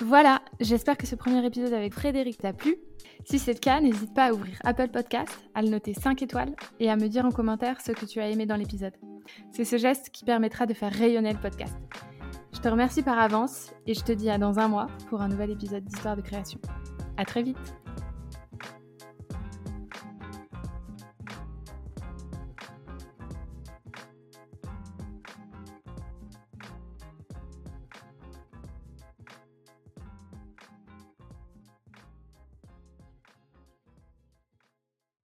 Voilà, 0.00 0.42
j'espère 0.58 0.96
que 0.96 1.06
ce 1.06 1.14
premier 1.14 1.44
épisode 1.46 1.72
avec 1.72 1.92
Frédéric 1.92 2.38
t'a 2.38 2.52
plu. 2.52 2.76
Si 3.24 3.38
c'est 3.38 3.52
le 3.52 3.58
cas, 3.58 3.80
n'hésite 3.80 4.14
pas 4.14 4.26
à 4.26 4.32
ouvrir 4.32 4.56
Apple 4.64 4.88
Podcast, 4.88 5.38
à 5.54 5.62
le 5.62 5.68
noter 5.68 5.94
5 5.94 6.22
étoiles 6.22 6.56
et 6.80 6.90
à 6.90 6.96
me 6.96 7.08
dire 7.08 7.24
en 7.24 7.30
commentaire 7.30 7.80
ce 7.80 7.92
que 7.92 8.06
tu 8.06 8.20
as 8.20 8.28
aimé 8.28 8.46
dans 8.46 8.56
l'épisode. 8.56 8.94
C'est 9.52 9.64
ce 9.64 9.76
geste 9.76 10.10
qui 10.10 10.24
permettra 10.24 10.66
de 10.66 10.74
faire 10.74 10.92
rayonner 10.92 11.32
le 11.32 11.38
podcast. 11.38 11.76
Je 12.52 12.58
te 12.58 12.68
remercie 12.68 13.02
par 13.02 13.18
avance 13.18 13.70
et 13.86 13.94
je 13.94 14.02
te 14.02 14.12
dis 14.12 14.30
à 14.30 14.38
dans 14.38 14.58
un 14.58 14.68
mois 14.68 14.88
pour 15.08 15.20
un 15.20 15.28
nouvel 15.28 15.50
épisode 15.50 15.84
d'Histoire 15.84 16.16
de 16.16 16.22
création. 16.22 16.58
À 17.16 17.24
très 17.24 17.42
vite 17.42 17.81